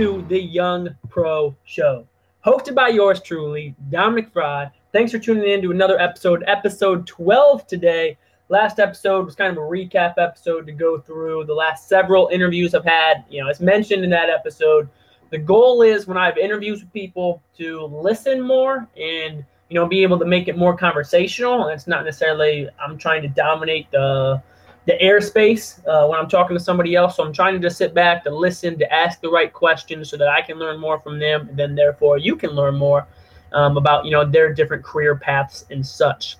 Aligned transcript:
to 0.00 0.24
the 0.28 0.40
Young 0.40 0.88
Pro 1.10 1.54
Show. 1.64 2.06
Hosted 2.46 2.74
by 2.74 2.88
yours 2.88 3.20
truly, 3.20 3.74
Dominic 3.90 4.32
Fry. 4.32 4.70
Thanks 4.94 5.12
for 5.12 5.18
tuning 5.18 5.46
in 5.46 5.60
to 5.60 5.72
another 5.72 6.00
episode, 6.00 6.42
episode 6.46 7.06
12 7.06 7.66
today. 7.66 8.16
Last 8.48 8.78
episode 8.78 9.26
was 9.26 9.34
kind 9.34 9.54
of 9.54 9.58
a 9.58 9.66
recap 9.66 10.14
episode 10.16 10.64
to 10.68 10.72
go 10.72 10.98
through 10.98 11.44
the 11.44 11.52
last 11.52 11.86
several 11.86 12.28
interviews 12.28 12.74
I've 12.74 12.82
had. 12.82 13.26
You 13.28 13.44
know, 13.44 13.50
as 13.50 13.60
mentioned 13.60 14.02
in 14.02 14.08
that 14.08 14.30
episode, 14.30 14.88
the 15.28 15.36
goal 15.36 15.82
is 15.82 16.06
when 16.06 16.16
I 16.16 16.24
have 16.24 16.38
interviews 16.38 16.80
with 16.80 16.90
people 16.94 17.42
to 17.58 17.82
listen 17.84 18.40
more 18.40 18.88
and 18.96 19.44
you 19.68 19.74
know 19.74 19.86
be 19.86 20.02
able 20.02 20.18
to 20.18 20.24
make 20.24 20.48
it 20.48 20.56
more 20.56 20.74
conversational. 20.74 21.64
And 21.64 21.74
it's 21.74 21.86
not 21.86 22.06
necessarily 22.06 22.70
I'm 22.82 22.96
trying 22.96 23.20
to 23.20 23.28
dominate 23.28 23.90
the 23.90 24.42
the 24.86 24.94
airspace 25.02 25.78
uh, 25.86 26.06
when 26.08 26.18
I'm 26.18 26.28
talking 26.28 26.56
to 26.56 26.62
somebody 26.62 26.94
else. 26.94 27.16
So 27.16 27.24
I'm 27.24 27.32
trying 27.32 27.54
to 27.54 27.60
just 27.60 27.78
sit 27.78 27.94
back 27.94 28.24
to 28.24 28.30
listen, 28.34 28.78
to 28.78 28.92
ask 28.92 29.20
the 29.20 29.30
right 29.30 29.52
questions, 29.52 30.10
so 30.10 30.16
that 30.16 30.28
I 30.28 30.42
can 30.42 30.58
learn 30.58 30.78
more 30.80 31.00
from 31.00 31.18
them, 31.18 31.48
and 31.48 31.58
then 31.58 31.74
therefore 31.74 32.18
you 32.18 32.36
can 32.36 32.50
learn 32.50 32.76
more 32.76 33.06
um, 33.52 33.76
about 33.76 34.04
you 34.04 34.10
know 34.10 34.24
their 34.24 34.52
different 34.54 34.84
career 34.84 35.16
paths 35.16 35.64
and 35.70 35.86
such. 35.86 36.36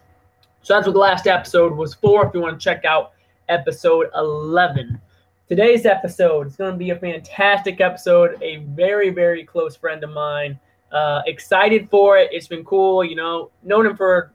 So 0.62 0.74
that's 0.74 0.86
what 0.86 0.92
the 0.92 0.98
last 0.98 1.26
episode 1.26 1.74
was 1.74 1.94
for. 1.94 2.26
If 2.26 2.34
you 2.34 2.40
want 2.40 2.58
to 2.58 2.62
check 2.62 2.84
out 2.84 3.12
episode 3.50 4.06
11. 4.14 5.00
Today's 5.48 5.84
episode 5.84 6.46
is 6.46 6.56
going 6.56 6.72
to 6.72 6.78
be 6.78 6.90
a 6.90 6.96
fantastic 6.96 7.80
episode. 7.80 8.40
A 8.40 8.58
very, 8.58 9.10
very 9.10 9.44
close 9.44 9.76
friend 9.76 10.02
of 10.04 10.10
mine. 10.10 10.58
Uh, 10.92 11.22
excited 11.26 11.90
for 11.90 12.16
it. 12.16 12.30
It's 12.32 12.46
been 12.46 12.64
cool. 12.64 13.04
You 13.04 13.16
know, 13.16 13.50
known 13.64 13.86
him 13.86 13.96
for, 13.96 14.32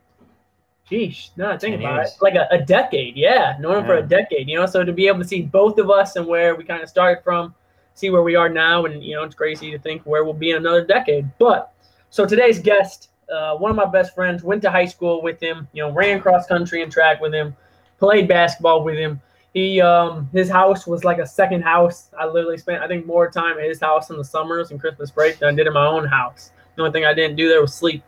geez, 0.90 1.32
no, 1.36 1.58
think 1.58 1.76
about 1.76 1.96
years. 1.96 2.12
it, 2.14 2.22
like 2.22 2.36
a, 2.36 2.48
a, 2.52 2.62
decade. 2.62 3.16
Yeah, 3.16 3.56
known 3.60 3.82
yeah. 3.82 3.88
for 3.88 3.96
a 3.96 4.02
decade. 4.02 4.48
You 4.50 4.60
know, 4.60 4.66
so 4.66 4.84
to 4.84 4.94
be 4.94 5.08
able 5.08 5.20
to 5.20 5.28
see 5.28 5.42
both 5.42 5.78
of 5.78 5.90
us 5.90 6.16
and 6.16 6.26
where 6.26 6.56
we 6.56 6.64
kind 6.64 6.82
of 6.82 6.90
started 6.90 7.24
from, 7.24 7.54
see 7.94 8.10
where 8.10 8.24
we 8.24 8.36
are 8.36 8.50
now, 8.50 8.86
and 8.86 9.04
you 9.04 9.16
know, 9.16 9.24
it's 9.24 9.36
crazy 9.36 9.72
to 9.72 9.80
think 9.80 10.02
where 10.04 10.24
we'll 10.24 10.34
be 10.34 10.52
in 10.52 10.58
another 10.58 10.84
decade. 10.84 11.28
But 11.40 11.74
so 12.10 12.26
today's 12.26 12.60
guest, 12.60 13.10
uh, 13.30 13.56
one 13.56 13.72
of 13.72 13.78
my 13.78 13.86
best 13.86 14.14
friends, 14.16 14.44
went 14.44 14.62
to 14.64 14.72
high 14.72 14.86
school 14.86 15.22
with 15.22 15.40
him. 15.40 15.68
You 15.74 15.84
know, 15.84 15.92
ran 15.92 16.22
cross 16.22 16.48
country 16.48 16.84
and 16.84 16.92
track 16.92 17.22
with 17.22 17.34
him, 17.34 17.56
played 18.00 18.28
basketball 18.28 18.84
with 18.84 18.98
him 18.98 19.22
he 19.56 19.80
um 19.80 20.30
his 20.34 20.50
house 20.50 20.86
was 20.86 21.06
like 21.06 21.18
a 21.18 21.26
second 21.26 21.64
house. 21.64 22.10
I 22.20 22.28
literally 22.28 22.58
spent 22.58 22.84
I 22.84 22.88
think 22.88 23.06
more 23.06 23.32
time 23.32 23.58
at 23.58 23.64
his 23.64 23.80
house 23.80 24.10
in 24.10 24.18
the 24.18 24.24
summers 24.24 24.70
and 24.70 24.80
Christmas 24.80 25.10
break 25.10 25.40
than 25.40 25.50
I 25.50 25.56
did 25.56 25.66
in 25.66 25.74
my 25.74 25.88
own 25.88 26.06
house. 26.06 26.52
The 26.76 26.82
only 26.82 26.92
thing 26.92 27.06
I 27.06 27.14
didn't 27.14 27.38
do 27.38 27.48
there 27.48 27.62
was 27.62 27.74
sleep. 27.74 28.04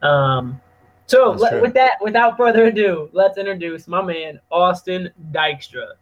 Um, 0.00 0.58
so 1.08 1.32
let, 1.32 1.60
with 1.60 1.74
that, 1.74 1.94
without 2.00 2.36
further 2.36 2.66
ado, 2.66 3.10
let's 3.12 3.36
introduce 3.36 3.88
my 3.88 4.00
man 4.00 4.38
Austin 4.50 5.10
Dykstra, 5.32 5.94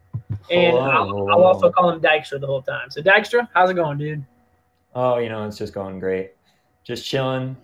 and 0.50 0.76
I'll, 0.76 1.30
I'll, 1.30 1.44
also 1.44 1.70
call 1.70 1.90
him 1.90 2.00
Dykstra 2.00 2.40
the 2.40 2.46
whole 2.46 2.62
time. 2.62 2.90
So 2.90 3.00
Dykstra, 3.00 3.48
how's 3.54 3.70
it 3.70 3.74
going, 3.74 3.96
dude? 3.96 4.24
Oh, 4.94 5.16
you 5.18 5.30
know 5.30 5.46
it's 5.46 5.56
just 5.56 5.72
going 5.72 5.98
great. 5.98 6.32
Just 6.84 7.06
chilling. 7.06 7.56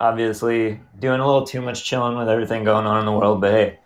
Obviously, 0.00 0.80
doing 0.98 1.20
a 1.20 1.26
little 1.26 1.46
too 1.46 1.62
much 1.62 1.84
chilling 1.84 2.18
with 2.18 2.28
everything 2.28 2.64
going 2.64 2.86
on 2.86 2.98
in 2.98 3.06
the 3.06 3.12
world, 3.12 3.40
but 3.40 3.52
hey, 3.52 3.78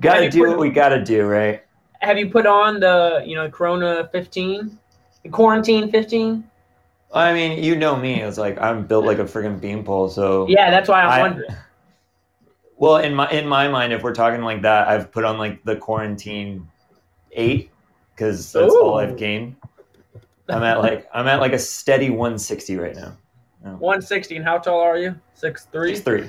gotta 0.00 0.30
do 0.30 0.48
what 0.48 0.58
we 0.58 0.70
gotta 0.70 1.04
do, 1.04 1.26
right? 1.26 1.62
have 2.00 2.18
you 2.18 2.30
put 2.30 2.46
on 2.46 2.80
the 2.80 3.22
you 3.26 3.34
know 3.34 3.50
Corona 3.50 4.08
15, 4.12 4.78
the 5.22 5.28
quarantine 5.28 5.90
15? 5.90 6.44
I 7.12 7.32
mean, 7.32 7.62
you 7.62 7.76
know 7.76 7.96
me. 7.96 8.20
It's 8.20 8.38
like 8.38 8.58
I'm 8.60 8.86
built 8.86 9.04
like 9.04 9.18
a 9.18 9.24
freaking 9.24 9.60
beanpole. 9.60 10.08
So 10.08 10.46
yeah, 10.48 10.70
that's 10.70 10.88
why 10.88 11.02
I'm 11.02 11.10
I, 11.10 11.20
wondering. 11.20 11.50
Well, 12.76 12.98
in 12.98 13.14
my 13.14 13.30
in 13.30 13.46
my 13.48 13.68
mind, 13.68 13.92
if 13.92 14.02
we're 14.02 14.14
talking 14.14 14.42
like 14.42 14.62
that, 14.62 14.88
I've 14.88 15.10
put 15.10 15.24
on 15.24 15.38
like 15.38 15.64
the 15.64 15.76
quarantine 15.76 16.68
eight 17.32 17.70
because 18.14 18.52
that's 18.52 18.72
Ooh. 18.72 18.82
all 18.82 18.98
I've 18.98 19.16
gained. 19.16 19.56
I'm 20.48 20.62
at 20.62 20.80
like 20.80 21.08
I'm 21.14 21.26
at 21.26 21.40
like 21.40 21.52
a 21.52 21.58
steady 21.58 22.10
160 22.10 22.76
right 22.76 22.94
now. 22.94 23.16
160. 23.62 24.36
And 24.36 24.44
how 24.44 24.58
tall 24.58 24.80
are 24.80 24.98
you? 24.98 25.14
Six 25.34 25.66
three. 25.72 25.94
Six 25.94 26.04
three. 26.04 26.28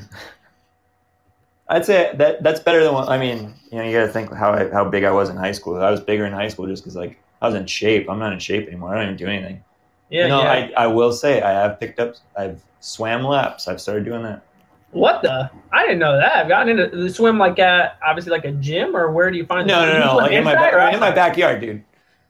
I'd 1.69 1.85
say 1.85 2.13
that 2.15 2.43
that's 2.43 2.61
better 2.61 2.83
than 2.83 2.93
what 2.93 3.09
I 3.09 3.17
mean. 3.17 3.53
You 3.71 3.79
know, 3.79 3.83
you 3.83 3.91
got 3.91 4.05
to 4.05 4.11
think 4.11 4.33
how 4.33 4.53
I, 4.53 4.69
how 4.69 4.85
big 4.85 5.03
I 5.03 5.11
was 5.11 5.29
in 5.29 5.35
high 5.35 5.51
school. 5.51 5.81
I 5.81 5.91
was 5.91 5.99
bigger 5.99 6.25
in 6.25 6.33
high 6.33 6.47
school 6.47 6.65
just 6.65 6.83
because 6.83 6.95
like 6.95 7.19
I 7.41 7.47
was 7.47 7.55
in 7.55 7.67
shape. 7.67 8.09
I'm 8.09 8.19
not 8.19 8.33
in 8.33 8.39
shape 8.39 8.67
anymore. 8.67 8.91
I 8.91 8.95
don't 8.95 9.03
even 9.03 9.17
do 9.17 9.27
anything. 9.27 9.63
Yeah, 10.09 10.23
you 10.23 10.27
know, 10.29 10.41
yeah. 10.41 10.51
I, 10.77 10.83
I 10.83 10.87
will 10.87 11.11
say 11.11 11.41
I 11.41 11.51
have 11.51 11.79
picked 11.79 11.99
up. 11.99 12.15
I've 12.37 12.61
swam 12.79 13.23
laps. 13.23 13.67
I've 13.67 13.81
started 13.81 14.05
doing 14.05 14.23
that. 14.23 14.43
What 14.91 15.21
the? 15.21 15.49
I 15.71 15.83
didn't 15.83 15.99
know 15.99 16.17
that. 16.17 16.37
I've 16.37 16.47
gotten 16.47 16.79
into 16.79 16.95
the 16.95 17.09
swim 17.09 17.37
like 17.37 17.59
at 17.59 17.99
obviously 18.05 18.31
like 18.31 18.45
a 18.45 18.53
gym 18.53 18.95
or 18.95 19.11
where 19.11 19.29
do 19.29 19.37
you 19.37 19.45
find? 19.45 19.67
No, 19.67 19.85
no, 19.85 19.99
no, 19.99 20.15
like 20.17 20.31
in 20.31 20.43
my 20.43 20.55
ba- 20.55 20.93
in 20.93 20.99
my 20.99 21.11
backyard, 21.11 21.61
dude. 21.61 21.83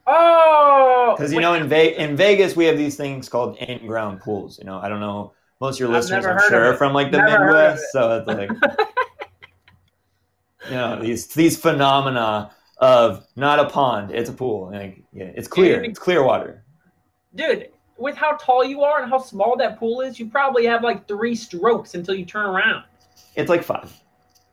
Oh, 0.07 1.13
because 1.16 1.34
you 1.34 1.40
know 1.40 1.53
in 1.53 1.68
Ve- 1.68 1.95
in 1.95 2.16
Vegas 2.16 2.56
we 2.56 2.66
have 2.66 2.78
these 2.78 2.95
things 2.95 3.29
called 3.29 3.57
in 3.57 3.85
ground 3.85 4.22
pools. 4.22 4.57
You 4.57 4.66
know, 4.66 4.79
I 4.79 4.90
don't 4.90 5.00
know 5.00 5.34
most 5.59 5.75
of 5.75 5.79
your 5.81 5.90
I've 5.90 6.03
listeners, 6.03 6.25
I'm 6.25 6.40
sure, 6.50 6.73
from 6.75 6.94
like 6.94 7.12
the 7.12 7.18
never 7.18 7.45
Midwest, 7.45 7.85
so 7.91 8.18
it's 8.18 8.28
like. 8.28 8.50
you 10.69 10.75
know 10.75 11.01
these 11.01 11.28
these 11.28 11.57
phenomena 11.57 12.51
of 12.79 13.25
not 13.35 13.59
a 13.59 13.69
pond, 13.69 14.12
it's 14.12 14.29
a 14.29 14.34
pool. 14.34 14.72
Like, 14.72 15.03
yeah, 15.12 15.31
it's 15.35 15.47
clear. 15.47 15.81
Dude, 15.81 15.91
it's 15.91 16.00
clear 16.00 16.24
water. 16.24 16.63
Dude, 17.35 17.69
with 17.97 18.16
how 18.16 18.38
tall 18.38 18.63
you 18.63 18.81
are 18.81 19.02
and 19.02 19.09
how 19.09 19.18
small 19.18 19.56
that 19.58 19.80
pool 19.80 20.02
is, 20.02 20.19
you 20.19 20.28
probably 20.28 20.66
have 20.66 20.84
like 20.84 21.08
three 21.08 21.35
strokes 21.35 21.96
until 21.96 22.16
you 22.16 22.25
turn 22.25 22.46
around. 22.46 22.84
It's 23.35 23.50
like 23.50 23.63
five. 23.63 23.94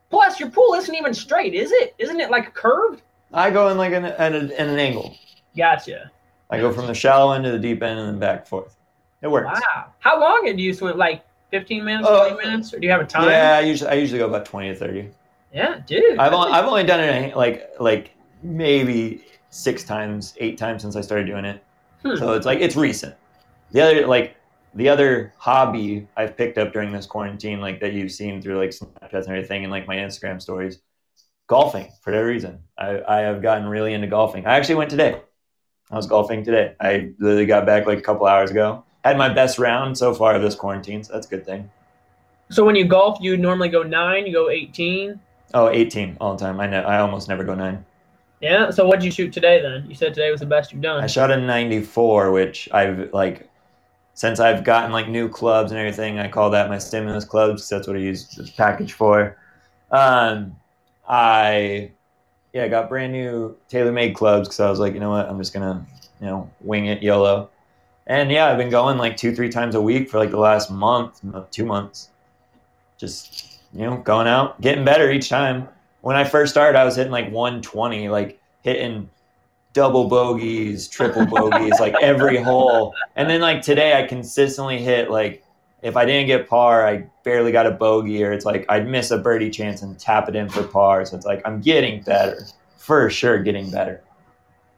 Plus, 0.09 0.39
your 0.39 0.49
pool 0.49 0.73
isn't 0.75 0.95
even 0.95 1.13
straight, 1.13 1.53
is 1.53 1.71
it? 1.71 1.95
Isn't 1.97 2.19
it 2.19 2.29
like 2.29 2.53
curved? 2.53 3.01
I 3.33 3.49
go 3.51 3.69
in 3.69 3.77
like 3.77 3.93
an, 3.93 4.05
at, 4.05 4.33
a, 4.33 4.59
at 4.59 4.67
an 4.67 4.79
angle. 4.79 5.17
Gotcha. 5.57 6.11
I 6.49 6.59
go 6.59 6.71
from 6.71 6.87
the 6.87 6.93
shallow 6.93 7.33
end 7.33 7.43
to 7.45 7.51
the 7.51 7.59
deep 7.59 7.81
end 7.81 7.99
and 7.99 8.07
then 8.07 8.19
back 8.19 8.47
forth. 8.47 8.77
It 9.21 9.27
works. 9.27 9.59
Wow. 9.59 9.87
How 9.99 10.19
long 10.19 10.45
do 10.45 10.61
you 10.61 10.73
swim? 10.73 10.97
Like 10.97 11.25
15 11.51 11.83
minutes, 11.83 12.07
uh, 12.07 12.29
20 12.29 12.47
minutes? 12.47 12.73
Or 12.73 12.79
do 12.79 12.85
you 12.85 12.91
have 12.91 13.01
a 13.01 13.05
time? 13.05 13.29
Yeah, 13.29 13.57
I 13.57 13.61
usually, 13.61 13.89
I 13.89 13.93
usually 13.95 14.19
go 14.19 14.27
about 14.27 14.45
20 14.45 14.69
to 14.69 14.75
30. 14.75 15.09
Yeah, 15.53 15.81
dude. 15.87 16.19
I've 16.19 16.33
only, 16.33 16.51
I've 16.51 16.65
only 16.65 16.83
done 16.83 16.99
it 16.99 17.35
like 17.35 17.71
like 17.79 18.11
maybe 18.43 19.23
six 19.49 19.83
times, 19.83 20.35
eight 20.37 20.57
times 20.57 20.81
since 20.81 20.95
I 20.95 21.01
started 21.01 21.27
doing 21.27 21.45
it. 21.45 21.63
Hmm. 22.03 22.17
So 22.17 22.33
it's 22.33 22.45
like 22.45 22.59
it's 22.59 22.75
recent. 22.75 23.15
The 23.71 23.81
other 23.81 24.07
like 24.07 24.35
the 24.73 24.89
other 24.89 25.33
hobby 25.37 26.07
I've 26.17 26.35
picked 26.37 26.57
up 26.57 26.73
during 26.73 26.91
this 26.91 27.05
quarantine, 27.05 27.61
like 27.61 27.79
that 27.81 27.93
you've 27.93 28.11
seen 28.11 28.41
through 28.41 28.57
like 28.57 28.71
Snapchats 28.71 29.25
and 29.25 29.29
everything, 29.29 29.63
and 29.63 29.71
like 29.71 29.87
my 29.87 29.95
Instagram 29.95 30.41
stories, 30.41 30.79
golfing 31.47 31.91
for 32.01 32.11
that 32.11 32.19
reason. 32.19 32.59
I 32.77 33.01
I 33.07 33.17
have 33.21 33.41
gotten 33.41 33.67
really 33.67 33.93
into 33.93 34.07
golfing. 34.07 34.45
I 34.45 34.57
actually 34.57 34.75
went 34.75 34.89
today. 34.89 35.21
I 35.91 35.95
was 35.95 36.07
golfing 36.07 36.43
today. 36.43 36.75
I 36.79 37.11
literally 37.19 37.45
got 37.45 37.65
back 37.65 37.85
like 37.85 37.99
a 37.99 38.01
couple 38.01 38.25
hours 38.25 38.51
ago. 38.51 38.83
Had 39.03 39.17
my 39.17 39.29
best 39.29 39.59
round 39.59 39.97
so 39.97 40.13
far 40.13 40.33
of 40.35 40.41
this 40.41 40.55
quarantine, 40.55 41.03
so 41.03 41.13
that's 41.13 41.27
a 41.27 41.29
good 41.29 41.45
thing. 41.45 41.69
So 42.49 42.65
when 42.65 42.75
you 42.75 42.85
golf, 42.85 43.19
you 43.21 43.37
normally 43.37 43.69
go 43.69 43.83
nine, 43.83 44.25
you 44.25 44.33
go 44.33 44.49
eighteen. 44.49 45.19
Oh, 45.53 45.69
18 45.69 46.17
all 46.19 46.35
the 46.35 46.43
time. 46.43 46.59
I 46.59 46.67
know. 46.67 46.81
I 46.81 46.99
almost 46.99 47.29
never 47.29 47.43
go 47.43 47.55
nine. 47.55 47.85
Yeah. 48.41 48.71
So 48.71 48.85
what 48.85 48.99
did 48.99 49.05
you 49.05 49.11
shoot 49.11 49.31
today 49.31 49.61
then? 49.61 49.85
You 49.87 49.95
said 49.95 50.13
today 50.13 50.29
was 50.31 50.41
the 50.41 50.45
best 50.45 50.73
you've 50.73 50.81
done. 50.81 51.01
I 51.01 51.07
shot 51.07 51.31
a 51.31 51.37
94, 51.37 52.31
which 52.31 52.67
I've 52.73 53.13
like 53.13 53.49
since 54.15 54.39
I've 54.39 54.63
gotten 54.63 54.91
like 54.91 55.07
new 55.07 55.29
clubs 55.29 55.71
and 55.71 55.79
everything. 55.79 56.17
I 56.17 56.27
call 56.27 56.49
that 56.49 56.69
my 56.69 56.79
stimulus 56.79 57.25
clubs 57.25 57.69
that's 57.69 57.87
what 57.87 57.95
I 57.95 57.99
use 57.99 58.27
this 58.29 58.49
package 58.49 58.93
for. 58.93 59.37
Um, 59.91 60.55
I 61.07 61.91
yeah 62.53 62.63
I 62.63 62.67
got 62.67 62.89
brand 62.89 63.13
new 63.13 63.55
TaylorMade 63.69 64.15
clubs 64.15 64.47
because 64.47 64.59
I 64.59 64.69
was 64.69 64.79
like, 64.79 64.93
you 64.93 64.99
know 64.99 65.11
what, 65.11 65.29
I'm 65.29 65.37
just 65.37 65.53
gonna 65.53 65.85
you 66.19 66.25
know 66.25 66.49
wing 66.61 66.87
it 66.87 67.03
YOLO. 67.03 67.49
And 68.07 68.31
yeah, 68.31 68.47
I've 68.47 68.57
been 68.57 68.69
going 68.69 68.97
like 68.97 69.17
two, 69.17 69.35
three 69.35 69.49
times 69.49 69.75
a 69.75 69.81
week 69.81 70.09
for 70.09 70.19
like 70.19 70.29
the 70.31 70.39
last 70.39 70.69
month, 70.71 71.21
two 71.51 71.65
months. 71.65 72.09
Just 72.97 73.59
you 73.73 73.81
know, 73.81 73.97
going 73.97 74.27
out, 74.27 74.59
getting 74.61 74.85
better 74.85 75.11
each 75.11 75.27
time. 75.27 75.67
When 76.01 76.15
I 76.15 76.23
first 76.23 76.51
started, 76.51 76.77
I 76.77 76.85
was 76.85 76.95
hitting 76.95 77.11
like 77.11 77.25
120, 77.31 78.09
like 78.09 78.39
hitting 78.61 79.09
double 79.75 80.07
bogeys, 80.07 80.87
triple 80.87 81.25
bogeys, 81.27 81.79
like 81.79 81.93
every 82.01 82.37
hole. 82.43 82.95
And 83.15 83.29
then 83.29 83.41
like 83.41 83.61
today, 83.61 84.01
I 84.01 84.07
consistently 84.07 84.81
hit 84.81 85.11
like 85.11 85.43
if 85.83 85.95
I 85.95 86.05
didn't 86.05 86.25
get 86.25 86.49
par, 86.49 86.87
I 86.87 87.05
barely 87.23 87.51
got 87.51 87.67
a 87.67 87.71
bogey, 87.71 88.23
or 88.23 88.33
it's 88.33 88.45
like 88.45 88.65
I'd 88.69 88.87
miss 88.87 89.11
a 89.11 89.19
birdie 89.19 89.51
chance 89.51 89.83
and 89.83 89.99
tap 89.99 90.27
it 90.27 90.35
in 90.35 90.49
for 90.49 90.63
par. 90.63 91.05
So 91.05 91.15
it's 91.15 91.25
like 91.27 91.43
I'm 91.45 91.61
getting 91.61 92.01
better, 92.01 92.43
for 92.77 93.07
sure, 93.11 93.37
getting 93.43 93.69
better. 93.69 94.01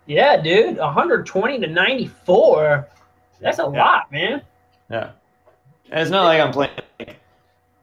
Yeah, 0.08 0.42
dude, 0.42 0.78
120 0.78 1.60
to 1.60 1.68
94. 1.68 2.88
That's 3.40 3.60
a 3.60 3.62
yeah. 3.62 3.68
lot, 3.68 4.12
man. 4.12 4.42
Yeah. 4.90 5.12
And 5.92 6.02
it's 6.02 6.12
not 6.12 6.24
like 6.24 6.42
I'm 6.42 6.52
playing 6.52 6.72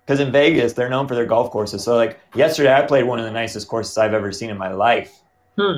because 0.04 0.20
in 0.20 0.30
Vegas 0.32 0.74
they're 0.74 0.90
known 0.90 1.06
for 1.06 1.14
their 1.14 1.26
golf 1.26 1.50
courses. 1.50 1.84
So 1.84 1.96
like 1.96 2.18
yesterday, 2.34 2.74
I 2.74 2.82
played 2.82 3.04
one 3.04 3.18
of 3.18 3.24
the 3.24 3.30
nicest 3.30 3.68
courses 3.68 3.96
I've 3.96 4.14
ever 4.14 4.32
seen 4.32 4.50
in 4.50 4.58
my 4.58 4.72
life, 4.72 5.20
hmm. 5.56 5.76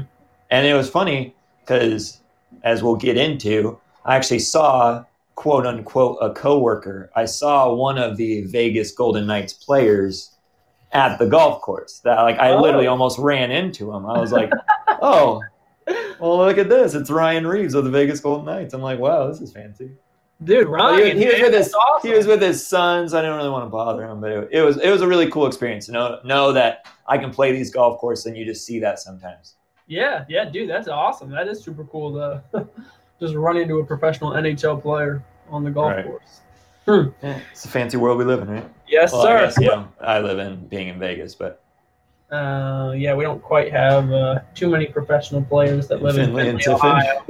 And 0.51 0.67
it 0.67 0.75
was 0.75 0.89
funny 0.89 1.35
because 1.61 2.21
as 2.63 2.83
we'll 2.83 2.97
get 2.97 3.17
into, 3.17 3.79
I 4.05 4.17
actually 4.17 4.39
saw 4.39 5.05
quote 5.35 5.67
unquote 5.67 6.19
a 6.21 6.33
coworker. 6.33 7.11
I 7.15 7.25
saw 7.27 7.73
one 7.73 7.99
of 7.99 8.17
the 8.17 8.43
Vegas 8.43 8.93
Golden 8.93 9.27
Knights 9.27 9.53
players 9.53 10.37
at 10.93 11.19
the 11.19 11.27
golf 11.27 11.61
course. 11.63 12.01
That 12.01 12.23
like 12.23 12.39
I 12.39 12.53
oh. 12.53 12.61
literally 12.61 12.87
almost 12.87 13.19
ran 13.19 13.51
into 13.51 13.93
him. 13.93 14.07
I 14.07 14.19
was 14.19 14.33
like, 14.33 14.51
oh. 14.89 15.43
well, 16.19 16.39
look 16.39 16.59
at 16.59 16.69
this. 16.69 16.95
It's 16.95 17.11
Ryan 17.11 17.47
Reaves 17.47 17.75
of 17.75 17.85
the 17.85 17.91
Vegas 17.91 18.21
Golden 18.21 18.47
Knights. 18.47 18.75
I'm 18.75 18.83
like, 18.83 18.99
wow, 18.99 19.29
this 19.29 19.41
is 19.41 19.53
fancy. 19.53 19.91
Dude, 20.45 20.69
Ryan, 20.69 21.17
he, 21.17 21.25
he 21.25 21.31
was 21.31 21.41
with 21.41 21.55
his 21.55 21.75
awesome. 21.75 22.11
he 22.11 22.17
was 22.17 22.27
with 22.27 22.43
his 22.43 22.67
sons. 22.67 23.15
I 23.15 23.23
didn't 23.23 23.37
really 23.37 23.49
want 23.49 23.65
to 23.65 23.71
bother 23.71 24.05
him, 24.05 24.21
but 24.21 24.31
it, 24.31 24.49
it 24.53 24.63
was 24.63 24.77
it 24.79 24.91
was 24.91 25.01
a 25.01 25.07
really 25.07 25.31
cool 25.31 25.47
experience. 25.47 25.87
to 25.87 25.93
Know 25.93 26.19
know 26.25 26.53
that 26.53 26.87
I 27.07 27.17
can 27.17 27.31
play 27.31 27.53
these 27.53 27.71
golf 27.71 27.99
courses, 28.01 28.27
and 28.27 28.37
you 28.37 28.45
just 28.45 28.67
see 28.67 28.79
that 28.81 28.99
sometimes. 28.99 29.55
Yeah, 29.87 30.25
yeah, 30.29 30.45
dude, 30.47 30.69
that's 30.69 30.89
awesome. 30.89 31.31
That 31.31 31.47
is 31.49 31.63
super 31.63 31.85
cool 31.85 32.15
to 32.53 32.67
just 33.21 33.35
run 33.35 33.57
into 33.57 33.79
a 33.79 33.85
professional 33.85 34.33
NHL 34.33 34.83
player 34.83 35.23
on 35.49 35.63
the 35.65 35.71
golf 35.71 35.95
Right. 35.95 36.05
course. 36.05 36.41
Yeah, 37.23 37.39
it's 37.51 37.65
a 37.65 37.69
fancy 37.69 37.97
world 37.97 38.19
we 38.19 38.25
live 38.25 38.43
in, 38.43 38.49
right? 38.49 38.69
Yes, 38.87 39.13
Well, 39.13 39.23
I 39.23 39.25
sir. 39.25 39.47
guess, 39.47 39.59
you 39.59 39.67
know, 39.69 39.89
I 40.01 40.21
live 40.21 40.39
in 40.39 40.67
being 40.69 40.89
in 40.89 40.99
Vegas, 40.99 41.35
but 41.35 41.63
Uh, 42.31 42.93
yeah, 42.97 43.15
we 43.15 43.23
don't 43.23 43.41
quite 43.43 43.71
have 43.73 44.11
uh, 44.13 44.41
too 44.55 44.69
many 44.69 44.87
professional 44.87 45.43
players 45.43 45.87
that 45.89 46.03
live 46.03 46.17
in 46.19 46.27
Findlay 46.35 46.49
and 46.49 46.69
Ohio. 46.69 47.25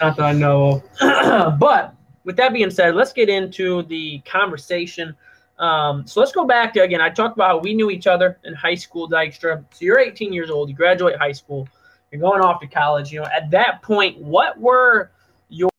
Not 0.00 0.16
that 0.16 0.20
I 0.20 0.32
know 0.32 0.82
of. 1.00 1.58
but 1.58 1.94
with 2.24 2.36
that 2.36 2.52
being 2.54 2.70
said, 2.70 2.94
let's 2.94 3.12
get 3.12 3.28
into 3.28 3.82
the 3.82 4.20
conversation. 4.20 5.14
Um, 5.58 6.06
so 6.06 6.20
let's 6.20 6.32
go 6.32 6.44
back 6.44 6.72
to 6.74 6.82
again. 6.82 7.00
I 7.00 7.10
talked 7.10 7.36
about 7.36 7.48
how 7.48 7.58
we 7.58 7.74
knew 7.74 7.90
each 7.90 8.06
other 8.06 8.38
in 8.44 8.54
high 8.54 8.74
school, 8.74 9.08
Dykstra. 9.08 9.64
So 9.72 9.84
you're 9.84 10.00
18 10.00 10.32
years 10.32 10.50
old. 10.50 10.68
You 10.68 10.74
graduate 10.74 11.16
high 11.16 11.32
school. 11.32 11.68
You're 12.10 12.20
going 12.20 12.40
off 12.40 12.60
to 12.60 12.66
college. 12.66 13.12
You 13.12 13.20
know, 13.20 13.26
at 13.26 13.50
that 13.50 13.82
point, 13.82 14.18
what 14.18 14.58
were 14.58 15.10
your 15.48 15.70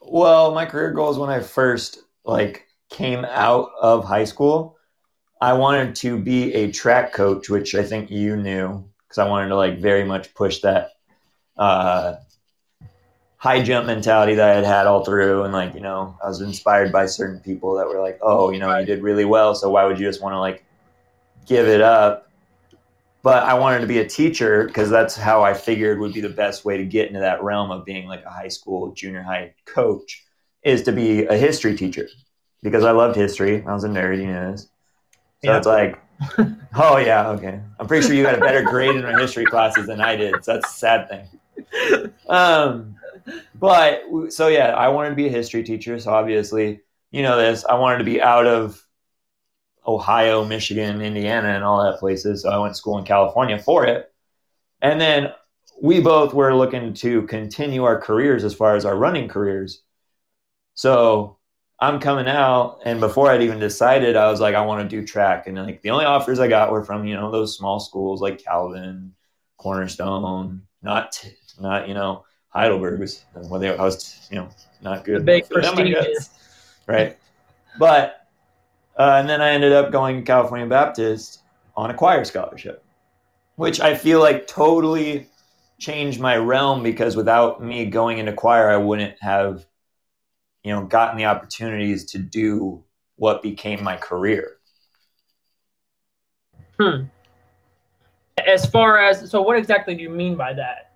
Well, 0.00 0.52
my 0.52 0.66
career 0.66 0.92
goals 0.92 1.18
when 1.18 1.30
I 1.30 1.40
first 1.40 2.00
like 2.24 2.66
came 2.88 3.24
out 3.24 3.70
of 3.80 4.04
high 4.04 4.24
school, 4.24 4.76
I 5.40 5.54
wanted 5.54 5.94
to 5.96 6.18
be 6.18 6.52
a 6.54 6.70
track 6.70 7.12
coach, 7.12 7.48
which 7.48 7.74
I 7.74 7.82
think 7.82 8.10
you 8.10 8.36
knew 8.36 8.84
because 9.02 9.18
I 9.18 9.28
wanted 9.28 9.48
to 9.48 9.56
like 9.56 9.80
very 9.80 10.04
much 10.04 10.34
push 10.34 10.60
that 10.60 10.90
uh, 11.56 12.14
high 13.40 13.62
jump 13.62 13.86
mentality 13.86 14.34
that 14.34 14.50
I 14.50 14.54
had 14.54 14.64
had 14.64 14.86
all 14.86 15.02
through, 15.02 15.44
and 15.44 15.52
like 15.52 15.74
you 15.74 15.80
know, 15.80 16.14
I 16.22 16.28
was 16.28 16.42
inspired 16.42 16.92
by 16.92 17.06
certain 17.06 17.40
people 17.40 17.74
that 17.76 17.86
were 17.88 17.98
like, 17.98 18.18
"Oh, 18.20 18.50
you 18.50 18.58
know, 18.58 18.78
you 18.78 18.84
did 18.84 19.02
really 19.02 19.24
well, 19.24 19.54
so 19.54 19.70
why 19.70 19.84
would 19.86 19.98
you 19.98 20.06
just 20.06 20.22
want 20.22 20.34
to 20.34 20.38
like 20.38 20.62
give 21.46 21.66
it 21.66 21.80
up?" 21.80 22.28
But 23.22 23.42
I 23.44 23.54
wanted 23.54 23.80
to 23.80 23.86
be 23.86 23.98
a 23.98 24.06
teacher 24.06 24.64
because 24.66 24.90
that's 24.90 25.16
how 25.16 25.42
I 25.42 25.54
figured 25.54 25.98
would 26.00 26.12
be 26.12 26.20
the 26.20 26.28
best 26.28 26.64
way 26.66 26.76
to 26.76 26.84
get 26.84 27.08
into 27.08 27.20
that 27.20 27.42
realm 27.42 27.70
of 27.70 27.84
being 27.86 28.06
like 28.06 28.24
a 28.24 28.30
high 28.30 28.48
school, 28.48 28.92
junior 28.92 29.22
high 29.22 29.54
coach 29.64 30.22
is 30.62 30.82
to 30.82 30.92
be 30.92 31.24
a 31.24 31.36
history 31.36 31.74
teacher 31.76 32.08
because 32.62 32.84
I 32.84 32.90
loved 32.90 33.16
history. 33.16 33.64
I 33.66 33.72
was 33.72 33.84
a 33.84 33.88
nerd, 33.88 34.18
you 34.18 34.26
know 34.26 34.52
this. 34.52 34.68
So 35.42 35.50
Yeah. 35.50 35.56
it's 35.56 35.66
like, 35.66 35.98
oh 36.74 36.98
yeah, 36.98 37.30
okay. 37.30 37.60
I'm 37.78 37.86
pretty 37.86 38.06
sure 38.06 38.14
you 38.14 38.22
got 38.22 38.36
a 38.36 38.40
better 38.40 38.62
grade 38.62 38.96
in 38.96 39.04
our 39.04 39.18
history 39.18 39.46
classes 39.46 39.86
than 39.86 40.00
I 40.00 40.16
did. 40.16 40.44
So 40.44 40.54
that's 40.54 40.70
a 40.70 40.78
sad 40.78 41.08
thing. 41.08 41.26
Um, 42.28 42.96
but 43.56 44.04
so 44.28 44.46
yeah, 44.46 44.68
I 44.68 44.88
wanted 44.88 45.10
to 45.10 45.16
be 45.16 45.26
a 45.26 45.30
history 45.30 45.64
teacher. 45.64 45.98
So 45.98 46.12
obviously, 46.12 46.80
you 47.10 47.22
know 47.22 47.36
this. 47.36 47.64
I 47.64 47.74
wanted 47.74 47.98
to 47.98 48.04
be 48.04 48.22
out 48.22 48.46
of 48.46 48.84
Ohio, 49.86 50.44
Michigan, 50.44 51.00
Indiana, 51.00 51.48
and 51.48 51.64
all 51.64 51.82
that 51.84 51.98
places. 51.98 52.42
So 52.42 52.50
I 52.50 52.58
went 52.58 52.74
to 52.74 52.78
school 52.78 52.98
in 52.98 53.04
California 53.04 53.58
for 53.58 53.84
it. 53.84 54.12
And 54.80 55.00
then 55.00 55.32
we 55.82 56.00
both 56.00 56.34
were 56.34 56.54
looking 56.54 56.94
to 56.94 57.22
continue 57.22 57.84
our 57.84 58.00
careers 58.00 58.44
as 58.44 58.54
far 58.54 58.76
as 58.76 58.84
our 58.84 58.96
running 58.96 59.28
careers. 59.28 59.82
So 60.74 61.38
I'm 61.80 62.00
coming 62.00 62.28
out, 62.28 62.80
and 62.84 63.00
before 63.00 63.30
I'd 63.30 63.42
even 63.42 63.58
decided, 63.58 64.14
I 64.16 64.30
was 64.30 64.40
like, 64.40 64.54
I 64.54 64.64
want 64.64 64.88
to 64.88 64.96
do 64.96 65.06
track. 65.06 65.46
And 65.46 65.56
like 65.56 65.82
the 65.82 65.90
only 65.90 66.04
offers 66.04 66.38
I 66.38 66.48
got 66.48 66.70
were 66.70 66.84
from 66.84 67.06
you 67.06 67.14
know 67.16 67.30
those 67.30 67.56
small 67.56 67.80
schools 67.80 68.20
like 68.20 68.44
Calvin, 68.44 69.14
Cornerstone, 69.56 70.62
not 70.82 71.24
not 71.58 71.88
you 71.88 71.94
know 71.94 72.24
Heidelberg's. 72.48 73.24
Well, 73.34 73.60
they, 73.60 73.76
I 73.76 73.82
was 73.82 74.28
you 74.30 74.36
know 74.36 74.48
not 74.82 75.04
good. 75.04 75.20
the 75.20 75.24
big 75.24 75.46
for 75.46 75.60
them, 75.60 75.78
I 75.78 75.84
guess 75.84 75.94
prestigious? 75.94 76.30
right? 76.86 77.18
But 77.78 78.26
uh, 78.96 79.16
and 79.18 79.28
then 79.28 79.40
I 79.40 79.50
ended 79.50 79.72
up 79.72 79.90
going 79.90 80.16
to 80.16 80.22
California 80.22 80.66
Baptist 80.66 81.42
on 81.76 81.90
a 81.90 81.94
choir 81.94 82.24
scholarship, 82.24 82.84
which 83.56 83.80
I 83.80 83.94
feel 83.94 84.20
like 84.20 84.46
totally 84.46 85.28
changed 85.78 86.20
my 86.20 86.36
realm 86.36 86.82
because 86.82 87.16
without 87.16 87.62
me 87.62 87.86
going 87.86 88.18
into 88.18 88.32
choir, 88.32 88.68
I 88.68 88.76
wouldn't 88.76 89.16
have, 89.20 89.64
you 90.62 90.72
know, 90.72 90.84
gotten 90.84 91.16
the 91.16 91.24
opportunities 91.24 92.04
to 92.12 92.18
do 92.18 92.84
what 93.16 93.42
became 93.42 93.82
my 93.82 93.96
career. 93.96 94.56
Hmm. 96.78 97.04
As 98.46 98.66
far 98.66 98.98
as 98.98 99.30
so, 99.30 99.42
what 99.42 99.56
exactly 99.56 99.94
do 99.94 100.02
you 100.02 100.10
mean 100.10 100.36
by 100.36 100.52
that? 100.54 100.89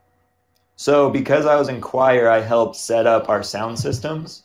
So 0.76 1.10
because 1.10 1.46
I 1.46 1.56
was 1.56 1.68
in 1.68 1.80
choir, 1.80 2.28
I 2.28 2.40
helped 2.40 2.76
set 2.76 3.06
up 3.06 3.28
our 3.28 3.42
sound 3.42 3.78
systems. 3.78 4.42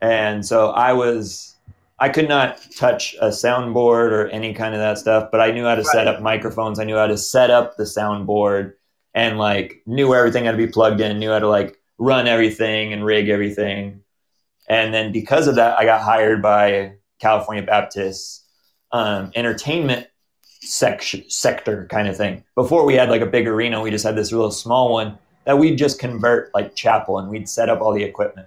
And 0.00 0.44
so 0.44 0.70
I 0.70 0.92
was 0.92 1.56
I 2.00 2.08
could 2.08 2.28
not 2.28 2.64
touch 2.76 3.16
a 3.20 3.28
soundboard 3.28 4.12
or 4.12 4.28
any 4.28 4.54
kind 4.54 4.74
of 4.74 4.80
that 4.80 4.98
stuff, 4.98 5.30
but 5.32 5.40
I 5.40 5.50
knew 5.50 5.64
how 5.64 5.74
to 5.74 5.84
set 5.84 6.06
up 6.06 6.22
microphones. 6.22 6.78
I 6.78 6.84
knew 6.84 6.96
how 6.96 7.08
to 7.08 7.18
set 7.18 7.50
up 7.50 7.76
the 7.76 7.82
soundboard 7.82 8.74
and 9.14 9.36
like 9.38 9.82
knew 9.84 10.14
everything 10.14 10.44
had 10.44 10.52
to 10.52 10.56
be 10.56 10.68
plugged 10.68 11.00
in, 11.00 11.18
knew 11.18 11.30
how 11.30 11.40
to 11.40 11.48
like 11.48 11.76
run 11.98 12.28
everything 12.28 12.92
and 12.92 13.04
rig 13.04 13.28
everything. 13.28 14.02
And 14.68 14.94
then 14.94 15.10
because 15.10 15.48
of 15.48 15.56
that, 15.56 15.76
I 15.76 15.84
got 15.84 16.02
hired 16.02 16.40
by 16.40 16.94
California 17.18 17.64
Baptist 17.64 18.46
um, 18.92 19.32
entertainment 19.34 20.06
section 20.68 21.24
sector 21.28 21.86
kind 21.90 22.08
of 22.08 22.16
thing. 22.16 22.44
Before 22.54 22.84
we 22.84 22.94
had 22.94 23.08
like 23.08 23.22
a 23.22 23.26
big 23.26 23.48
arena, 23.48 23.80
we 23.80 23.90
just 23.90 24.04
had 24.04 24.16
this 24.16 24.30
little 24.30 24.50
small 24.50 24.92
one 24.92 25.18
that 25.44 25.58
we'd 25.58 25.78
just 25.78 25.98
convert 25.98 26.54
like 26.54 26.74
chapel 26.74 27.18
and 27.18 27.30
we'd 27.30 27.48
set 27.48 27.68
up 27.68 27.80
all 27.80 27.92
the 27.92 28.02
equipment. 28.02 28.46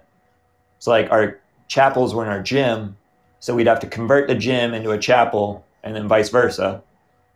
So 0.78 0.90
like 0.90 1.10
our 1.10 1.40
chapels 1.68 2.14
were 2.14 2.22
in 2.22 2.28
our 2.28 2.42
gym, 2.42 2.96
so 3.40 3.54
we'd 3.54 3.66
have 3.66 3.80
to 3.80 3.88
convert 3.88 4.28
the 4.28 4.36
gym 4.36 4.72
into 4.72 4.92
a 4.92 4.98
chapel 4.98 5.64
and 5.82 5.96
then 5.96 6.06
vice 6.06 6.28
versa. 6.28 6.82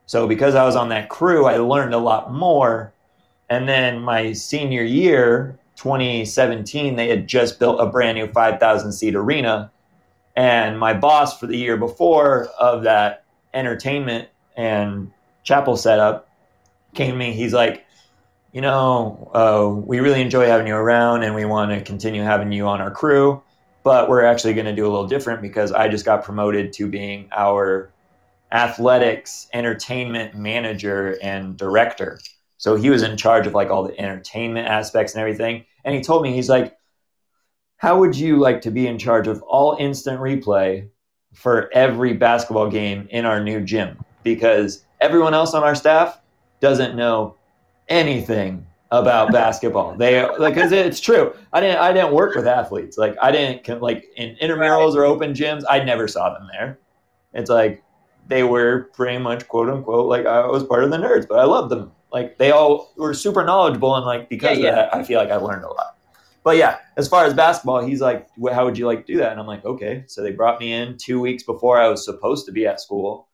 So 0.06 0.28
because 0.28 0.54
I 0.54 0.64
was 0.64 0.76
on 0.76 0.88
that 0.90 1.08
crew, 1.08 1.46
I 1.46 1.56
learned 1.56 1.94
a 1.94 1.98
lot 1.98 2.32
more. 2.32 2.92
And 3.50 3.68
then 3.68 4.00
my 4.00 4.32
senior 4.32 4.84
year, 4.84 5.58
2017, 5.74 6.94
they 6.94 7.08
had 7.08 7.26
just 7.26 7.58
built 7.58 7.80
a 7.80 7.86
brand 7.86 8.18
new 8.18 8.28
5,000 8.28 8.92
seat 8.92 9.16
arena. 9.16 9.72
And 10.36 10.78
my 10.78 10.94
boss 10.94 11.40
for 11.40 11.48
the 11.48 11.56
year 11.56 11.76
before 11.76 12.48
of 12.58 12.84
that 12.84 13.24
entertainment 13.52 14.28
and 14.56 15.10
chapel 15.42 15.76
setup 15.76 16.28
came 16.94 17.12
to 17.12 17.16
me. 17.16 17.32
He's 17.32 17.52
like, 17.52 17.84
you 18.52 18.60
know, 18.60 19.30
uh, 19.34 19.68
we 19.68 20.00
really 20.00 20.22
enjoy 20.22 20.46
having 20.46 20.66
you 20.66 20.74
around 20.74 21.22
and 21.22 21.34
we 21.34 21.44
want 21.44 21.70
to 21.70 21.82
continue 21.82 22.22
having 22.22 22.52
you 22.52 22.66
on 22.66 22.80
our 22.80 22.90
crew, 22.90 23.42
but 23.82 24.08
we're 24.08 24.24
actually 24.24 24.54
going 24.54 24.66
to 24.66 24.74
do 24.74 24.86
a 24.86 24.88
little 24.88 25.06
different 25.06 25.42
because 25.42 25.72
I 25.72 25.88
just 25.88 26.04
got 26.04 26.24
promoted 26.24 26.72
to 26.74 26.88
being 26.88 27.28
our 27.36 27.92
athletics 28.52 29.48
entertainment 29.52 30.34
manager 30.34 31.18
and 31.22 31.56
director. 31.56 32.18
So 32.58 32.76
he 32.76 32.88
was 32.88 33.02
in 33.02 33.16
charge 33.16 33.46
of 33.46 33.52
like 33.52 33.68
all 33.68 33.84
the 33.84 33.98
entertainment 34.00 34.68
aspects 34.68 35.14
and 35.14 35.20
everything. 35.20 35.66
And 35.84 35.94
he 35.94 36.00
told 36.00 36.22
me, 36.22 36.32
he's 36.32 36.48
like, 36.48 36.74
how 37.76 37.98
would 37.98 38.16
you 38.16 38.38
like 38.38 38.62
to 38.62 38.70
be 38.70 38.86
in 38.86 38.98
charge 38.98 39.28
of 39.28 39.42
all 39.42 39.76
instant 39.78 40.18
replay 40.18 40.88
for 41.34 41.70
every 41.74 42.14
basketball 42.14 42.70
game 42.70 43.06
in 43.10 43.26
our 43.26 43.42
new 43.42 43.60
gym? 43.60 43.98
Because 44.26 44.84
everyone 45.00 45.34
else 45.34 45.54
on 45.54 45.62
our 45.62 45.74
staff 45.76 46.20
doesn't 46.60 46.96
know 46.96 47.36
anything 47.88 48.66
about 48.90 49.32
basketball. 49.32 49.96
They 49.96 50.22
like 50.38 50.54
because 50.54 50.72
it's 50.72 51.00
true. 51.00 51.32
I 51.52 51.60
didn't 51.60 51.78
I 51.78 51.92
didn't 51.92 52.12
work 52.12 52.34
with 52.34 52.46
athletes. 52.46 52.98
Like 52.98 53.16
I 53.22 53.30
didn't 53.32 53.80
like 53.80 54.04
in 54.16 54.36
intramurals 54.42 54.94
or 54.96 55.04
open 55.04 55.32
gyms. 55.32 55.62
I 55.68 55.82
never 55.84 56.08
saw 56.08 56.34
them 56.34 56.48
there. 56.52 56.80
It's 57.34 57.50
like 57.50 57.84
they 58.26 58.42
were 58.42 58.90
pretty 58.94 59.18
much 59.18 59.46
quote 59.48 59.68
unquote 59.70 60.06
like 60.08 60.26
I 60.26 60.46
was 60.46 60.64
part 60.64 60.84
of 60.84 60.90
the 60.90 60.96
nerds, 60.98 61.28
but 61.28 61.38
I 61.38 61.44
loved 61.44 61.70
them. 61.70 61.92
Like 62.12 62.38
they 62.38 62.50
all 62.50 62.92
were 62.96 63.14
super 63.14 63.44
knowledgeable 63.44 63.94
and 63.96 64.06
like 64.06 64.28
because 64.28 64.58
Yeah, 64.58 64.70
of 64.70 64.74
that, 64.76 64.94
I 64.94 65.04
feel 65.04 65.20
like 65.20 65.30
I 65.30 65.36
learned 65.36 65.64
a 65.64 65.68
lot. 65.68 65.94
But 66.44 66.56
yeah, 66.56 66.78
as 66.96 67.08
far 67.08 67.24
as 67.24 67.34
basketball, 67.34 67.84
he's 67.84 68.00
like, 68.00 68.28
"Wh- 68.40 68.52
"How 68.52 68.64
would 68.64 68.78
you 68.78 68.86
like 68.86 69.04
to 69.06 69.12
do 69.12 69.18
that?" 69.18 69.32
And 69.32 69.40
I'm 69.40 69.46
like, 69.48 69.64
"Okay." 69.64 70.04
So 70.06 70.22
they 70.22 70.30
brought 70.30 70.60
me 70.60 70.72
in 70.72 70.96
two 70.96 71.20
weeks 71.20 71.42
before 71.42 71.80
I 71.80 71.88
was 71.88 72.04
supposed 72.04 72.46
to 72.46 72.52
be 72.52 72.66
at 72.66 72.80
school, 72.80 73.25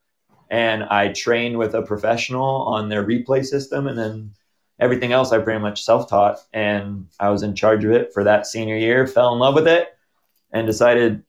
and 0.52 0.85
I 0.85 1.09
trained 1.09 1.56
with 1.56 1.75
a 1.75 1.80
professional 1.80 2.44
on 2.44 2.90
their 2.90 3.02
replay 3.02 3.42
system, 3.42 3.87
and 3.87 3.99
then 3.99 4.32
everything 4.78 5.11
else 5.11 5.32
I 5.32 5.38
pretty 5.38 5.61
much 5.61 5.82
self-taught, 5.82 6.40
and 6.52 7.09
I 7.18 7.30
was 7.30 7.42
in 7.42 7.56
charge 7.56 7.87
of 7.87 7.90
it 7.90 8.12
for 8.12 8.23
that 8.25 8.47
senior 8.47 8.76
year. 8.76 9.06
Fell 9.06 9.32
in 9.32 9.38
love 9.38 9.54
with 9.54 9.66
it, 9.66 9.97
and 10.52 10.66
decided 10.66 11.23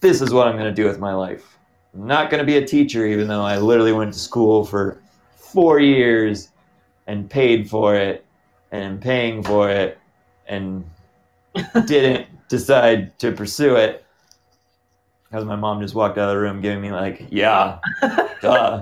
this 0.00 0.22
is 0.22 0.32
what 0.32 0.46
I'm 0.46 0.54
going 0.56 0.72
to 0.72 0.82
do 0.82 0.86
with 0.86 1.00
my 1.00 1.14
life. 1.14 1.58
I'm 1.92 2.06
not 2.06 2.30
going 2.30 2.38
to 2.38 2.46
be 2.46 2.58
a 2.58 2.64
teacher, 2.64 3.04
even 3.06 3.26
though 3.26 3.42
I 3.42 3.58
literally 3.58 3.92
went 3.92 4.12
to 4.12 4.18
school 4.20 4.64
for 4.64 5.02
four 5.34 5.80
years 5.80 6.50
and 7.08 7.28
paid 7.28 7.68
for 7.68 7.96
it 7.96 8.24
and 8.70 9.00
paying 9.00 9.42
for 9.42 9.68
it 9.68 9.98
and 10.46 10.88
didn't 11.86 12.28
decide 12.48 13.18
to 13.18 13.32
pursue 13.32 13.74
it 13.74 14.04
because 15.30 15.44
my 15.44 15.56
mom 15.56 15.80
just 15.80 15.94
walked 15.94 16.18
out 16.18 16.30
of 16.30 16.34
the 16.34 16.40
room 16.40 16.60
giving 16.60 16.80
me 16.80 16.90
like, 16.90 17.26
yeah, 17.30 17.78
duh. 18.40 18.80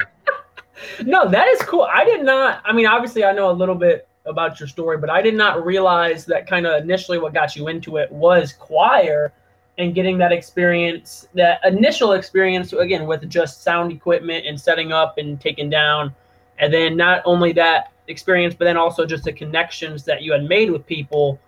no, 1.04 1.28
that 1.28 1.48
is 1.48 1.60
cool. 1.62 1.88
I 1.92 2.04
did 2.04 2.24
not. 2.24 2.62
I 2.64 2.72
mean, 2.72 2.86
obviously, 2.86 3.24
I 3.24 3.32
know 3.32 3.50
a 3.50 3.52
little 3.52 3.74
bit 3.74 4.08
about 4.26 4.60
your 4.60 4.68
story, 4.68 4.98
but 4.98 5.10
I 5.10 5.22
did 5.22 5.34
not 5.34 5.64
realize 5.64 6.24
that 6.26 6.46
kind 6.48 6.66
of 6.66 6.82
initially 6.82 7.18
what 7.18 7.34
got 7.34 7.56
you 7.56 7.68
into 7.68 7.96
it 7.96 8.10
was 8.10 8.52
choir 8.52 9.32
and 9.78 9.94
getting 9.94 10.18
that 10.18 10.32
experience, 10.32 11.28
that 11.34 11.60
initial 11.64 12.12
experience, 12.12 12.72
again, 12.72 13.06
with 13.06 13.28
just 13.28 13.62
sound 13.62 13.92
equipment 13.92 14.46
and 14.46 14.58
setting 14.58 14.92
up 14.92 15.18
and 15.18 15.40
taking 15.40 15.68
down. 15.68 16.14
And 16.58 16.72
then 16.72 16.96
not 16.96 17.22
only 17.24 17.52
that 17.52 17.92
experience, 18.08 18.54
but 18.54 18.64
then 18.64 18.76
also 18.76 19.04
just 19.04 19.24
the 19.24 19.32
connections 19.32 20.04
that 20.04 20.22
you 20.22 20.32
had 20.32 20.44
made 20.44 20.70
with 20.70 20.86
people 20.86 21.38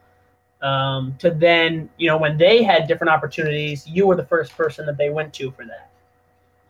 um, 0.62 1.14
to 1.18 1.30
then, 1.30 1.88
you 1.98 2.08
know, 2.08 2.16
when 2.16 2.36
they 2.36 2.62
had 2.62 2.88
different 2.88 3.10
opportunities, 3.10 3.86
you 3.86 4.06
were 4.06 4.16
the 4.16 4.26
first 4.26 4.56
person 4.56 4.86
that 4.86 4.96
they 4.96 5.10
went 5.10 5.32
to 5.34 5.50
for 5.52 5.64
that. 5.64 5.90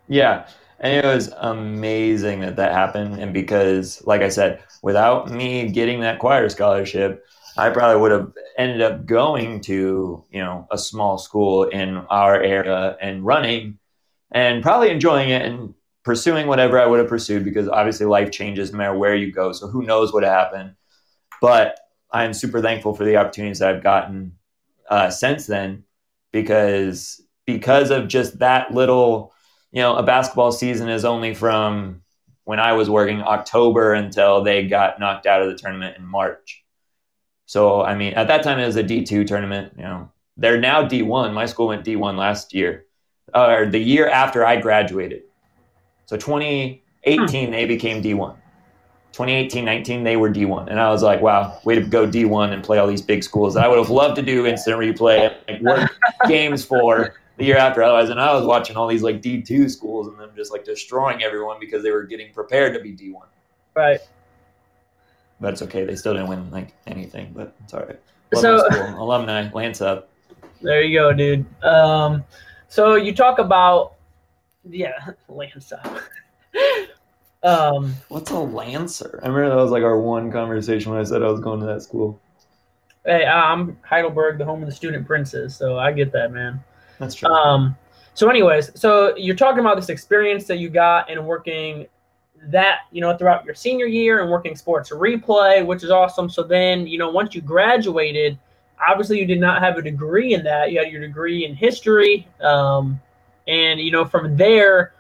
Yeah. 0.09 0.47
And 0.81 0.95
it 0.95 1.05
was 1.05 1.33
amazing 1.39 2.41
that 2.41 2.57
that 2.57 2.73
happened. 2.73 3.21
And 3.21 3.33
because, 3.33 4.05
like 4.07 4.21
I 4.21 4.29
said, 4.29 4.63
without 4.83 5.31
me 5.31 5.69
getting 5.69 6.01
that 6.01 6.19
choir 6.19 6.49
scholarship, 6.49 7.25
I 7.57 7.71
probably 7.71 8.01
would 8.01 8.13
have 8.13 8.33
ended 8.57 8.83
up 8.83 9.05
going 9.05 9.61
to, 9.63 10.25
you 10.31 10.41
know, 10.41 10.69
a 10.71 10.79
small 10.79 11.19
school 11.19 11.65
in 11.65 11.97
our 12.09 12.41
area 12.41 12.97
and 13.01 13.25
running 13.25 13.79
and 14.31 14.63
probably 14.63 14.91
enjoying 14.91 15.31
it 15.31 15.43
and 15.43 15.75
pursuing 16.05 16.47
whatever 16.47 16.81
I 16.81 16.87
would 16.87 17.01
have 17.01 17.09
pursued 17.09 17.45
because 17.45 17.69
obviously 17.69 18.07
life 18.07 18.31
changes 18.31 18.71
no 18.71 18.79
matter 18.79 18.97
where 18.97 19.17
you 19.17 19.33
go. 19.33 19.53
So 19.53 19.67
who 19.67 19.83
knows 19.83 20.13
what 20.13 20.23
happened. 20.23 20.75
But 21.41 21.81
I'm 22.11 22.33
super 22.33 22.61
thankful 22.61 22.95
for 22.95 23.05
the 23.05 23.17
opportunities 23.17 23.59
that 23.59 23.75
I've 23.75 23.83
gotten 23.83 24.33
uh, 24.89 25.11
since 25.11 25.47
then 25.47 25.85
because 26.33 27.21
because 27.47 27.91
of 27.91 28.09
just 28.09 28.39
that 28.39 28.73
little 28.73 29.33
you 29.73 29.83
know, 29.83 29.97
a 29.97 30.03
basketball 30.03 30.53
season 30.53 30.89
is 30.89 31.05
only 31.05 31.35
from 31.35 32.03
when 32.45 32.59
I 32.59 32.73
was 32.73 32.89
working 32.89 33.21
October 33.21 33.93
until 33.93 34.43
they 34.43 34.67
got 34.67 34.99
knocked 34.99 35.27
out 35.27 35.43
of 35.43 35.49
the 35.49 35.57
tournament 35.57 35.97
in 35.99 36.05
March. 36.05 36.65
So, 37.47 37.83
I 37.83 37.95
mean, 37.95 38.15
at 38.15 38.29
that 38.29 38.43
time 38.43 38.59
it 38.59 38.67
was 38.67 38.77
a 38.77 38.85
D2 38.85 39.27
tournament, 39.27 39.75
you 39.77 39.83
know. 39.83 40.11
They're 40.37 40.61
now 40.61 40.87
D1. 40.87 41.33
My 41.33 41.47
school 41.47 41.67
went 41.67 41.85
D1 41.85 42.17
last 42.17 42.55
year, 42.55 42.85
or 43.35 43.67
the 43.67 43.79
year 43.79 44.09
after 44.09 44.47
I 44.47 44.61
graduated. 44.61 45.23
So 46.07 46.17
2018, 46.17 47.47
hmm. 47.47 47.53
they 47.53 47.67
became 47.67 48.03
D1. 48.03 48.37
2018 49.13 49.65
19, 49.65 50.05
they 50.05 50.17
were 50.17 50.31
D1. 50.31 50.69
And 50.69 50.81
I 50.81 50.91
was 50.91 51.03
like, 51.03 51.21
wow, 51.21 51.59
way 51.65 51.75
to 51.75 51.81
go 51.81 52.07
D1 52.07 52.53
and 52.53 52.63
play 52.63 52.79
all 52.79 52.87
these 52.87 53.03
big 53.03 53.25
schools 53.25 53.57
I 53.57 53.67
would 53.67 53.79
have 53.79 53.91
loved 53.91 54.17
to 54.17 54.23
do 54.23 54.47
instant 54.47 54.79
replay, 54.79 55.35
like 55.49 55.61
work 55.63 55.91
games 56.29 56.65
for 56.65 57.15
the 57.37 57.45
year 57.45 57.57
after. 57.57 57.83
Otherwise, 57.83 58.11
and 58.11 58.21
I 58.21 58.35
was 58.35 58.45
watching 58.45 58.77
all 58.77 58.87
these 58.87 59.03
like 59.03 59.21
D 59.21 59.43
two 59.43 59.69
schools 59.69 60.09
and 60.09 60.19
them 60.19 60.31
just 60.37 60.53
like 60.53 60.65
destroying 60.65 61.23
everyone 61.23 61.59
because 61.59 61.83
they 61.83 61.91
were 61.91 62.05
getting 62.05 62.33
prepared 62.33 62.75
to 62.75 62.81
be 62.81 62.93
D 62.93 63.11
one. 63.11 63.29
Right. 63.75 64.01
But 65.41 65.53
it's 65.53 65.63
okay. 65.63 65.85
They 65.85 65.97
still 65.97 66.15
didn't 66.15 66.29
win 66.29 66.51
like 66.51 66.75
anything, 66.87 67.33
but 67.35 67.55
it's 67.65 67.75
all 67.75 67.81
right. 67.81 68.01
Love 68.33 68.43
so 68.43 68.95
alumni, 68.99 69.51
Lance 69.53 69.81
up. 69.81 70.11
There 70.61 70.83
you 70.83 70.99
go, 70.99 71.13
dude. 71.13 71.47
Um, 71.65 72.25
so 72.69 72.97
you 72.97 73.15
talk 73.15 73.39
about 73.39 73.95
yeah, 74.69 74.93
Lance 75.29 75.73
up. 75.73 76.01
Um, 77.49 77.95
what's 78.09 78.31
a 78.31 78.39
lancer? 78.39 79.21
I 79.23 79.29
remember 79.29 79.49
that 79.51 79.63
was 79.63 79.71
like 79.71 79.83
our 79.83 79.99
one 79.99 80.31
conversation 80.31 80.93
when 80.93 81.01
I 81.01 81.05
said 81.05 81.23
I 81.23 81.31
was 81.31 81.41
going 81.41 81.61
to 81.61 81.67
that 81.67 81.83
school. 81.83 82.21
Hey, 83.07 83.25
I'm 83.25 83.79
Heidelberg, 83.83 84.39
the 84.39 84.45
home 84.45 84.63
of 84.63 84.69
the 84.69 84.75
student 84.75 85.07
princes, 85.07 85.57
so 85.57 85.79
I 85.79 85.93
get 85.93 86.13
that, 86.13 86.31
man. 86.31 86.63
That's 86.99 87.15
true. 87.15 87.31
Um, 87.31 87.77
so, 88.13 88.29
anyways, 88.29 88.79
so 88.79 89.17
you're 89.17 89.37
talking 89.37 89.61
about 89.61 89.77
this 89.77 89.89
experience 89.89 90.45
that 90.45 90.59
you 90.59 90.69
got 90.69 91.09
in 91.09 91.25
working 91.25 91.87
that 92.45 92.81
you 92.93 93.01
know 93.01 93.17
throughout 93.17 93.45
your 93.45 93.55
senior 93.55 93.87
year 93.87 94.21
and 94.21 94.31
working 94.31 94.55
sports 94.55 94.91
replay, 94.91 95.65
which 95.65 95.83
is 95.83 95.91
awesome. 95.91 96.29
So 96.29 96.43
then 96.43 96.87
you 96.87 96.99
know 96.99 97.11
once 97.11 97.35
you 97.35 97.41
graduated, 97.41 98.39
obviously 98.87 99.21
you 99.21 99.27
did 99.27 99.41
not 99.41 99.63
have 99.63 99.79
a 99.79 99.83
degree 99.83 100.35
in 100.35 100.43
that. 100.45 100.71
You 100.71 100.81
had 100.81 100.93
your 100.93 101.01
degree 101.01 101.47
in 101.47 101.55
history, 101.55 102.29
um, 102.41 103.01
and 103.47 103.81
you 103.81 103.91
know 103.91 104.05
from 104.05 104.37
there 104.37 104.93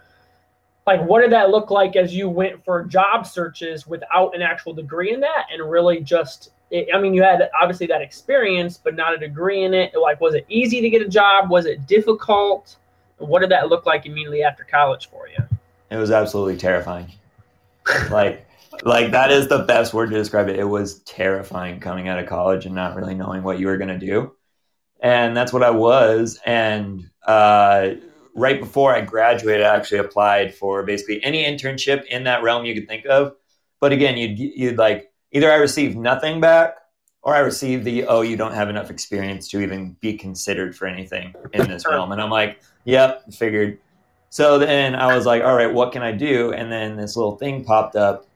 like 0.88 1.02
what 1.02 1.20
did 1.20 1.30
that 1.30 1.50
look 1.50 1.70
like 1.70 1.96
as 1.96 2.14
you 2.14 2.30
went 2.30 2.64
for 2.64 2.82
job 2.84 3.26
searches 3.26 3.86
without 3.86 4.34
an 4.34 4.40
actual 4.40 4.72
degree 4.72 5.12
in 5.12 5.20
that 5.20 5.44
and 5.52 5.70
really 5.70 6.00
just 6.00 6.50
it, 6.70 6.88
I 6.94 7.00
mean, 7.00 7.12
you 7.12 7.22
had 7.22 7.48
obviously 7.60 7.86
that 7.88 8.00
experience, 8.00 8.78
but 8.82 8.94
not 8.94 9.14
a 9.14 9.18
degree 9.18 9.64
in 9.64 9.74
it. 9.74 9.92
Like, 9.98 10.20
was 10.20 10.34
it 10.34 10.46
easy 10.48 10.80
to 10.80 10.90
get 10.90 11.02
a 11.02 11.08
job? 11.08 11.50
Was 11.50 11.66
it 11.66 11.86
difficult? 11.86 12.76
What 13.18 13.40
did 13.40 13.50
that 13.50 13.68
look 13.68 13.86
like 13.86 14.06
immediately 14.06 14.42
after 14.42 14.64
college 14.64 15.08
for 15.10 15.28
you? 15.28 15.44
It 15.90 15.96
was 15.96 16.10
absolutely 16.10 16.56
terrifying. 16.56 17.10
like, 18.10 18.46
like 18.82 19.12
that 19.12 19.30
is 19.30 19.48
the 19.48 19.60
best 19.60 19.92
word 19.94 20.10
to 20.10 20.16
describe 20.16 20.48
it. 20.48 20.58
It 20.58 20.64
was 20.64 21.00
terrifying 21.00 21.80
coming 21.80 22.08
out 22.08 22.18
of 22.18 22.26
college 22.26 22.66
and 22.66 22.74
not 22.74 22.96
really 22.96 23.14
knowing 23.14 23.42
what 23.42 23.58
you 23.58 23.66
were 23.66 23.78
going 23.78 23.98
to 23.98 24.06
do, 24.06 24.34
and 25.00 25.36
that's 25.36 25.52
what 25.52 25.62
I 25.62 25.70
was. 25.70 26.38
And 26.44 27.08
uh, 27.26 27.92
right 28.38 28.60
before 28.60 28.94
I 28.94 29.00
graduated, 29.00 29.66
I 29.66 29.76
actually 29.76 29.98
applied 29.98 30.54
for 30.54 30.82
basically 30.82 31.22
any 31.22 31.44
internship 31.44 32.04
in 32.06 32.24
that 32.24 32.42
realm 32.42 32.64
you 32.64 32.74
could 32.74 32.88
think 32.88 33.06
of. 33.06 33.34
But 33.80 33.92
again, 33.92 34.16
you'd 34.16 34.38
you'd 34.38 34.78
like 34.78 35.12
either 35.32 35.50
I 35.50 35.56
received 35.56 35.96
nothing 35.96 36.40
back 36.40 36.76
or 37.22 37.34
I 37.34 37.40
received 37.40 37.84
the, 37.84 38.04
oh, 38.04 38.22
you 38.22 38.36
don't 38.36 38.54
have 38.54 38.68
enough 38.68 38.90
experience 38.90 39.48
to 39.48 39.60
even 39.60 39.96
be 40.00 40.16
considered 40.16 40.76
for 40.76 40.86
anything 40.86 41.34
in 41.52 41.68
this 41.68 41.86
realm. 41.86 42.12
And 42.12 42.22
I'm 42.22 42.30
like, 42.30 42.60
yep, 42.84 43.30
figured. 43.32 43.78
So 44.30 44.58
then 44.58 44.94
I 44.94 45.14
was 45.14 45.26
like, 45.26 45.42
all 45.42 45.54
right, 45.54 45.72
what 45.72 45.92
can 45.92 46.02
I 46.02 46.12
do? 46.12 46.52
And 46.52 46.70
then 46.70 46.96
this 46.96 47.16
little 47.16 47.36
thing 47.36 47.64
popped 47.64 47.96
up, 47.96 48.26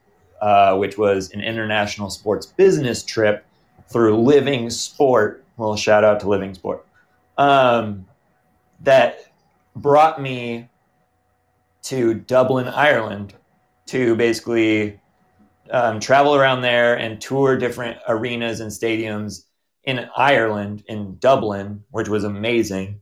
uh, 0.40 0.76
which 0.76 0.98
was 0.98 1.30
an 1.30 1.40
international 1.40 2.10
sports 2.10 2.46
business 2.46 3.02
trip 3.04 3.46
through 3.88 4.16
Living 4.16 4.68
Sport. 4.68 5.44
Well, 5.56 5.76
shout 5.76 6.02
out 6.02 6.20
to 6.20 6.28
Living 6.28 6.54
Sport. 6.54 6.84
Um, 7.38 8.06
that 8.80 9.31
brought 9.74 10.20
me 10.20 10.68
to 11.82 12.14
Dublin, 12.14 12.68
Ireland 12.68 13.34
to 13.86 14.14
basically 14.16 15.00
um, 15.70 16.00
travel 16.00 16.34
around 16.34 16.62
there 16.62 16.96
and 16.98 17.20
tour 17.20 17.56
different 17.56 17.98
arenas 18.06 18.60
and 18.60 18.70
stadiums 18.70 19.44
in 19.84 20.08
Ireland, 20.16 20.84
in 20.88 21.18
Dublin, 21.18 21.84
which 21.90 22.08
was 22.08 22.24
amazing, 22.24 23.00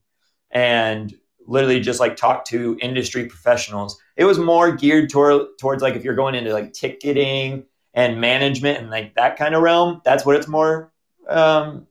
and 0.50 1.15
literally 1.47 1.81
just 1.81 2.00
like 2.00 2.17
talk 2.17 2.45
to 2.47 2.79
industry 2.81 3.27
professionals. 3.27 4.00
It 4.17 4.25
was 4.25 4.39
more 4.39 4.73
geared 4.73 5.11
toward 5.11 5.59
towards 5.59 5.83
like 5.83 5.95
if 5.95 6.05
you're 6.05 6.15
going 6.15 6.35
into 6.35 6.53
like 6.53 6.73
ticketing 6.73 7.65
and 7.93 8.21
management 8.21 8.79
and 8.79 8.91
like 8.91 9.15
that 9.15 9.37
kind 9.37 9.55
of 9.55 9.62
realm. 9.62 10.00
That's 10.05 10.25
what 10.25 10.37
it's 10.37 10.49
more 10.49 10.93
um, 11.29 11.87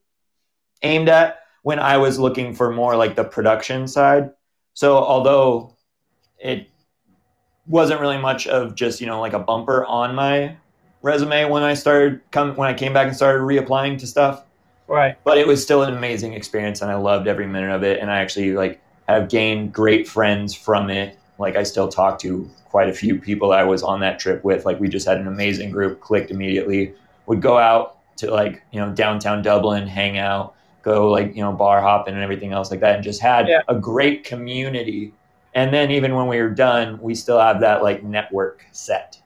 aimed 0.81 1.09
at. 1.09 1.39
When 1.61 1.77
I 1.77 1.97
was 1.97 2.17
looking 2.17 2.55
for 2.55 2.71
more 2.71 2.95
like 2.95 3.15
the 3.15 3.25
production 3.25 3.87
side, 3.87 4.31
so 4.79 4.95
although 4.95 5.75
it 6.39 6.69
wasn't 7.67 7.99
really 7.99 8.17
much 8.17 8.47
of 8.47 8.75
just 8.75 9.01
you 9.01 9.07
know 9.07 9.19
like 9.19 9.33
a 9.33 9.39
bumper 9.39 9.83
on 9.83 10.15
my 10.15 10.55
resume 11.01 11.49
when 11.49 11.63
I 11.63 11.73
started 11.73 12.21
come 12.31 12.55
when 12.55 12.69
I 12.69 12.73
came 12.73 12.93
back 12.93 13.07
and 13.07 13.13
started 13.13 13.41
reapplying 13.41 13.99
to 13.99 14.07
stuff. 14.07 14.45
Right. 14.87 15.17
But 15.25 15.37
it 15.37 15.45
was 15.45 15.61
still 15.61 15.83
an 15.83 15.93
amazing 15.93 16.31
experience 16.31 16.81
and 16.81 16.89
I 16.89 16.95
loved 16.95 17.27
every 17.27 17.45
minute 17.45 17.75
of 17.75 17.83
it 17.83 17.99
and 17.99 18.09
I 18.09 18.19
actually 18.19 18.53
like 18.53 18.81
have 19.09 19.27
gained 19.27 19.73
great 19.73 20.07
friends 20.07 20.55
from 20.55 20.89
it. 20.89 21.19
Like 21.39 21.57
I 21.57 21.63
still 21.63 21.89
talk 21.89 22.17
to 22.19 22.49
quite 22.63 22.87
a 22.87 22.93
few 22.93 23.19
people 23.19 23.51
I 23.51 23.63
was 23.63 23.83
on 23.83 23.99
that 23.99 24.17
trip 24.17 24.45
with. 24.45 24.63
Like 24.65 24.79
we 24.79 24.87
just 24.87 25.05
had 25.05 25.17
an 25.17 25.27
amazing 25.27 25.71
group, 25.71 25.99
clicked 25.99 26.31
immediately. 26.31 26.93
Would 27.25 27.41
go 27.41 27.57
out 27.57 27.97
to 28.19 28.31
like, 28.31 28.63
you 28.71 28.79
know, 28.79 28.93
downtown 28.93 29.41
Dublin, 29.41 29.87
hang 29.87 30.17
out, 30.17 30.55
go 30.81 31.09
like, 31.09 31.35
you 31.35 31.41
know, 31.41 31.51
bar 31.51 31.81
hopping 31.81 32.13
and 32.13 32.23
everything 32.23 32.51
else 32.51 32.71
like 32.71 32.79
that 32.79 32.95
and 32.95 33.03
just 33.03 33.21
had 33.21 33.47
yeah. 33.47 33.61
a 33.67 33.75
great 33.75 34.23
community. 34.23 35.13
And 35.53 35.73
then 35.73 35.91
even 35.91 36.15
when 36.15 36.27
we 36.27 36.39
were 36.39 36.49
done, 36.49 36.99
we 37.01 37.15
still 37.15 37.39
have 37.39 37.59
that 37.61 37.83
like 37.83 38.03
network 38.03 38.65
set 38.71 39.19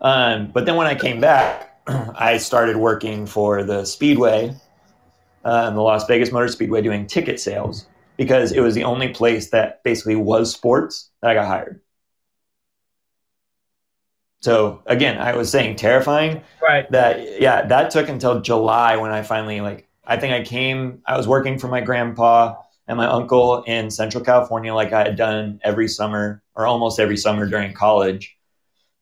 um, 0.00 0.50
but 0.52 0.66
then 0.66 0.76
when 0.76 0.86
I 0.86 0.94
came 0.94 1.20
back, 1.20 1.80
I 1.86 2.36
started 2.38 2.76
working 2.76 3.26
for 3.26 3.62
the 3.62 3.84
Speedway, 3.84 4.54
uh, 5.44 5.70
the 5.70 5.80
Las 5.80 6.06
Vegas 6.06 6.32
Motor 6.32 6.48
Speedway, 6.48 6.82
doing 6.82 7.06
ticket 7.06 7.40
sales 7.40 7.86
because 8.16 8.52
it 8.52 8.60
was 8.60 8.74
the 8.74 8.84
only 8.84 9.08
place 9.08 9.50
that 9.50 9.82
basically 9.82 10.16
was 10.16 10.52
sports 10.52 11.10
that 11.20 11.30
I 11.30 11.34
got 11.34 11.46
hired. 11.46 11.80
So 14.40 14.82
again, 14.86 15.18
I 15.18 15.34
was 15.36 15.50
saying 15.50 15.76
terrifying. 15.76 16.42
Right. 16.62 16.90
That 16.90 17.40
yeah, 17.40 17.66
that 17.66 17.90
took 17.90 18.08
until 18.08 18.40
July 18.40 18.96
when 18.96 19.10
I 19.10 19.22
finally 19.22 19.60
like 19.60 19.88
I 20.04 20.16
think 20.16 20.32
I 20.34 20.42
came 20.42 21.02
I 21.06 21.16
was 21.16 21.26
working 21.26 21.58
for 21.58 21.68
my 21.68 21.80
grandpa 21.80 22.54
and 22.86 22.96
my 22.96 23.06
uncle 23.06 23.62
in 23.64 23.90
Central 23.90 24.22
California 24.22 24.72
like 24.74 24.92
I 24.92 25.04
had 25.04 25.16
done 25.16 25.60
every 25.64 25.88
summer 25.88 26.42
or 26.54 26.66
almost 26.66 27.00
every 27.00 27.16
summer 27.16 27.46
during 27.48 27.72
college 27.72 28.36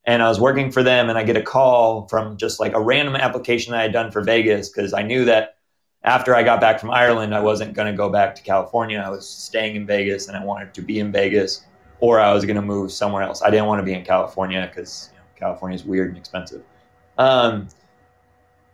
and 0.07 0.23
I 0.23 0.29
was 0.29 0.41
working 0.41 0.71
for 0.71 0.83
them 0.83 1.09
and 1.09 1.19
I 1.19 1.25
get 1.25 1.37
a 1.37 1.43
call 1.43 2.09
from 2.09 2.37
just 2.37 2.61
like 2.61 2.73
a 2.75 2.81
random 2.81 3.17
application 3.17 3.73
that 3.73 3.81
I 3.81 3.83
had 3.83 3.93
done 3.93 4.11
for 4.11 4.23
Vegas 4.23 4.69
because 4.69 4.93
I 4.95 5.03
knew 5.03 5.25
that 5.27 5.57
after 6.03 6.35
I 6.35 6.43
got 6.43 6.61
back 6.61 6.79
from 6.79 6.91
Ireland, 6.91 7.35
I 7.35 7.41
wasn't 7.41 7.75
going 7.75 7.91
to 7.91 7.97
go 7.97 8.11
back 8.11 8.35
to 8.35 8.43
California. 8.43 9.03
I 9.05 9.09
was 9.11 9.27
staying 9.29 9.77
in 9.77 9.87
Vegas 9.87 10.29
and 10.29 10.37
I 10.37 10.45
wanted 10.45 10.75
to 10.75 10.83
be 10.83 11.01
in 11.01 11.11
Vegas. 11.13 11.65
or 12.01 12.21
I 12.21 12.33
was 12.35 12.45
going 12.45 12.57
to 12.57 12.63
move 12.63 12.93
somewhere 12.93 13.23
else. 13.23 13.43
I 13.43 13.51
didn't 13.51 13.67
want 13.67 13.79
to 13.81 13.85
be 13.85 13.95
in 13.95 14.05
California 14.05 14.69
because 14.69 15.11
California 15.45 15.75
is 15.77 15.85
weird 15.85 16.09
and 16.09 16.17
expensive. 16.17 16.63
Um, 17.19 17.69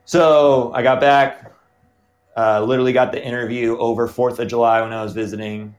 so 0.05 0.71
I 0.73 0.85
got 0.85 1.01
back, 1.01 1.51
uh, 2.37 2.63
literally 2.63 2.93
got 2.93 3.11
the 3.11 3.25
interview 3.25 3.77
over 3.79 4.07
4th 4.07 4.39
of 4.39 4.47
July 4.47 4.81
when 4.81 4.93
I 4.93 5.03
was 5.03 5.13
visiting 5.13 5.75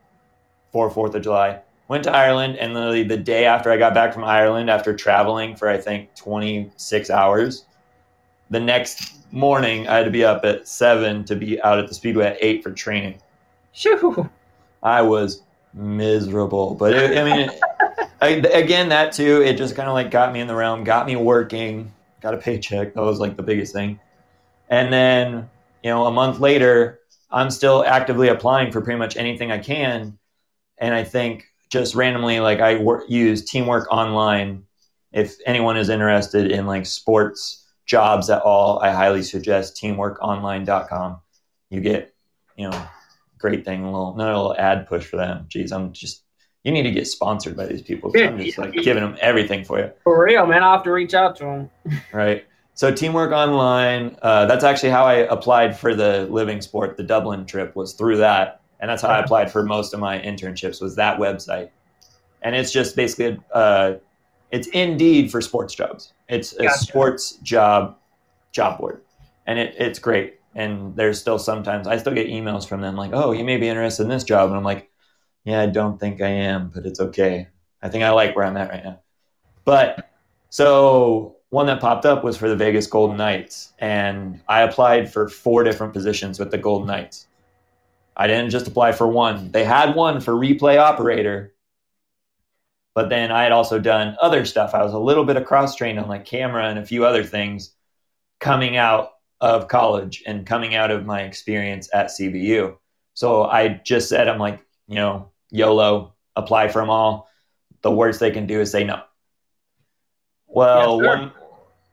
for 0.73 0.91
4th 0.91 1.15
of 1.15 1.21
July. 1.21 1.61
Went 1.87 2.03
to 2.03 2.11
Ireland, 2.11 2.57
and 2.57 2.73
literally 2.73 3.03
the 3.03 3.15
day 3.15 3.45
after 3.45 3.71
I 3.71 3.77
got 3.77 3.93
back 3.93 4.13
from 4.13 4.25
Ireland, 4.25 4.69
after 4.69 4.93
traveling 4.93 5.55
for 5.55 5.69
I 5.69 5.77
think 5.77 6.13
26 6.15 7.09
hours, 7.09 7.65
the 8.49 8.59
next 8.59 9.13
morning 9.31 9.87
I 9.87 9.95
had 9.95 10.05
to 10.05 10.11
be 10.11 10.25
up 10.25 10.43
at 10.43 10.67
7 10.67 11.23
to 11.23 11.35
be 11.37 11.61
out 11.61 11.79
at 11.79 11.87
the 11.87 11.93
Speedway 11.93 12.25
at 12.25 12.37
8 12.41 12.63
for 12.63 12.71
training. 12.71 13.17
Shoo. 13.71 14.29
I 14.83 15.01
was 15.01 15.41
miserable. 15.73 16.75
But 16.75 16.93
it, 16.93 17.17
I 17.17 17.23
mean, 17.23 17.49
I, 18.21 18.29
again, 18.29 18.89
that 18.89 19.13
too, 19.13 19.41
it 19.41 19.57
just 19.57 19.75
kind 19.75 19.89
of 19.89 19.95
like 19.95 20.11
got 20.11 20.31
me 20.31 20.39
in 20.39 20.47
the 20.47 20.55
realm, 20.55 20.83
got 20.83 21.07
me 21.07 21.15
working, 21.15 21.91
got 22.21 22.35
a 22.35 22.37
paycheck. 22.37 22.93
That 22.93 23.01
was 23.01 23.19
like 23.19 23.35
the 23.35 23.43
biggest 23.43 23.73
thing. 23.73 23.99
And 24.69 24.93
then, 24.93 25.49
you 25.83 25.89
know, 25.89 26.05
a 26.05 26.11
month 26.11 26.39
later, 26.39 26.99
I'm 27.31 27.49
still 27.49 27.83
actively 27.83 28.27
applying 28.27 28.71
for 28.71 28.81
pretty 28.81 28.99
much 28.99 29.17
anything 29.17 29.51
I 29.51 29.57
can. 29.57 30.19
And 30.77 30.93
I 30.93 31.03
think 31.03 31.45
just 31.71 31.95
randomly, 31.95 32.39
like 32.39 32.59
I 32.59 32.77
wor- 32.77 33.05
use 33.07 33.43
Teamwork 33.43 33.91
Online. 33.91 34.63
If 35.11 35.35
anyone 35.45 35.77
is 35.77 35.89
interested 35.89 36.51
in 36.51 36.67
like 36.67 36.85
sports 36.85 37.65
jobs 37.85 38.29
at 38.29 38.41
all, 38.43 38.79
I 38.79 38.91
highly 38.91 39.23
suggest 39.23 39.81
teamworkonline.com. 39.81 41.19
You 41.69 41.81
get, 41.81 42.13
you 42.55 42.69
know, 42.69 42.87
great 43.39 43.65
thing. 43.65 43.83
A 43.83 43.85
little, 43.85 44.15
not 44.15 44.33
a 44.33 44.37
little 44.37 44.55
ad 44.57 44.87
push 44.87 45.05
for 45.05 45.17
them. 45.17 45.47
Jeez, 45.49 45.71
I'm 45.71 45.91
just. 45.91 46.23
You 46.63 46.71
need 46.71 46.83
to 46.83 46.91
get 46.91 47.07
sponsored 47.07 47.57
by 47.57 47.65
these 47.65 47.81
people. 47.81 48.11
I'm 48.15 48.37
just 48.39 48.57
like 48.57 48.73
giving 48.73 49.01
them 49.01 49.17
everything 49.19 49.63
for 49.63 49.79
you. 49.79 49.91
For 50.03 50.23
real, 50.23 50.45
man. 50.45 50.63
I'll 50.63 50.73
have 50.73 50.83
to 50.83 50.91
reach 50.91 51.13
out 51.13 51.35
to 51.37 51.43
them. 51.43 51.69
Right. 52.13 52.45
So 52.73 52.93
teamwork 52.93 53.31
online. 53.31 54.15
Uh, 54.21 54.45
that's 54.45 54.63
actually 54.63 54.89
how 54.89 55.05
I 55.05 55.15
applied 55.15 55.77
for 55.77 55.95
the 55.95 56.27
living 56.29 56.61
sport. 56.61 56.97
The 56.97 57.03
Dublin 57.03 57.45
trip 57.45 57.75
was 57.75 57.93
through 57.93 58.17
that, 58.17 58.61
and 58.79 58.89
that's 58.89 59.01
how 59.01 59.09
I 59.09 59.19
applied 59.19 59.51
for 59.51 59.63
most 59.63 59.93
of 59.93 59.99
my 59.99 60.19
internships. 60.19 60.81
Was 60.81 60.95
that 60.95 61.19
website, 61.19 61.69
and 62.43 62.55
it's 62.55 62.71
just 62.71 62.95
basically 62.95 63.39
uh, 63.53 63.95
it's 64.51 64.67
Indeed 64.67 65.31
for 65.31 65.41
sports 65.41 65.75
jobs. 65.75 66.13
It's 66.29 66.53
a 66.53 66.63
Gotcha. 66.63 66.77
sports 66.79 67.31
job 67.43 67.97
job 68.51 68.79
board, 68.79 69.01
and 69.47 69.59
it, 69.59 69.75
it's 69.77 69.99
great 69.99 70.35
and 70.55 70.95
there's 70.95 71.19
still 71.19 71.39
sometimes 71.39 71.87
I 71.87 71.97
still 71.97 72.13
get 72.13 72.27
emails 72.27 72.67
from 72.67 72.81
them 72.81 72.95
like, 72.95 73.11
"Oh, 73.13 73.31
you 73.31 73.43
may 73.43 73.57
be 73.57 73.67
interested 73.67 74.03
in 74.03 74.09
this 74.09 74.23
job," 74.23 74.49
and 74.49 74.57
I'm 74.57 74.63
like, 74.63 74.90
"Yeah, 75.43 75.61
I 75.61 75.67
don't 75.67 75.99
think 75.99 76.21
I 76.21 76.27
am, 76.27 76.71
but 76.73 76.85
it's 76.85 76.99
okay. 76.99 77.47
I 77.81 77.89
think 77.89 78.03
I 78.03 78.11
like 78.11 78.35
where 78.35 78.45
I'm 78.45 78.57
at 78.57 78.69
right 78.69 78.83
now." 78.83 78.99
But 79.65 80.09
so 80.49 81.37
one 81.49 81.65
that 81.67 81.81
popped 81.81 82.05
up 82.05 82.23
was 82.23 82.37
for 82.37 82.49
the 82.49 82.55
Vegas 82.55 82.87
Golden 82.87 83.17
Knights, 83.17 83.73
and 83.79 84.41
I 84.47 84.61
applied 84.61 85.11
for 85.11 85.27
four 85.29 85.63
different 85.63 85.93
positions 85.93 86.39
with 86.39 86.51
the 86.51 86.57
Golden 86.57 86.87
Knights. 86.87 87.27
I 88.15 88.27
didn't 88.27 88.51
just 88.51 88.67
apply 88.67 88.91
for 88.93 89.07
one; 89.07 89.51
they 89.51 89.63
had 89.63 89.95
one 89.95 90.21
for 90.21 90.33
replay 90.33 90.77
operator. 90.77 91.53
But 92.93 93.09
then 93.09 93.31
I 93.31 93.43
had 93.43 93.51
also 93.53 93.79
done 93.79 94.17
other 94.21 94.45
stuff. 94.45 94.73
I 94.73 94.83
was 94.83 94.93
a 94.93 94.99
little 94.99 95.23
bit 95.23 95.37
of 95.37 95.45
cross 95.45 95.75
trained 95.75 95.99
on 95.99 96.09
like 96.09 96.25
camera 96.25 96.67
and 96.67 96.77
a 96.77 96.85
few 96.85 97.05
other 97.05 97.23
things 97.23 97.73
coming 98.39 98.75
out 98.75 99.11
of 99.39 99.67
college 99.67 100.23
and 100.27 100.45
coming 100.45 100.75
out 100.75 100.91
of 100.91 101.05
my 101.05 101.21
experience 101.21 101.89
at 101.93 102.07
CBU. 102.07 102.77
So 103.13 103.43
I 103.43 103.81
just 103.85 104.09
said, 104.09 104.27
I'm 104.27 104.39
like, 104.39 104.65
you 104.87 104.95
know, 104.95 105.31
YOLO, 105.51 106.13
apply 106.35 106.67
for 106.67 106.79
them 106.79 106.89
all. 106.89 107.29
The 107.81 107.91
worst 107.91 108.19
they 108.19 108.31
can 108.31 108.45
do 108.45 108.61
is 108.61 108.71
say 108.71 108.83
no. 108.83 109.01
Well, 110.47 111.01
Yes, 111.01 111.07
one, 111.07 111.31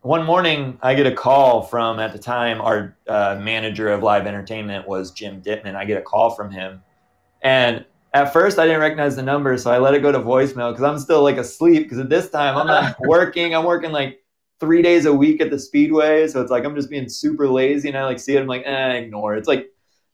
one 0.03 0.24
morning 0.24 0.79
I 0.83 0.94
get 0.94 1.07
a 1.07 1.12
call 1.12 1.62
from, 1.62 2.01
at 2.01 2.12
the 2.12 2.18
time, 2.18 2.61
our 2.61 2.96
uh, 3.07 3.38
manager 3.40 3.88
of 3.88 4.03
live 4.03 4.27
entertainment 4.27 4.87
was 4.87 5.12
Jim 5.12 5.40
Dittman. 5.40 5.74
I 5.74 5.85
get 5.85 5.98
a 5.98 6.03
call 6.03 6.31
from 6.31 6.51
him. 6.51 6.83
And 7.42 7.85
at 8.12 8.33
first 8.33 8.59
I 8.59 8.66
didn't 8.66 8.81
recognize 8.81 9.16
the 9.16 9.22
number, 9.22 9.57
so 9.59 9.70
I 9.70 9.79
let 9.79 9.94
it 9.94 10.01
go 10.01 10.11
to 10.11 10.18
voicemail 10.18 10.72
because 10.72 10.83
I'm 10.83 10.98
still 10.98 11.22
like 11.22 11.37
asleep. 11.37 11.85
Because 11.85 11.98
at 11.98 12.09
this 12.09 12.31
time 12.31 12.57
I'm 12.57 12.66
not 12.66 12.96
working. 13.01 13.55
I'm 13.55 13.64
working 13.64 13.92
like 13.92 14.20
three 14.61 14.83
days 14.83 15.07
a 15.07 15.12
week 15.12 15.40
at 15.40 15.51
the 15.51 15.59
speedway 15.59 16.27
so 16.27 16.40
it's 16.40 16.51
like 16.51 16.64
i'm 16.64 16.74
just 16.74 16.90
being 16.90 17.09
super 17.09 17.48
lazy 17.48 17.88
and 17.88 17.96
i 17.96 18.05
like 18.05 18.18
see 18.18 18.37
it 18.37 18.40
i'm 18.40 18.46
like 18.46 18.62
eh, 18.64 18.92
ignore 18.94 19.37
it's 19.37 19.48
like 19.48 19.68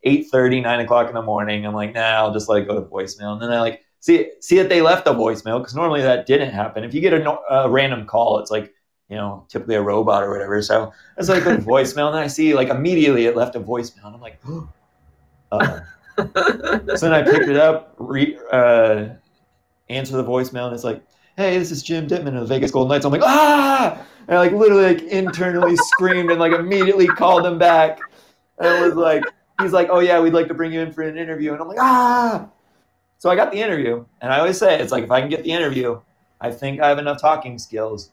8.30 0.07 0.63
9 0.63 0.81
o'clock 0.81 1.09
in 1.09 1.15
the 1.15 1.23
morning. 1.23 1.67
I'm 1.67 1.75
like 1.75 1.95
nah 1.95 2.01
i'll 2.01 2.33
just 2.33 2.49
let 2.49 2.63
it 2.63 2.69
go 2.69 2.75
to 2.75 2.87
voicemail. 2.87 3.33
And 3.33 3.43
then 3.43 3.51
i 3.51 3.61
like 3.61 3.83
see 4.01 4.31
see 4.41 4.59
that 4.59 4.69
they 4.69 4.83
left 4.83 5.07
a 5.07 5.13
voicemail 5.13 5.59
because 5.59 5.75
normally 5.75 6.03
that 6.03 6.27
didn't 6.27 6.51
happen. 6.51 6.85
If 6.85 6.95
you 6.95 7.01
get 7.01 7.13
a, 7.13 7.39
a 7.51 7.71
random 7.71 8.07
call 8.07 8.39
it's 8.39 8.51
like 8.51 8.73
you 9.09 9.17
know 9.17 9.47
typically 9.49 9.77
a 9.77 9.83
robot 9.83 10.23
or 10.23 10.31
whatever. 10.31 10.61
So 10.63 10.93
it's 11.17 11.29
like 11.29 11.45
to 11.45 11.51
voicemail 11.57 12.07
and 12.07 12.17
then 12.17 12.23
i 12.23 12.27
see 12.27 12.55
like 12.55 12.69
immediately 12.69 13.27
it 13.27 13.37
left 13.37 13.57
a 13.57 13.61
voicemail 13.61 14.07
and 14.07 14.15
i'm 14.15 14.21
like 14.21 14.41
uh 15.53 15.81
so 16.97 17.09
then 17.09 17.13
i 17.13 17.23
picked 17.23 17.49
it 17.49 17.57
up 17.57 17.95
re- 17.99 18.39
uh, 18.53 19.09
answer 19.89 20.17
the 20.17 20.25
voicemail 20.25 20.67
and 20.67 20.75
it's 20.75 20.85
like 20.85 21.03
hey 21.37 21.59
this 21.59 21.71
is 21.71 21.83
jim 21.83 22.07
dittman 22.07 22.35
of 22.35 22.41
the 22.41 22.47
vegas 22.47 22.71
golden 22.71 22.91
knights. 22.91 23.05
I'm 23.05 23.13
like 23.13 23.23
ah! 23.23 24.05
And 24.29 24.39
I 24.39 24.41
like 24.41 24.53
literally 24.53 24.95
like 24.95 25.03
internally 25.03 25.77
screamed 25.77 26.31
and 26.31 26.41
like 26.41 26.53
immediately 26.53 27.07
called 27.07 27.45
him 27.45 27.59
back. 27.59 28.01
And 28.59 28.69
it 28.69 28.87
was 28.87 28.95
like 28.95 29.23
he's 29.61 29.73
like, 29.73 29.89
"Oh 29.91 30.01
yeah, 30.01 30.21
we'd 30.21 30.33
like 30.33 30.49
to 30.49 30.55
bring 30.55 30.73
you 30.73 30.81
in 30.81 30.93
for 30.93 31.03
an 31.03 31.17
interview." 31.17 31.53
And 31.53 31.61
I'm 31.61 31.69
like, 31.69 31.79
"Ah!" 31.81 32.49
So 33.19 33.31
I 33.31 33.37
got 33.37 33.53
the 33.53 33.59
interview, 33.59 34.05
and 34.21 34.33
I 34.33 34.39
always 34.39 34.59
say 34.59 34.79
it's 34.81 34.93
like 34.93 35.05
if 35.05 35.11
I 35.11 35.21
can 35.21 35.31
get 35.31 35.45
the 35.45 35.53
interview, 35.53 36.01
I 36.41 36.51
think 36.51 36.81
I 36.81 36.89
have 36.89 36.99
enough 36.99 37.21
talking 37.21 37.59
skills, 37.59 38.11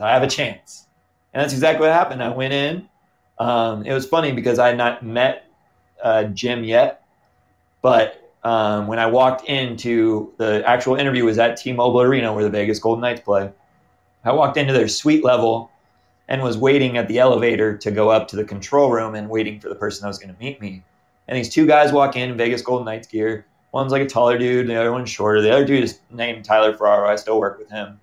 I 0.00 0.12
have 0.12 0.22
a 0.22 0.28
chance. 0.28 0.86
And 1.32 1.42
that's 1.42 1.52
exactly 1.52 1.86
what 1.86 1.94
happened. 1.94 2.22
I 2.22 2.30
went 2.30 2.52
in. 2.52 2.88
Um, 3.38 3.84
it 3.84 3.92
was 3.92 4.06
funny 4.06 4.32
because 4.32 4.58
I 4.58 4.68
had 4.68 4.76
not 4.76 5.04
met 5.04 5.44
uh, 6.02 6.24
Jim 6.24 6.64
yet, 6.64 7.04
but 7.82 8.32
um, 8.44 8.86
when 8.86 8.98
I 8.98 9.06
walked 9.06 9.44
into 9.48 10.32
the 10.38 10.62
actual 10.66 10.96
interview 10.96 11.24
was 11.24 11.38
at 11.38 11.56
T-Mobile 11.56 12.00
Arena 12.00 12.32
where 12.32 12.44
the 12.44 12.50
Vegas 12.50 12.78
Golden 12.78 13.02
Knights 13.02 13.20
play. 13.20 13.50
I 14.24 14.32
walked 14.32 14.56
into 14.56 14.72
their 14.72 14.88
suite 14.88 15.24
level 15.24 15.70
and 16.28 16.42
was 16.42 16.58
waiting 16.58 16.96
at 16.98 17.08
the 17.08 17.18
elevator 17.18 17.76
to 17.78 17.90
go 17.90 18.10
up 18.10 18.28
to 18.28 18.36
the 18.36 18.44
control 18.44 18.90
room 18.90 19.14
and 19.14 19.28
waiting 19.30 19.58
for 19.60 19.68
the 19.68 19.74
person 19.74 20.02
that 20.02 20.08
was 20.08 20.18
going 20.18 20.32
to 20.34 20.38
meet 20.40 20.60
me. 20.60 20.82
And 21.26 21.36
these 21.36 21.48
two 21.48 21.66
guys 21.66 21.92
walk 21.92 22.16
in, 22.16 22.36
Vegas 22.36 22.62
Golden 22.62 22.84
Knights 22.84 23.06
gear. 23.08 23.46
One's 23.72 23.92
like 23.92 24.02
a 24.02 24.06
taller 24.06 24.38
dude, 24.38 24.66
the 24.66 24.76
other 24.76 24.92
one's 24.92 25.10
shorter. 25.10 25.42
The 25.42 25.52
other 25.52 25.64
dude 25.64 25.84
is 25.84 26.00
named 26.10 26.44
Tyler 26.44 26.74
Ferraro. 26.74 27.08
I 27.08 27.16
still 27.16 27.38
work 27.38 27.58
with 27.58 27.68
him. 27.70 28.00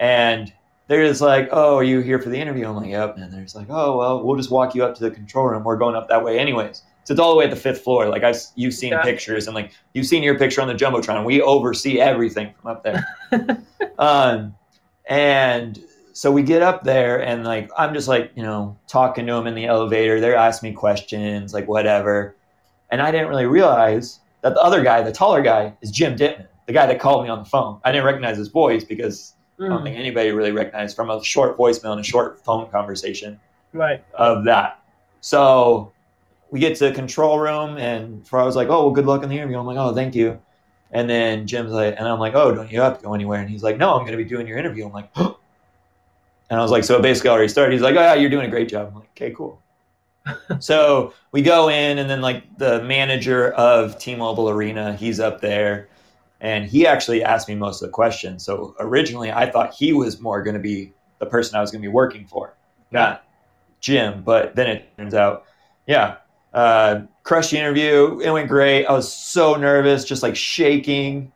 And 0.00 0.52
they're 0.88 1.06
just 1.06 1.20
like, 1.20 1.48
"Oh, 1.52 1.76
are 1.76 1.84
you 1.84 2.00
here 2.00 2.18
for 2.20 2.28
the 2.28 2.38
interview?" 2.38 2.68
I'm 2.68 2.76
like, 2.76 2.90
"Yep." 2.90 3.16
And 3.16 3.32
they're 3.32 3.42
just 3.42 3.56
like, 3.56 3.68
"Oh, 3.70 3.96
well, 3.98 4.22
we'll 4.22 4.36
just 4.36 4.50
walk 4.50 4.74
you 4.74 4.84
up 4.84 4.94
to 4.96 5.02
the 5.02 5.10
control 5.10 5.46
room. 5.46 5.64
We're 5.64 5.76
going 5.76 5.96
up 5.96 6.08
that 6.08 6.22
way, 6.24 6.38
anyways." 6.38 6.82
So 7.04 7.12
it's 7.12 7.20
all 7.20 7.30
the 7.30 7.36
way 7.38 7.44
at 7.44 7.50
the 7.50 7.56
fifth 7.56 7.82
floor. 7.82 8.08
Like 8.08 8.24
I've 8.24 8.40
you've 8.56 8.74
seen 8.74 8.92
Yeah. 8.92 9.02
pictures 9.02 9.46
and 9.46 9.54
like 9.54 9.70
you've 9.94 10.06
seen 10.06 10.22
your 10.24 10.36
picture 10.38 10.60
on 10.60 10.68
the 10.68 10.74
jumbotron. 10.74 11.24
We 11.24 11.40
oversee 11.40 12.00
everything 12.00 12.52
from 12.60 12.70
up 12.72 12.82
there. 12.82 13.06
um, 13.98 14.54
and 15.08 15.78
so 16.16 16.32
we 16.32 16.42
get 16.42 16.62
up 16.62 16.82
there 16.84 17.22
and 17.22 17.44
like 17.44 17.70
I'm 17.76 17.92
just 17.94 18.08
like 18.08 18.32
you 18.36 18.42
know 18.42 18.78
talking 18.88 19.26
to 19.26 19.34
them 19.34 19.46
in 19.46 19.54
the 19.54 19.66
elevator. 19.66 20.20
They're 20.20 20.36
asking 20.36 20.70
me 20.70 20.74
questions 20.76 21.52
like 21.54 21.68
whatever, 21.68 22.36
and 22.90 23.02
I 23.02 23.10
didn't 23.10 23.28
really 23.28 23.46
realize 23.46 24.20
that 24.42 24.54
the 24.54 24.62
other 24.62 24.82
guy, 24.82 25.02
the 25.02 25.12
taller 25.12 25.42
guy, 25.42 25.76
is 25.82 25.90
Jim 25.90 26.16
Dittman, 26.16 26.46
the 26.66 26.72
guy 26.72 26.86
that 26.86 27.00
called 27.00 27.24
me 27.24 27.30
on 27.30 27.40
the 27.40 27.44
phone. 27.44 27.80
I 27.84 27.92
didn't 27.92 28.06
recognize 28.06 28.38
his 28.38 28.48
voice 28.48 28.84
because 28.84 29.34
I 29.66 29.68
don't 29.74 29.82
Mm, 29.82 29.84
think 29.84 29.96
anybody 29.96 30.30
really 30.32 30.52
recognized 30.52 30.96
from 30.96 31.10
a 31.10 31.22
short 31.24 31.58
voicemail 31.58 31.92
and 31.92 32.00
a 32.00 32.04
short 32.04 32.44
phone 32.44 32.70
conversation 32.70 33.40
right. 33.72 34.04
of 34.14 34.44
that. 34.44 34.82
So 35.20 35.94
we 36.50 36.60
get 36.60 36.76
to 36.78 36.88
the 36.88 36.94
control 36.94 37.38
room, 37.40 37.78
and 37.78 38.26
Ferraro 38.28 38.46
was 38.46 38.56
like, 38.56 38.68
"Oh, 38.68 38.84
well, 38.84 38.90
good 38.92 39.06
luck 39.06 39.24
in 39.24 39.30
the 39.30 39.36
interview." 39.36 39.58
I'm 39.58 39.66
like, 39.66 39.78
"Oh, 39.78 39.94
thank 39.94 40.14
you." 40.14 40.40
And 40.92 41.10
then 41.10 41.46
Jim's 41.46 41.72
like, 41.72 41.96
and 41.98 42.08
I'm 42.08 42.20
like, 42.20 42.34
"Oh, 42.34 42.54
don't 42.54 42.72
you 42.72 42.80
have 42.80 42.98
to 42.98 43.04
go 43.04 43.14
anywhere?" 43.14 43.40
And 43.40 43.50
he's 43.50 43.62
like, 43.64 43.78
"No, 43.78 43.94
I'm 43.94 44.00
going 44.02 44.12
to 44.12 44.18
be 44.18 44.24
doing 44.24 44.46
your 44.46 44.58
interview." 44.58 44.86
I'm 44.86 44.92
like, 44.92 45.10
and 46.50 46.58
I 46.58 46.62
was 46.62 46.70
like, 46.70 46.84
"So 46.84 46.96
it 46.96 47.02
basically 47.02 47.30
already 47.30 47.48
started." 47.48 47.72
He's 47.72 47.82
like, 47.82 47.96
"Oh, 47.96 48.00
yeah, 48.00 48.14
you're 48.14 48.30
doing 48.30 48.46
a 48.46 48.50
great 48.50 48.68
job." 48.68 48.88
I'm 48.88 48.94
like, 48.94 49.10
"Okay, 49.10 49.32
cool." 49.32 49.62
so 50.60 51.12
we 51.32 51.42
go 51.42 51.68
in, 51.68 51.98
and 51.98 52.08
then 52.08 52.20
like 52.20 52.58
the 52.58 52.82
manager 52.82 53.52
of 53.52 53.98
T-Mobile 53.98 54.48
Arena, 54.48 54.94
he's 54.94 55.20
up 55.20 55.40
there, 55.40 55.88
and 56.40 56.66
he 56.66 56.86
actually 56.86 57.22
asked 57.22 57.48
me 57.48 57.54
most 57.54 57.82
of 57.82 57.88
the 57.88 57.92
questions. 57.92 58.44
So 58.44 58.74
originally, 58.80 59.32
I 59.32 59.50
thought 59.50 59.74
he 59.74 59.92
was 59.92 60.20
more 60.20 60.42
going 60.42 60.54
to 60.54 60.60
be 60.60 60.92
the 61.18 61.26
person 61.26 61.56
I 61.56 61.60
was 61.60 61.70
going 61.70 61.82
to 61.82 61.88
be 61.88 61.92
working 61.92 62.26
for, 62.26 62.56
not 62.90 63.24
Jim. 63.80 64.22
But 64.22 64.54
then 64.56 64.68
it 64.68 64.96
turns 64.96 65.14
out, 65.14 65.44
yeah, 65.86 66.16
uh, 66.52 67.02
crushed 67.22 67.50
the 67.50 67.58
interview. 67.58 68.20
It 68.20 68.30
went 68.30 68.48
great. 68.48 68.86
I 68.86 68.92
was 68.92 69.12
so 69.12 69.54
nervous, 69.54 70.04
just 70.04 70.22
like 70.22 70.36
shaking. 70.36 71.32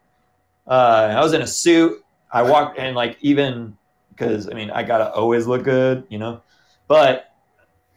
Uh, 0.66 1.14
I 1.16 1.20
was 1.20 1.32
in 1.32 1.42
a 1.42 1.46
suit. 1.46 2.04
I 2.32 2.42
walked 2.42 2.78
and 2.78 2.94
like 2.94 3.18
even 3.20 3.76
because 4.20 4.48
I 4.48 4.54
mean 4.54 4.70
I 4.70 4.82
gotta 4.82 5.12
always 5.12 5.46
look 5.46 5.64
good, 5.64 6.04
you 6.08 6.18
know. 6.18 6.40
But 6.86 7.32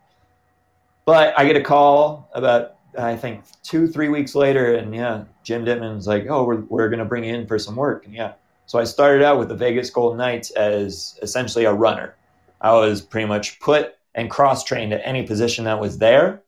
But 1.04 1.38
I 1.38 1.44
get 1.44 1.56
a 1.56 1.62
call 1.62 2.30
about, 2.34 2.76
I 2.98 3.16
think, 3.16 3.44
two, 3.62 3.86
three 3.86 4.08
weeks 4.08 4.34
later. 4.34 4.74
And 4.74 4.94
yeah, 4.94 5.24
Jim 5.42 5.64
Dittman's 5.64 6.06
like, 6.06 6.26
oh, 6.28 6.44
we're, 6.44 6.60
we're 6.62 6.88
going 6.88 6.98
to 6.98 7.04
bring 7.04 7.24
you 7.24 7.34
in 7.34 7.46
for 7.46 7.58
some 7.58 7.76
work. 7.76 8.06
And 8.06 8.14
yeah. 8.14 8.34
So 8.66 8.78
I 8.78 8.84
started 8.84 9.24
out 9.24 9.38
with 9.38 9.48
the 9.48 9.56
Vegas 9.56 9.90
Golden 9.90 10.18
Knights 10.18 10.50
as 10.52 11.18
essentially 11.22 11.64
a 11.64 11.72
runner. 11.72 12.14
I 12.60 12.72
was 12.72 13.00
pretty 13.00 13.26
much 13.26 13.58
put 13.60 13.96
and 14.14 14.30
cross 14.30 14.64
trained 14.64 14.92
at 14.92 15.00
any 15.04 15.24
position 15.26 15.64
that 15.64 15.80
was 15.80 15.98
there 15.98 16.42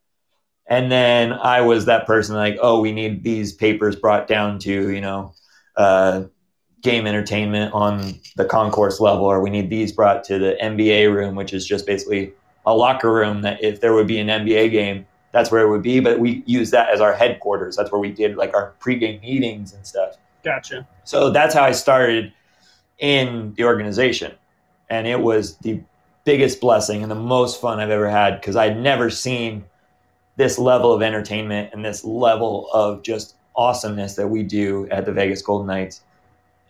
and 0.66 0.90
then 0.90 1.32
I 1.32 1.60
was 1.60 1.86
that 1.86 2.06
person 2.06 2.36
like, 2.36 2.56
oh, 2.60 2.80
we 2.80 2.92
need 2.92 3.24
these 3.24 3.52
papers 3.52 3.96
brought 3.96 4.26
down 4.26 4.58
to 4.60 4.90
you 4.90 5.00
know, 5.00 5.34
uh, 5.76 6.24
game 6.82 7.06
entertainment 7.06 7.72
on 7.72 8.14
the 8.36 8.44
concourse 8.44 9.00
level, 9.00 9.24
or 9.24 9.40
we 9.40 9.50
need 9.50 9.70
these 9.70 9.92
brought 9.92 10.24
to 10.24 10.38
the 10.38 10.56
NBA 10.60 11.14
room, 11.14 11.34
which 11.34 11.52
is 11.52 11.66
just 11.66 11.86
basically 11.86 12.32
a 12.66 12.74
locker 12.74 13.12
room 13.12 13.42
that 13.42 13.62
if 13.62 13.80
there 13.80 13.94
would 13.94 14.06
be 14.06 14.18
an 14.18 14.28
NBA 14.28 14.70
game, 14.70 15.06
that's 15.32 15.50
where 15.50 15.62
it 15.62 15.70
would 15.70 15.82
be. 15.82 16.00
But 16.00 16.18
we 16.18 16.42
use 16.46 16.70
that 16.72 16.90
as 16.90 17.00
our 17.00 17.14
headquarters. 17.14 17.76
That's 17.76 17.90
where 17.90 18.00
we 18.00 18.10
did 18.10 18.36
like 18.36 18.54
our 18.54 18.74
pregame 18.80 19.20
meetings 19.22 19.72
and 19.72 19.86
stuff. 19.86 20.16
Gotcha. 20.44 20.86
So 21.04 21.30
that's 21.30 21.54
how 21.54 21.62
I 21.62 21.72
started 21.72 22.32
in 22.98 23.54
the 23.54 23.64
organization, 23.64 24.32
and 24.90 25.06
it 25.06 25.20
was 25.20 25.56
the 25.58 25.80
biggest 26.24 26.60
blessing 26.60 27.02
and 27.02 27.10
the 27.10 27.16
most 27.16 27.60
fun 27.60 27.80
I've 27.80 27.90
ever 27.90 28.08
had 28.08 28.40
because 28.40 28.54
I'd 28.54 28.78
never 28.78 29.10
seen 29.10 29.64
this 30.36 30.58
level 30.58 30.92
of 30.92 31.02
entertainment 31.02 31.70
and 31.72 31.84
this 31.84 32.04
level 32.04 32.68
of 32.72 33.02
just 33.02 33.34
awesomeness 33.56 34.14
that 34.16 34.28
we 34.28 34.42
do 34.42 34.88
at 34.90 35.04
the 35.04 35.12
Vegas 35.12 35.42
Golden 35.42 35.66
Knights. 35.66 36.02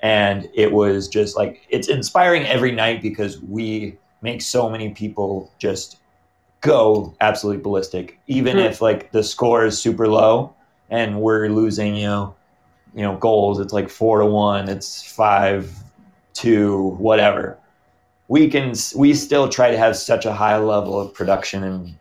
And 0.03 0.49
it 0.53 0.73
was 0.73 1.09
just 1.09 1.37
like, 1.37 1.65
it's 1.69 1.89
inspiring 1.89 2.45
every 2.45 2.73
night 2.73 3.01
because 3.01 3.41
we 3.41 3.97
make 4.21 4.43
so 4.43 4.69
many 4.69 4.91
people 4.91 5.51
just 5.59 5.99
go 6.61 7.15
absolutely 7.21 7.63
ballistic. 7.63 8.19
Even 8.27 8.57
mm-hmm. 8.57 8.67
if 8.67 8.81
like 8.81 9.13
the 9.13 9.23
score 9.23 9.65
is 9.65 9.79
super 9.79 10.09
low 10.09 10.55
and 10.91 11.21
we're 11.21 11.49
losing, 11.49 11.95
you 11.95 12.07
know, 12.07 12.35
you 12.95 13.03
know, 13.03 13.17
goals, 13.17 13.61
it's 13.61 13.73
like 13.73 13.89
four 13.89 14.19
to 14.19 14.27
one, 14.27 14.69
it's 14.69 15.03
five, 15.03 15.73
two, 16.35 16.89
whatever. 16.99 17.57
We 18.29 18.49
can, 18.49 18.75
we 18.97 19.15
still 19.15 19.49
try 19.49 19.71
to 19.71 19.79
have 19.79 19.97
such 19.97 20.27
a 20.27 20.33
high 20.33 20.59
level 20.59 21.01
of 21.01 21.15
production 21.15 21.65
and 21.65 21.95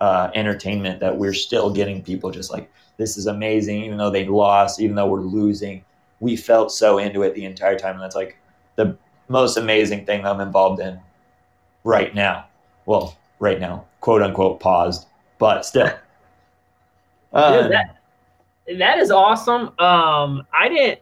uh, 0.00 0.30
entertainment 0.34 1.00
that 1.00 1.16
we're 1.16 1.32
still 1.32 1.70
getting 1.70 2.02
people 2.02 2.30
just 2.30 2.52
like 2.52 2.70
this 2.98 3.16
is 3.16 3.26
amazing 3.26 3.82
even 3.82 3.96
though 3.96 4.10
they 4.10 4.26
lost 4.26 4.80
even 4.80 4.94
though 4.94 5.06
we're 5.06 5.20
losing 5.20 5.82
we 6.20 6.36
felt 6.36 6.72
so 6.72 6.98
into 6.98 7.22
it 7.22 7.34
the 7.34 7.44
entire 7.44 7.78
time. 7.78 7.94
And 7.94 8.02
that's 8.02 8.16
like 8.16 8.38
the 8.76 8.96
most 9.28 9.56
amazing 9.56 10.06
thing 10.06 10.24
i'm 10.24 10.40
involved 10.40 10.80
in 10.80 10.98
right 11.84 12.14
now. 12.14 12.46
Well 12.86 13.16
right 13.38 13.60
now 13.60 13.84
quote 14.00 14.22
unquote 14.22 14.60
paused 14.60 15.06
but 15.38 15.64
still. 15.66 15.90
Um, 17.32 17.64
Dude, 17.64 17.72
that, 17.72 17.96
that 18.78 18.98
is 18.98 19.10
awesome. 19.10 19.72
Um 19.78 20.46
i 20.52 20.68
didn't 20.68 21.00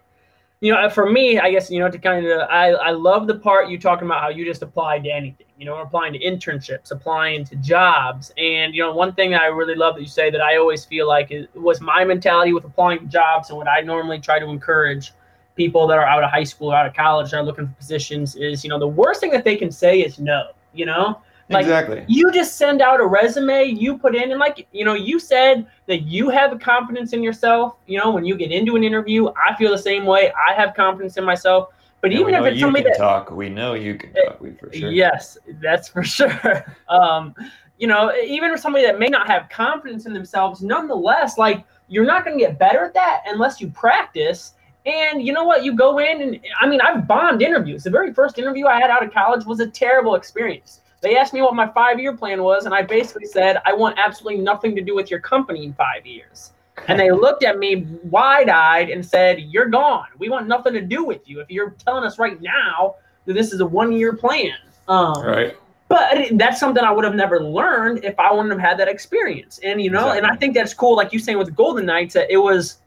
you 0.65 0.73
know, 0.73 0.89
for 0.89 1.11
me, 1.11 1.39
I 1.39 1.51
guess, 1.51 1.71
you 1.71 1.79
know, 1.79 1.91
to 1.91 1.99
kind 1.99 2.25
of, 2.25 2.49
I, 2.49 2.71
I 2.71 2.91
love 2.91 3.27
the 3.27 3.35
part 3.35 3.69
you 3.69 3.79
talking 3.79 4.07
about 4.07 4.23
how 4.23 4.31
you 4.31 4.47
just 4.47 4.63
applied 4.63 5.05
to 5.05 5.11
anything, 5.11 5.45
you 5.59 5.67
know, 5.67 5.77
applying 5.77 6.15
to 6.15 6.19
internships, 6.19 6.91
applying 6.91 7.45
to 7.45 7.57
jobs. 7.57 8.33
And, 8.39 8.75
you 8.75 8.83
know, 8.83 8.95
one 8.95 9.13
thing 9.13 9.33
that 9.33 9.43
I 9.43 9.49
really 9.49 9.75
love 9.75 9.97
that 9.97 10.01
you 10.01 10.09
say 10.09 10.31
that 10.31 10.41
I 10.41 10.57
always 10.57 10.87
feel 10.87 11.07
like 11.07 11.31
it 11.31 11.51
was 11.55 11.83
my 11.83 12.03
mentality 12.03 12.55
with 12.55 12.65
applying 12.65 13.01
to 13.01 13.05
jobs 13.05 13.51
and 13.51 13.59
what 13.59 13.69
I 13.69 13.83
normally 13.83 14.19
try 14.19 14.39
to 14.39 14.47
encourage 14.47 15.13
people 15.55 15.87
that 15.87 15.99
are 15.99 16.07
out 16.07 16.25
of 16.25 16.31
high 16.31 16.45
school, 16.45 16.73
or 16.73 16.77
out 16.77 16.87
of 16.87 16.95
college, 16.95 17.33
that 17.33 17.37
are 17.37 17.43
looking 17.43 17.67
for 17.67 17.75
positions 17.75 18.35
is, 18.35 18.65
you 18.65 18.71
know, 18.71 18.79
the 18.79 18.89
worst 18.89 19.21
thing 19.21 19.33
that 19.33 19.45
they 19.45 19.57
can 19.57 19.71
say 19.71 20.01
is 20.01 20.19
no, 20.19 20.53
you 20.73 20.87
know? 20.87 21.21
Like, 21.51 21.63
exactly. 21.63 22.05
You 22.09 22.33
just 22.33 22.57
send 22.57 22.81
out 22.81 23.01
a 23.01 23.07
resume, 23.07 23.65
you 23.65 23.99
put 23.99 24.15
in, 24.15 24.31
and 24.31 24.41
like, 24.41 24.67
you 24.73 24.85
know, 24.85 24.95
you 24.95 25.19
said 25.19 25.67
that 25.87 26.03
you 26.03 26.31
have 26.31 26.59
confidence 26.59 27.13
in 27.13 27.23
yourself. 27.23 27.77
You 27.87 27.99
know, 27.99 28.11
when 28.11 28.25
you 28.25 28.37
get 28.37 28.51
into 28.51 28.77
an 28.77 28.85
interview, 28.85 29.29
I 29.29 29.55
feel 29.57 29.71
the 29.71 29.79
same 29.79 30.07
way. 30.07 30.33
I 30.33 30.55
have 30.55 30.75
confidence 30.75 31.17
in 31.17 31.25
myself. 31.25 31.69
But 32.01 32.13
even 32.13 32.35
if 32.35 32.45
it's 32.45 32.61
somebody 32.61 32.85
that 32.85 32.99
talk, 32.99 33.31
we 33.31 33.49
know 33.49 33.73
you 33.73 33.95
can 33.97 34.13
talk. 34.13 34.41
We 34.41 34.53
for 34.53 34.71
sure. 34.73 34.91
Yes, 34.91 35.39
that's 35.63 35.89
for 35.89 36.03
sure. 36.05 36.65
Um, 36.89 37.35
you 37.79 37.87
know, 37.87 38.15
even 38.15 38.51
for 38.51 38.59
somebody 38.59 38.85
that 38.85 38.99
may 38.99 39.09
not 39.09 39.27
have 39.27 39.49
confidence 39.49 40.07
in 40.07 40.13
themselves, 40.13 40.63
nonetheless, 40.63 41.39
like 41.39 41.65
you're 41.89 42.05
not 42.05 42.25
going 42.25 42.39
to 42.39 42.45
get 42.45 42.59
better 42.59 42.85
at 42.85 42.95
that 42.95 43.23
unless 43.27 43.61
you 43.61 43.69
practice. 43.69 44.53
And 44.87 45.27
you 45.27 45.33
know 45.33 45.45
what? 45.45 45.65
You 45.65 45.75
go 45.75 45.99
in 45.99 46.21
and 46.21 46.41
I 46.61 46.67
mean, 46.67 46.81
I've 46.83 47.09
bombed 47.09 47.41
interviews. 47.41 47.85
The 47.85 47.91
very 47.91 48.13
first 48.13 48.39
interview 48.39 48.67
I 48.67 48.79
had 48.79 48.91
out 48.91 49.03
of 49.03 49.13
college 49.13 49.47
was 49.47 49.61
a 49.61 49.67
terrible 49.67 50.15
experience. 50.15 50.83
They 51.05 51.17
asked 51.17 51.35
me 51.35 51.43
what 51.43 51.55
my 51.55 51.69
five 51.69 52.01
year 52.01 52.17
plan 52.17 52.43
was, 52.43 52.65
and 52.65 52.75
I 52.75 52.83
basically 52.83 53.27
said, 53.27 53.59
I 53.67 53.75
want 53.75 53.99
absolutely 53.99 54.43
nothing 54.43 54.75
to 54.75 54.81
do 54.81 54.97
with 54.97 55.11
your 55.11 55.21
company 55.21 55.65
in 55.65 55.75
five 55.75 56.07
years. 56.07 56.53
And 56.89 56.99
they 56.99 57.11
looked 57.11 57.45
at 57.45 57.59
me 57.59 57.87
wide 58.05 58.49
eyed 58.49 58.89
and 58.89 59.05
said, 59.05 59.41
You're 59.41 59.69
gone. 59.69 60.07
We 60.19 60.31
want 60.31 60.49
nothing 60.49 60.73
to 60.73 60.81
do 60.81 61.05
with 61.05 61.29
you. 61.29 61.41
If 61.41 61.51
you're 61.51 61.71
telling 61.71 62.05
us 62.05 62.19
right 62.19 62.41
now 62.41 62.97
that 63.27 63.35
this 63.35 63.53
is 63.53 63.61
a 63.61 63.67
one 63.67 63.93
year 63.93 64.15
plan. 64.15 64.57
Um, 64.89 65.23
right. 65.23 65.57
But 65.89 66.27
that's 66.33 66.59
something 66.59 66.83
I 66.83 66.91
would 66.91 67.05
have 67.05 67.15
never 67.15 67.43
learned 67.43 68.03
if 68.05 68.19
I 68.19 68.33
wouldn't 68.33 68.51
have 68.51 68.61
had 68.61 68.79
that 68.79 68.89
experience. 68.89 69.61
And, 69.63 69.81
you 69.81 69.91
know, 69.91 70.09
exactly. 70.09 70.19
and 70.19 70.27
I 70.27 70.37
think 70.37 70.55
that's 70.55 70.73
cool. 70.73 70.97
Like 70.97 71.13
you 71.13 71.19
saying 71.19 71.39
with 71.39 71.49
the 71.49 71.53
Golden 71.53 71.85
Knights, 71.87 72.15
that 72.15 72.31
it 72.31 72.39
was, 72.39 72.79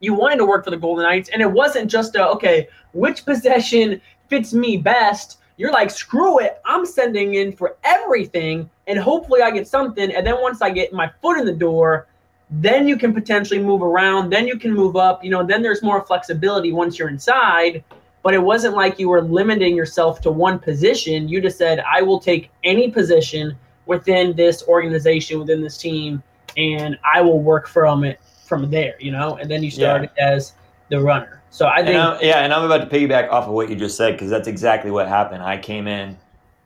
you 0.00 0.14
wanted 0.14 0.38
to 0.38 0.46
work 0.46 0.64
for 0.64 0.70
the 0.70 0.76
Golden 0.78 1.04
Knights. 1.04 1.28
And 1.28 1.42
it 1.42 1.50
wasn't 1.50 1.90
just 1.90 2.16
a, 2.16 2.26
okay, 2.30 2.68
which 2.92 3.24
possession 3.24 4.00
fits 4.28 4.54
me 4.54 4.78
best? 4.78 5.38
You're 5.56 5.72
like, 5.72 5.90
screw 5.90 6.40
it. 6.40 6.60
I'm 6.64 6.84
sending 6.84 7.34
in 7.34 7.52
for 7.52 7.76
everything 7.84 8.68
and 8.86 8.98
hopefully 8.98 9.42
I 9.42 9.50
get 9.50 9.68
something. 9.68 10.12
And 10.12 10.26
then 10.26 10.40
once 10.40 10.62
I 10.62 10.70
get 10.70 10.92
my 10.92 11.10
foot 11.22 11.38
in 11.38 11.46
the 11.46 11.52
door, 11.52 12.06
then 12.50 12.86
you 12.86 12.96
can 12.96 13.14
potentially 13.14 13.60
move 13.60 13.82
around. 13.82 14.30
Then 14.30 14.46
you 14.46 14.58
can 14.58 14.72
move 14.72 14.96
up. 14.96 15.24
You 15.24 15.30
know, 15.30 15.44
then 15.44 15.62
there's 15.62 15.82
more 15.82 16.04
flexibility 16.04 16.72
once 16.72 16.98
you're 16.98 17.08
inside. 17.08 17.84
But 18.22 18.34
it 18.34 18.42
wasn't 18.42 18.74
like 18.74 18.98
you 18.98 19.10
were 19.10 19.22
limiting 19.22 19.76
yourself 19.76 20.20
to 20.22 20.30
one 20.30 20.58
position. 20.58 21.28
You 21.28 21.40
just 21.40 21.58
said, 21.58 21.80
I 21.80 22.02
will 22.02 22.18
take 22.18 22.50
any 22.64 22.90
position 22.90 23.56
within 23.86 24.34
this 24.34 24.64
organization, 24.66 25.38
within 25.38 25.62
this 25.62 25.76
team, 25.76 26.22
and 26.56 26.98
I 27.04 27.20
will 27.20 27.40
work 27.40 27.68
from 27.68 28.02
it 28.02 28.18
from 28.44 28.70
there, 28.70 28.94
you 28.98 29.12
know? 29.12 29.36
And 29.36 29.50
then 29.50 29.62
you 29.62 29.70
started 29.70 30.10
yeah. 30.16 30.30
as 30.30 30.54
the 30.88 31.00
runner. 31.00 31.33
So 31.54 31.68
I 31.68 31.84
think, 31.84 31.94
and 31.94 32.20
yeah, 32.20 32.40
and 32.40 32.52
I'm 32.52 32.64
about 32.64 32.78
to 32.78 32.86
piggyback 32.86 33.30
off 33.30 33.46
of 33.46 33.52
what 33.52 33.70
you 33.70 33.76
just 33.76 33.96
said 33.96 34.14
because 34.14 34.28
that's 34.28 34.48
exactly 34.48 34.90
what 34.90 35.06
happened. 35.06 35.40
I 35.40 35.56
came 35.56 35.86
in, 35.86 36.18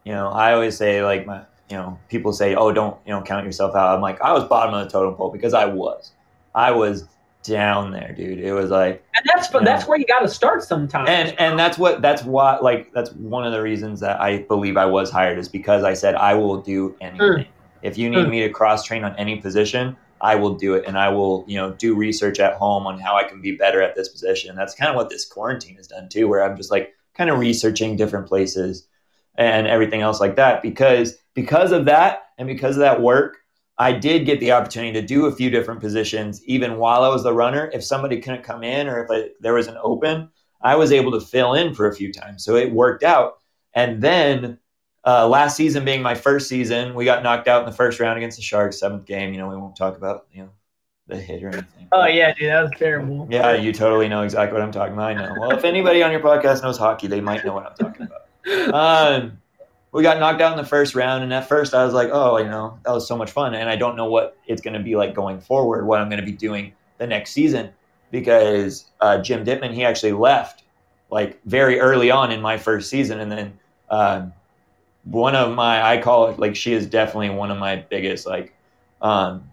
you 0.05 0.13
know, 0.13 0.29
I 0.29 0.55
always 0.55 0.79
say 0.79 1.05
like 1.05 1.27
my, 1.27 1.43
you 1.69 1.77
know, 1.77 1.99
people 2.09 2.33
say, 2.33 2.55
oh, 2.55 2.73
don't 2.73 2.97
you 3.05 3.13
know, 3.13 3.21
count 3.21 3.45
yourself 3.45 3.77
out. 3.77 3.95
I'm 3.95 4.01
like, 4.01 4.19
I 4.23 4.33
was 4.33 4.45
bottom 4.45 4.75
of 4.75 4.83
the 4.83 4.91
totem 4.91 5.15
pole 5.15 5.31
because 5.31 5.53
I 5.53 5.67
was, 5.67 6.13
I 6.55 6.71
was 6.71 7.05
down 7.43 7.91
there, 7.91 8.15
dude. 8.17 8.39
It 8.39 8.55
was 8.55 8.71
like, 8.71 9.05
and 9.15 9.27
that's 9.27 9.49
but 9.49 9.63
that's 9.63 9.87
where 9.87 9.99
you 9.99 10.07
got 10.07 10.21
to 10.21 10.29
start 10.29 10.63
sometimes. 10.63 11.11
And 11.11 11.39
and 11.39 11.59
that's 11.59 11.77
what 11.77 12.01
that's 12.01 12.25
what 12.25 12.65
like 12.65 12.91
that's 12.95 13.13
one 13.13 13.45
of 13.45 13.53
the 13.53 13.61
reasons 13.61 14.01
that 14.01 14.19
I 14.23 14.39
believe 14.45 14.79
I 14.79 14.87
was 14.87 15.11
hired 15.11 15.39
is 15.39 15.51
because 15.51 15.85
I 15.85 15.93
said 15.93 16.15
I 16.15 16.33
will 16.33 16.63
do 16.63 16.97
anything. 17.03 17.45
Mm. 17.45 17.47
If 17.83 17.99
you 17.99 18.09
need 18.09 18.25
mm. 18.25 18.31
me 18.31 18.41
to 18.41 18.49
cross 18.49 18.85
train 18.85 19.05
on 19.05 19.15
any 19.17 19.37
position, 19.37 19.99
I 20.21 20.35
will 20.35 20.55
do 20.55 20.75
it 20.75 20.85
and 20.87 20.99
I 20.99 21.09
will, 21.09 21.45
you 21.47 21.57
know, 21.57 21.73
do 21.73 21.95
research 21.95 22.41
at 22.41 22.55
home 22.55 22.87
on 22.87 22.99
how 22.99 23.17
I 23.17 23.25
can 23.25 23.41
be 23.41 23.57
better 23.57 23.83
at 23.83 23.95
this 23.95 24.09
position. 24.09 24.57
That's 24.57 24.75
kind 24.75 24.91
of 24.91 24.97
what 24.97 25.11
this 25.11 25.25
quarantine 25.25 25.77
has 25.77 25.87
done 25.87 26.09
too, 26.09 26.29
where 26.29 26.43
I'm 26.43 26.57
just 26.57 26.71
like 26.71 26.95
kind 27.15 27.31
of 27.31 27.39
researching 27.39 27.97
different 27.97 28.27
places 28.27 28.87
and 29.37 29.67
everything 29.67 30.03
else 30.03 30.21
like 30.21 30.37
that. 30.37 30.63
Because 30.63 31.17
because 31.35 31.73
of 31.73 31.85
that 31.87 32.31
and 32.39 32.49
because 32.49 32.77
of 32.77 32.81
that 32.81 33.01
work, 33.01 33.39
I 33.79 33.93
did 33.93 34.27
get 34.27 34.41
the 34.41 34.53
opportunity 34.53 34.93
to 35.01 35.07
do 35.07 35.27
a 35.27 35.35
few 35.35 35.51
different 35.51 35.81
positions 35.81 36.45
even 36.45 36.79
while 36.79 37.05
I 37.05 37.09
was 37.09 37.23
the 37.23 37.33
runner. 37.33 37.71
If 37.73 37.85
somebody 37.85 38.21
couldn't 38.21 38.43
come 38.43 38.65
in 38.65 38.89
or 38.89 39.05
if 39.05 39.11
I, 39.11 39.31
there 39.41 39.55
was 39.55 39.69
an 39.69 39.79
open, 39.81 40.31
I 40.61 40.75
was 40.75 40.91
able 40.91 41.13
to 41.13 41.21
fill 41.21 41.55
in 41.55 41.75
for 41.75 41.87
a 41.87 41.95
few 41.95 42.13
times. 42.13 42.45
So 42.45 42.57
it 42.57 42.73
worked 42.73 43.05
out. 43.05 43.39
And 43.75 44.03
then 44.03 44.59
uh, 45.09 45.27
last 45.27 45.57
season 45.57 45.87
being 45.87 46.03
my 46.03 46.15
first 46.15 46.51
season, 46.51 46.95
we 46.95 47.07
got 47.07 47.23
knocked 47.23 47.49
out 47.49 47.61
in 47.61 47.67
the 47.67 47.75
first 47.75 47.99
round 47.99 48.19
against 48.19 48.37
the 48.37 48.43
Sharks, 48.43 48.79
seventh 48.79 49.07
game. 49.07 49.33
You 49.33 49.39
know, 49.39 49.49
we 49.49 49.57
won't 49.57 49.75
talk 49.75 49.97
about 49.97 50.27
you 50.35 50.43
know 50.43 50.51
the 51.07 51.17
hit 51.17 51.43
or 51.43 51.49
anything. 51.49 51.89
Oh 51.93 52.05
yeah, 52.05 52.35
dude, 52.35 52.51
that 52.51 52.63
was 52.65 52.73
terrible. 52.77 53.27
Yeah, 53.31 53.55
you 53.55 53.73
totally 53.73 54.07
know 54.09 54.21
exactly 54.21 54.53
what 54.53 54.63
I'm 54.63 54.71
talking 54.71 54.93
about. 54.93 55.09
I 55.09 55.15
know. 55.15 55.35
Well, 55.41 55.53
if 55.53 55.65
anybody 55.65 56.03
on 56.03 56.11
your 56.11 56.21
podcast 56.21 56.63
knows 56.63 56.77
hockey, 56.77 57.07
they 57.07 57.23
might 57.23 57.43
know 57.43 57.55
what 57.55 57.65
I'm 57.65 57.75
talking 57.75 58.07
about. 58.07 58.75
Um, 58.75 59.39
we 59.93 60.03
got 60.03 60.19
knocked 60.19 60.43
out 60.43 60.53
in 60.53 60.59
the 60.63 60.69
first 60.69 60.95
round, 60.95 61.25
and 61.25 61.33
at 61.33 61.49
first 61.49 61.73
I 61.73 61.87
was 61.87 61.95
like, 61.95 62.11
oh, 62.13 62.37
you 62.37 62.49
know, 62.49 62.79
that 62.85 62.93
was 62.93 63.09
so 63.09 63.17
much 63.17 63.31
fun, 63.31 63.55
and 63.55 63.71
I 63.71 63.77
don't 63.77 63.97
know 63.97 64.11
what 64.11 64.37
it's 64.47 64.61
going 64.61 64.75
to 64.75 64.81
be 64.81 64.95
like 64.95 65.15
going 65.15 65.41
forward, 65.41 65.87
what 65.87 66.01
I'm 66.01 66.11
going 66.11 66.21
to 66.21 66.27
be 66.27 66.33
doing 66.33 66.75
the 66.99 67.07
next 67.07 67.31
season, 67.31 67.71
because 68.11 68.91
uh, 69.01 69.23
Jim 69.23 69.43
Dittman 69.43 69.73
he 69.73 69.87
actually 69.87 70.13
left 70.13 70.65
like 71.11 71.43
very 71.47 71.81
early 71.81 72.11
on 72.11 72.31
in 72.31 72.43
my 72.43 72.59
first 72.59 72.91
season, 72.91 73.21
and 73.21 73.33
then. 73.33 73.59
Um, 73.91 74.35
one 75.11 75.35
of 75.35 75.55
my 75.55 75.83
I 75.83 76.01
call 76.01 76.29
it 76.29 76.39
like 76.39 76.55
she 76.57 76.73
is 76.73 76.87
definitely 76.87 77.31
one 77.31 77.51
of 77.51 77.59
my 77.59 77.77
biggest 77.77 78.27
like 78.27 78.55
um 79.01 79.49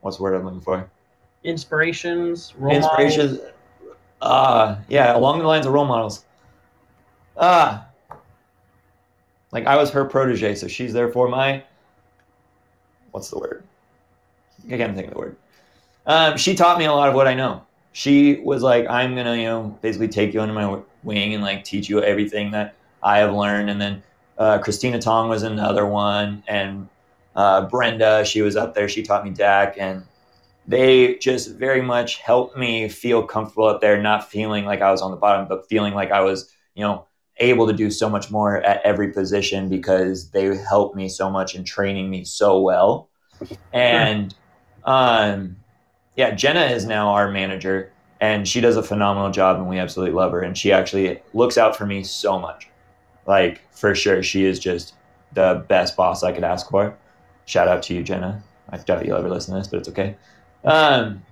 what's 0.00 0.16
the 0.18 0.22
word 0.22 0.34
I'm 0.34 0.44
looking 0.44 0.60
for? 0.60 0.88
Inspirations, 1.44 2.54
role 2.56 2.74
Inspirations. 2.74 3.38
models. 3.38 3.52
Uh 4.20 4.76
yeah, 4.88 5.16
along 5.16 5.38
the 5.38 5.46
lines 5.46 5.66
of 5.66 5.72
role 5.72 5.86
models. 5.86 6.24
Ah. 7.36 7.86
like 9.52 9.66
I 9.66 9.76
was 9.76 9.90
her 9.90 10.04
protege, 10.04 10.54
so 10.54 10.68
she's 10.68 10.92
therefore 10.92 11.28
my 11.28 11.62
what's 13.12 13.30
the 13.30 13.38
word? 13.38 13.64
I 14.66 14.76
can't 14.76 14.94
think 14.94 15.08
of 15.08 15.14
the 15.14 15.18
word. 15.18 15.36
Um, 16.06 16.36
she 16.36 16.54
taught 16.54 16.78
me 16.78 16.84
a 16.84 16.92
lot 16.92 17.08
of 17.08 17.14
what 17.14 17.26
I 17.26 17.34
know. 17.34 17.64
She 17.92 18.36
was 18.40 18.62
like, 18.62 18.86
I'm 18.88 19.14
gonna, 19.16 19.36
you 19.36 19.44
know, 19.44 19.78
basically 19.80 20.08
take 20.08 20.34
you 20.34 20.40
under 20.40 20.54
my 20.54 20.80
wing 21.02 21.34
and 21.34 21.42
like 21.42 21.64
teach 21.64 21.88
you 21.88 22.02
everything 22.02 22.50
that 22.52 22.74
I 23.02 23.18
have 23.18 23.34
learned. 23.34 23.70
And 23.70 23.80
then 23.80 24.02
uh, 24.40 24.58
Christina 24.58 24.98
Tong 24.98 25.28
was 25.28 25.42
another 25.42 25.84
one, 25.84 26.42
and 26.48 26.88
uh, 27.36 27.68
Brenda, 27.68 28.24
she 28.24 28.40
was 28.40 28.56
up 28.56 28.74
there. 28.74 28.88
She 28.88 29.02
taught 29.02 29.22
me 29.22 29.30
DAC, 29.30 29.74
and 29.78 30.02
they 30.66 31.16
just 31.16 31.54
very 31.56 31.82
much 31.82 32.16
helped 32.16 32.56
me 32.56 32.88
feel 32.88 33.22
comfortable 33.22 33.66
up 33.66 33.82
there, 33.82 34.00
not 34.00 34.30
feeling 34.30 34.64
like 34.64 34.80
I 34.80 34.90
was 34.90 35.02
on 35.02 35.10
the 35.10 35.18
bottom, 35.18 35.46
but 35.46 35.68
feeling 35.68 35.92
like 35.92 36.10
I 36.10 36.22
was, 36.22 36.50
you 36.74 36.82
know, 36.82 37.04
able 37.36 37.66
to 37.66 37.74
do 37.74 37.90
so 37.90 38.08
much 38.08 38.30
more 38.30 38.62
at 38.62 38.80
every 38.82 39.12
position 39.12 39.68
because 39.68 40.30
they 40.30 40.56
helped 40.56 40.96
me 40.96 41.10
so 41.10 41.28
much 41.28 41.54
in 41.54 41.62
training 41.62 42.08
me 42.08 42.24
so 42.24 42.60
well. 42.60 43.10
And 43.74 44.34
um, 44.84 45.56
yeah, 46.16 46.30
Jenna 46.30 46.64
is 46.64 46.86
now 46.86 47.10
our 47.10 47.30
manager, 47.30 47.92
and 48.22 48.48
she 48.48 48.62
does 48.62 48.78
a 48.78 48.82
phenomenal 48.82 49.30
job, 49.30 49.58
and 49.58 49.68
we 49.68 49.78
absolutely 49.78 50.14
love 50.14 50.32
her. 50.32 50.40
And 50.40 50.56
she 50.56 50.72
actually 50.72 51.20
looks 51.34 51.58
out 51.58 51.76
for 51.76 51.84
me 51.84 52.04
so 52.04 52.38
much. 52.38 52.69
Like 53.26 53.60
for 53.70 53.94
sure, 53.94 54.22
she 54.22 54.44
is 54.44 54.58
just 54.58 54.94
the 55.32 55.64
best 55.68 55.96
boss 55.96 56.22
I 56.22 56.32
could 56.32 56.44
ask 56.44 56.68
for. 56.70 56.96
Shout 57.46 57.68
out 57.68 57.82
to 57.84 57.94
you, 57.94 58.02
Jenna. 58.02 58.42
I 58.70 58.76
doubt 58.78 59.04
you'll 59.06 59.16
ever 59.16 59.28
listen 59.28 59.54
to 59.54 59.60
this, 59.60 59.68
but 59.68 59.78
it's 59.78 59.88
okay. 59.88 60.16
Um, 60.64 61.22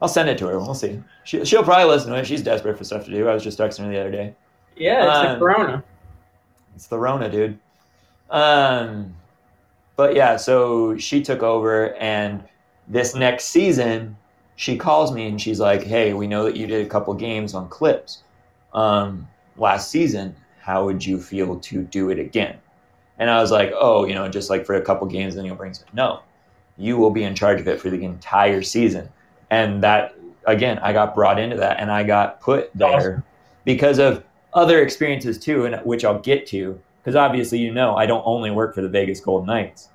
I'll 0.00 0.08
send 0.08 0.28
it 0.28 0.38
to 0.38 0.46
her. 0.48 0.58
We'll 0.58 0.74
see. 0.74 1.00
She, 1.24 1.44
she'll 1.44 1.62
probably 1.62 1.84
listen 1.84 2.10
to 2.10 2.18
it. 2.18 2.26
She's 2.26 2.42
desperate 2.42 2.76
for 2.76 2.84
stuff 2.84 3.04
to 3.04 3.10
do. 3.10 3.28
I 3.28 3.34
was 3.34 3.44
just 3.44 3.58
texting 3.58 3.84
her 3.84 3.90
the 3.90 4.00
other 4.00 4.10
day. 4.10 4.34
Yeah, 4.76 5.04
it's 5.04 5.20
the 5.22 5.32
Um, 5.34 5.38
Corona. 5.38 5.84
It's 6.74 6.86
the 6.88 6.98
Rona, 6.98 7.30
dude. 7.30 7.58
Um, 8.30 9.14
but 9.96 10.16
yeah, 10.16 10.36
so 10.36 10.96
she 10.96 11.22
took 11.22 11.42
over, 11.42 11.94
and 11.96 12.42
this 12.88 13.14
next 13.14 13.46
season, 13.46 14.16
she 14.56 14.76
calls 14.76 15.12
me 15.12 15.28
and 15.28 15.40
she's 15.40 15.60
like, 15.60 15.82
"Hey, 15.82 16.14
we 16.14 16.26
know 16.26 16.44
that 16.44 16.56
you 16.56 16.66
did 16.66 16.84
a 16.84 16.88
couple 16.88 17.12
games 17.14 17.54
on 17.54 17.68
clips 17.68 18.22
um, 18.72 19.28
last 19.56 19.90
season. 19.90 20.34
How 20.62 20.84
would 20.84 21.04
you 21.04 21.20
feel 21.20 21.58
to 21.58 21.82
do 21.82 22.10
it 22.10 22.18
again?" 22.18 22.56
And 23.18 23.28
I 23.30 23.40
was 23.40 23.50
like, 23.50 23.72
"Oh, 23.74 24.06
you 24.06 24.14
know, 24.14 24.28
just 24.28 24.50
like 24.50 24.64
for 24.64 24.74
a 24.74 24.82
couple 24.82 25.06
games, 25.06 25.34
then 25.34 25.44
you'll 25.44 25.56
bring 25.56 25.74
some." 25.74 25.86
No, 25.92 26.20
you 26.78 26.96
will 26.96 27.10
be 27.10 27.24
in 27.24 27.34
charge 27.34 27.60
of 27.60 27.68
it 27.68 27.80
for 27.80 27.90
the 27.90 28.04
entire 28.04 28.62
season, 28.62 29.08
and 29.50 29.82
that 29.82 30.14
again, 30.46 30.78
I 30.78 30.92
got 30.92 31.14
brought 31.14 31.38
into 31.38 31.56
that, 31.56 31.80
and 31.80 31.90
I 31.90 32.02
got 32.02 32.40
put 32.40 32.70
there 32.74 33.22
because 33.64 33.98
of 33.98 34.24
other 34.54 34.82
experiences 34.82 35.38
too, 35.38 35.66
and 35.66 35.76
which 35.84 36.04
I'll 36.04 36.20
get 36.20 36.46
to. 36.48 36.80
Because 37.00 37.16
obviously, 37.16 37.58
you 37.58 37.72
know, 37.72 37.96
I 37.96 38.06
don't 38.06 38.22
only 38.24 38.50
work 38.50 38.74
for 38.74 38.82
the 38.82 38.88
Vegas 38.88 39.20
Golden 39.20 39.46
Knights. 39.46 39.88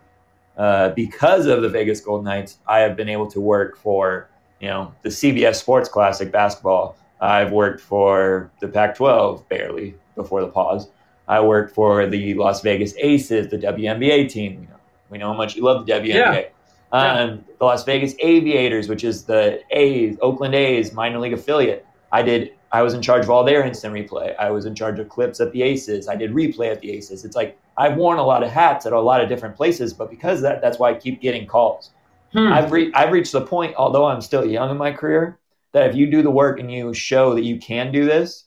Uh, 0.57 0.89
because 0.89 1.45
of 1.45 1.61
the 1.61 1.69
Vegas 1.69 2.01
Golden 2.01 2.25
Knights, 2.25 2.57
I 2.67 2.79
have 2.79 2.95
been 2.95 3.09
able 3.09 3.27
to 3.27 3.39
work 3.39 3.77
for 3.77 4.29
you 4.59 4.67
know 4.67 4.93
the 5.03 5.09
CBS 5.09 5.55
Sports 5.55 5.87
Classic 5.89 6.31
basketball. 6.31 6.97
I've 7.19 7.51
worked 7.51 7.81
for 7.81 8.51
the 8.59 8.67
Pac-12 8.67 9.47
barely 9.49 9.95
before 10.17 10.41
the 10.41 10.49
pause. 10.49 10.89
I 11.27 11.39
worked 11.39 11.73
for 11.73 12.05
the 12.05 12.33
Las 12.33 12.61
Vegas 12.61 12.93
Aces, 12.97 13.49
the 13.49 13.57
WNBA 13.57 14.29
team. 14.29 14.59
We 14.59 14.65
know, 14.65 14.79
we 15.09 15.17
know 15.17 15.27
how 15.27 15.37
much 15.37 15.55
you 15.55 15.63
love 15.63 15.85
the 15.85 15.93
WNBA. 15.93 16.09
Yeah. 16.11 16.49
Um, 16.91 17.45
the 17.59 17.65
Las 17.65 17.83
Vegas 17.83 18.15
Aviators, 18.19 18.87
which 18.87 19.03
is 19.03 19.23
the 19.23 19.61
A's, 19.71 20.17
Oakland 20.21 20.55
A's 20.55 20.93
minor 20.93 21.19
league 21.19 21.33
affiliate. 21.33 21.85
I 22.11 22.21
did. 22.21 22.53
I 22.71 22.81
was 22.81 22.93
in 22.93 23.01
charge 23.01 23.23
of 23.23 23.29
all 23.29 23.43
their 23.43 23.63
instant 23.63 23.93
replay. 23.93 24.35
I 24.37 24.51
was 24.51 24.65
in 24.65 24.75
charge 24.75 24.99
of 24.99 25.07
clips 25.07 25.39
at 25.39 25.51
the 25.53 25.63
Aces. 25.63 26.07
I 26.07 26.15
did 26.15 26.31
replay 26.31 26.71
at 26.71 26.81
the 26.81 26.91
Aces. 26.91 27.23
It's 27.23 27.35
like 27.35 27.57
I've 27.77 27.95
worn 27.95 28.19
a 28.19 28.25
lot 28.25 28.43
of 28.43 28.49
hats 28.49 28.85
at 28.85 28.93
a 28.93 28.99
lot 28.99 29.21
of 29.21 29.29
different 29.29 29.55
places, 29.55 29.93
but 29.93 30.09
because 30.09 30.39
of 30.39 30.43
that, 30.43 30.61
that's 30.61 30.79
why 30.79 30.91
I 30.91 30.93
keep 30.95 31.21
getting 31.21 31.45
calls. 31.45 31.91
Hmm. 32.33 32.51
I've 32.51 32.71
re- 32.71 32.91
I've 32.93 33.11
reached 33.11 33.31
the 33.31 33.41
point, 33.41 33.75
although 33.77 34.05
I'm 34.05 34.21
still 34.21 34.45
young 34.45 34.69
in 34.69 34.77
my 34.77 34.91
career, 34.91 35.39
that 35.71 35.89
if 35.89 35.95
you 35.95 36.09
do 36.09 36.21
the 36.21 36.31
work 36.31 36.59
and 36.59 36.71
you 36.71 36.93
show 36.93 37.35
that 37.35 37.43
you 37.43 37.57
can 37.57 37.91
do 37.91 38.05
this, 38.05 38.45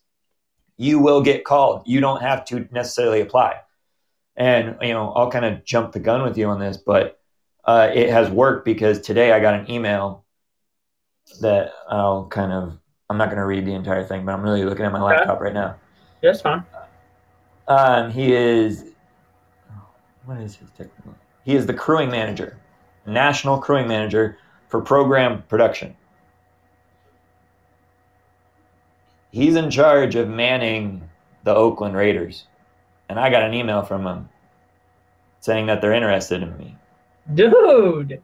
you 0.81 0.99
will 0.99 1.21
get 1.21 1.45
called. 1.45 1.83
You 1.85 2.01
don't 2.01 2.23
have 2.23 2.47
to 2.47 2.67
necessarily 2.73 3.21
apply. 3.21 3.61
And 4.35 4.79
you 4.81 4.95
know, 4.95 5.13
I'll 5.13 5.31
kind 5.31 5.45
of 5.45 5.63
jump 5.63 5.93
the 5.93 6.01
gun 6.01 6.23
with 6.23 6.39
you 6.39 6.47
on 6.49 6.59
this, 6.59 6.79
but 6.79 7.21
uh, 7.67 7.91
it 7.93 8.09
has 8.09 8.31
worked 8.31 8.65
because 8.65 8.99
today 8.99 9.33
I 9.33 9.41
got 9.41 9.53
an 9.61 9.71
email 9.71 10.25
that 11.43 11.73
I'll 11.89 12.27
kind 12.27 12.53
of. 12.53 12.79
I'm 13.11 13.19
not 13.19 13.27
going 13.27 13.39
to 13.39 13.45
read 13.45 13.67
the 13.67 13.75
entire 13.75 14.05
thing, 14.05 14.25
but 14.25 14.33
I'm 14.33 14.41
really 14.41 14.65
looking 14.65 14.87
at 14.87 14.93
my 14.93 15.03
Okay. 15.03 15.17
laptop 15.17 15.41
right 15.41 15.53
now. 15.53 15.75
Yeah, 16.23 16.31
it's 16.31 16.41
fine. 16.41 16.65
Um, 17.69 18.11
he 18.11 18.33
is. 18.33 18.85
What 20.25 20.39
is 20.39 20.55
his 20.57 20.71
technical? 20.71 21.15
He 21.45 21.57
is 21.57 21.67
the 21.67 21.75
crewing 21.75 22.11
manager, 22.11 22.57
national 23.05 23.59
crewing 23.59 23.89
manager 23.89 24.39
for 24.69 24.81
program 24.81 25.43
production. 25.49 25.95
He's 29.31 29.57
in 29.57 29.71
charge 29.71 30.17
of 30.17 30.29
manning 30.29 31.09
the 31.45 31.55
Oakland 31.55 31.97
Raiders, 31.97 32.47
and 33.09 33.19
I 33.19 33.31
got 33.31 33.43
an 33.43 33.55
email 33.55 33.83
from 33.83 34.07
him 34.07 34.29
saying 35.41 35.67
that 35.67 35.81
they're 35.81 35.95
interested 35.95 36.43
in 36.43 36.57
me. 36.59 36.77
Dude. 37.35 38.21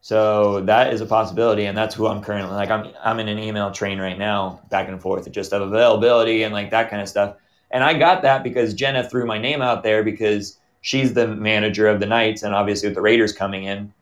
So 0.00 0.60
that 0.62 0.92
is 0.92 1.00
a 1.00 1.06
possibility, 1.06 1.64
and 1.64 1.76
that's 1.76 1.94
who 1.94 2.06
I'm 2.06 2.22
currently 2.22 2.54
like. 2.54 2.70
I'm 2.70 2.92
I'm 3.02 3.18
in 3.20 3.28
an 3.28 3.38
email 3.38 3.70
train 3.72 3.98
right 3.98 4.18
now, 4.18 4.60
back 4.70 4.88
and 4.88 5.00
forth, 5.00 5.30
just 5.32 5.52
of 5.52 5.62
availability 5.62 6.44
and 6.44 6.54
like 6.54 6.70
that 6.70 6.90
kind 6.90 7.02
of 7.02 7.08
stuff. 7.08 7.36
And 7.70 7.82
I 7.82 7.98
got 7.98 8.22
that 8.22 8.42
because 8.44 8.74
Jenna 8.74 9.08
threw 9.08 9.26
my 9.26 9.38
name 9.38 9.60
out 9.60 9.82
there 9.82 10.02
because 10.02 10.58
she's 10.80 11.14
the 11.14 11.26
manager 11.26 11.88
of 11.88 12.00
the 12.00 12.06
Knights, 12.06 12.42
and 12.42 12.54
obviously 12.54 12.88
with 12.88 12.94
the 12.94 13.02
Raiders 13.02 13.32
coming 13.32 13.64
in, 13.64 13.92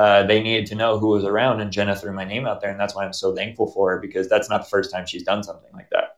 uh, 0.00 0.22
they 0.22 0.42
needed 0.42 0.64
to 0.64 0.74
know 0.74 0.98
who 0.98 1.08
was 1.08 1.24
around, 1.24 1.60
and 1.60 1.70
Jenna 1.70 1.94
threw 1.94 2.10
my 2.10 2.24
name 2.24 2.46
out 2.46 2.62
there, 2.62 2.70
and 2.70 2.80
that's 2.80 2.94
why 2.94 3.04
I'm 3.04 3.12
so 3.12 3.34
thankful 3.34 3.70
for 3.70 3.90
her 3.90 3.98
because 3.98 4.30
that's 4.30 4.48
not 4.48 4.62
the 4.62 4.70
first 4.70 4.90
time 4.90 5.04
she's 5.04 5.24
done 5.24 5.42
something 5.42 5.70
like 5.74 5.90
that. 5.90 6.16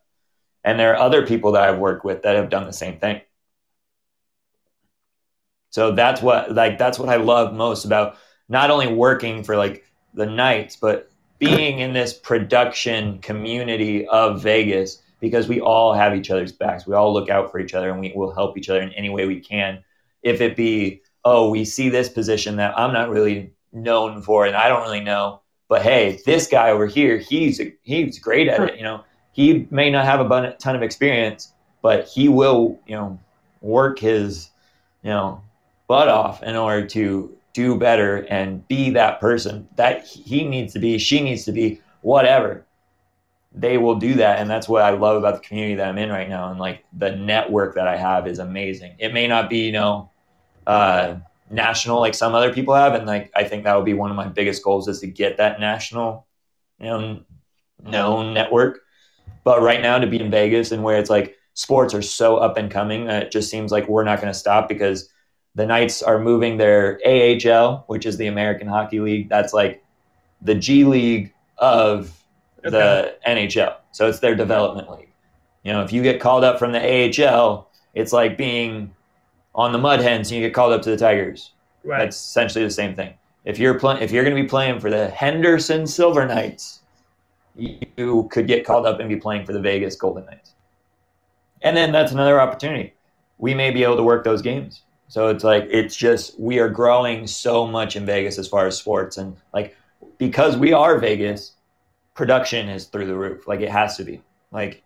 And 0.62 0.78
there 0.78 0.92
are 0.92 1.00
other 1.00 1.26
people 1.26 1.50
that 1.52 1.68
I've 1.68 1.80
worked 1.80 2.04
with 2.04 2.22
that 2.22 2.36
have 2.36 2.48
done 2.48 2.64
the 2.64 2.72
same 2.72 3.00
thing. 3.00 3.22
So 5.70 5.90
that's 5.90 6.22
what 6.22 6.54
like 6.54 6.78
that's 6.78 6.96
what 6.96 7.08
I 7.08 7.16
love 7.16 7.54
most 7.54 7.84
about 7.84 8.18
not 8.48 8.70
only 8.70 8.86
working 8.86 9.42
for 9.42 9.56
like 9.56 9.84
the 10.14 10.26
Knights, 10.26 10.76
but 10.76 11.10
being 11.40 11.80
in 11.80 11.92
this 11.92 12.12
production 12.12 13.18
community 13.18 14.06
of 14.06 14.44
Vegas 14.44 15.02
because 15.18 15.48
we 15.48 15.60
all 15.60 15.92
have 15.92 16.14
each 16.14 16.30
other's 16.30 16.52
backs. 16.52 16.86
We 16.86 16.94
all 16.94 17.12
look 17.12 17.30
out 17.30 17.50
for 17.50 17.58
each 17.58 17.74
other 17.74 17.90
and 17.90 17.98
we 17.98 18.12
will 18.14 18.32
help 18.32 18.56
each 18.56 18.68
other 18.68 18.80
in 18.80 18.92
any 18.92 19.10
way 19.10 19.26
we 19.26 19.40
can. 19.40 19.82
If 20.22 20.40
it 20.40 20.54
be, 20.54 21.02
oh, 21.24 21.50
we 21.50 21.64
see 21.64 21.88
this 21.88 22.08
position 22.08 22.54
that 22.56 22.78
I'm 22.78 22.92
not 22.92 23.10
really 23.10 23.54
known 23.72 24.22
for 24.22 24.46
and 24.46 24.56
I 24.56 24.68
don't 24.68 24.82
really 24.82 25.00
know, 25.00 25.40
but 25.68 25.82
hey, 25.82 26.20
this 26.26 26.46
guy 26.46 26.70
over 26.70 26.86
here, 26.86 27.18
he's 27.18 27.60
he's 27.82 28.18
great 28.18 28.48
at 28.48 28.60
it. 28.60 28.76
You 28.76 28.82
know, 28.82 29.04
he 29.32 29.66
may 29.70 29.90
not 29.90 30.04
have 30.04 30.20
a 30.20 30.56
ton 30.58 30.76
of 30.76 30.82
experience, 30.82 31.52
but 31.80 32.06
he 32.06 32.28
will, 32.28 32.78
you 32.86 32.94
know, 32.94 33.18
work 33.60 33.98
his, 33.98 34.50
you 35.02 35.10
know, 35.10 35.42
butt 35.88 36.08
off 36.08 36.42
in 36.42 36.56
order 36.56 36.86
to 36.88 37.36
do 37.52 37.76
better 37.76 38.26
and 38.30 38.66
be 38.68 38.90
that 38.90 39.20
person 39.20 39.68
that 39.76 40.06
he 40.06 40.44
needs 40.44 40.72
to 40.72 40.78
be, 40.78 40.98
she 40.98 41.20
needs 41.20 41.44
to 41.44 41.52
be, 41.52 41.80
whatever. 42.02 42.64
They 43.54 43.76
will 43.76 43.96
do 43.96 44.14
that. 44.14 44.38
And 44.38 44.48
that's 44.48 44.68
what 44.68 44.82
I 44.82 44.90
love 44.90 45.16
about 45.16 45.34
the 45.34 45.46
community 45.46 45.74
that 45.74 45.86
I'm 45.86 45.98
in 45.98 46.08
right 46.08 46.28
now. 46.28 46.50
And 46.50 46.58
like 46.58 46.84
the 46.96 47.14
network 47.14 47.74
that 47.74 47.86
I 47.86 47.96
have 47.96 48.26
is 48.26 48.38
amazing. 48.38 48.94
It 48.98 49.12
may 49.12 49.26
not 49.26 49.50
be, 49.50 49.66
you 49.66 49.72
know, 49.72 50.10
uh, 50.66 51.16
national 51.52 52.00
like 52.00 52.14
some 52.14 52.34
other 52.34 52.52
people 52.52 52.74
have. 52.74 52.94
And 52.94 53.06
like, 53.06 53.30
I 53.36 53.44
think 53.44 53.64
that 53.64 53.76
would 53.76 53.84
be 53.84 53.94
one 53.94 54.10
of 54.10 54.16
my 54.16 54.26
biggest 54.26 54.64
goals 54.64 54.88
is 54.88 55.00
to 55.00 55.06
get 55.06 55.36
that 55.36 55.60
national, 55.60 56.26
you 56.80 56.86
know, 56.86 57.20
known 57.84 58.34
network. 58.34 58.80
But 59.44 59.60
right 59.60 59.80
now 59.80 59.98
to 59.98 60.06
be 60.06 60.20
in 60.20 60.30
Vegas 60.30 60.72
and 60.72 60.82
where 60.82 60.98
it's 60.98 61.10
like 61.10 61.36
sports 61.54 61.94
are 61.94 62.02
so 62.02 62.38
up 62.38 62.56
and 62.56 62.70
coming, 62.70 63.06
that 63.06 63.24
it 63.24 63.32
just 63.32 63.50
seems 63.50 63.70
like 63.70 63.88
we're 63.88 64.04
not 64.04 64.20
going 64.20 64.32
to 64.32 64.38
stop 64.38 64.68
because 64.68 65.08
the 65.54 65.66
Knights 65.66 66.02
are 66.02 66.18
moving 66.18 66.56
their 66.56 66.98
AHL, 67.04 67.84
which 67.86 68.06
is 68.06 68.16
the 68.16 68.28
American 68.28 68.66
Hockey 68.66 69.00
League. 69.00 69.28
That's 69.28 69.52
like 69.52 69.84
the 70.40 70.54
G 70.54 70.84
League 70.84 71.34
of 71.58 72.18
the 72.62 73.16
NHL. 73.26 73.76
So 73.90 74.08
it's 74.08 74.20
their 74.20 74.34
development 74.34 74.90
league. 74.90 75.12
You 75.64 75.72
know, 75.72 75.82
if 75.82 75.92
you 75.92 76.02
get 76.02 76.20
called 76.20 76.44
up 76.44 76.58
from 76.58 76.72
the 76.72 76.80
AHL, 76.80 77.70
it's 77.94 78.12
like 78.12 78.38
being 78.38 78.94
on 79.54 79.72
the 79.72 79.78
Mud 79.78 80.00
Hens 80.00 80.30
and 80.30 80.40
you 80.40 80.46
get 80.46 80.54
called 80.54 80.72
up 80.72 80.82
to 80.82 80.90
the 80.90 80.96
Tigers. 80.96 81.52
Right. 81.84 81.98
That's 81.98 82.16
essentially 82.16 82.64
the 82.64 82.70
same 82.70 82.94
thing. 82.94 83.14
If 83.44 83.58
you're 83.58 83.78
playing, 83.78 84.02
if 84.02 84.12
you're 84.12 84.24
going 84.24 84.36
to 84.36 84.42
be 84.42 84.48
playing 84.48 84.80
for 84.80 84.90
the 84.90 85.08
Henderson 85.08 85.86
Silver 85.86 86.26
Knights, 86.26 86.80
you 87.56 88.28
could 88.30 88.46
get 88.46 88.64
called 88.64 88.86
up 88.86 89.00
and 89.00 89.08
be 89.08 89.16
playing 89.16 89.44
for 89.44 89.52
the 89.52 89.60
Vegas 89.60 89.96
Golden 89.96 90.24
Knights. 90.26 90.52
And 91.62 91.76
then 91.76 91.92
that's 91.92 92.12
another 92.12 92.40
opportunity. 92.40 92.94
We 93.38 93.54
may 93.54 93.70
be 93.70 93.82
able 93.82 93.96
to 93.96 94.02
work 94.02 94.24
those 94.24 94.42
games. 94.42 94.82
So 95.08 95.28
it's 95.28 95.44
like 95.44 95.66
it's 95.70 95.94
just 95.94 96.38
we 96.40 96.58
are 96.58 96.68
growing 96.68 97.26
so 97.26 97.66
much 97.66 97.96
in 97.96 98.06
Vegas 98.06 98.38
as 98.38 98.48
far 98.48 98.66
as 98.66 98.78
sports 98.78 99.18
and 99.18 99.36
like 99.52 99.76
because 100.16 100.56
we 100.56 100.72
are 100.72 100.98
Vegas, 100.98 101.52
production 102.14 102.68
is 102.68 102.86
through 102.86 103.06
the 103.06 103.14
roof. 103.14 103.46
Like 103.46 103.60
it 103.60 103.70
has 103.70 103.96
to 103.98 104.04
be. 104.04 104.22
Like 104.52 104.82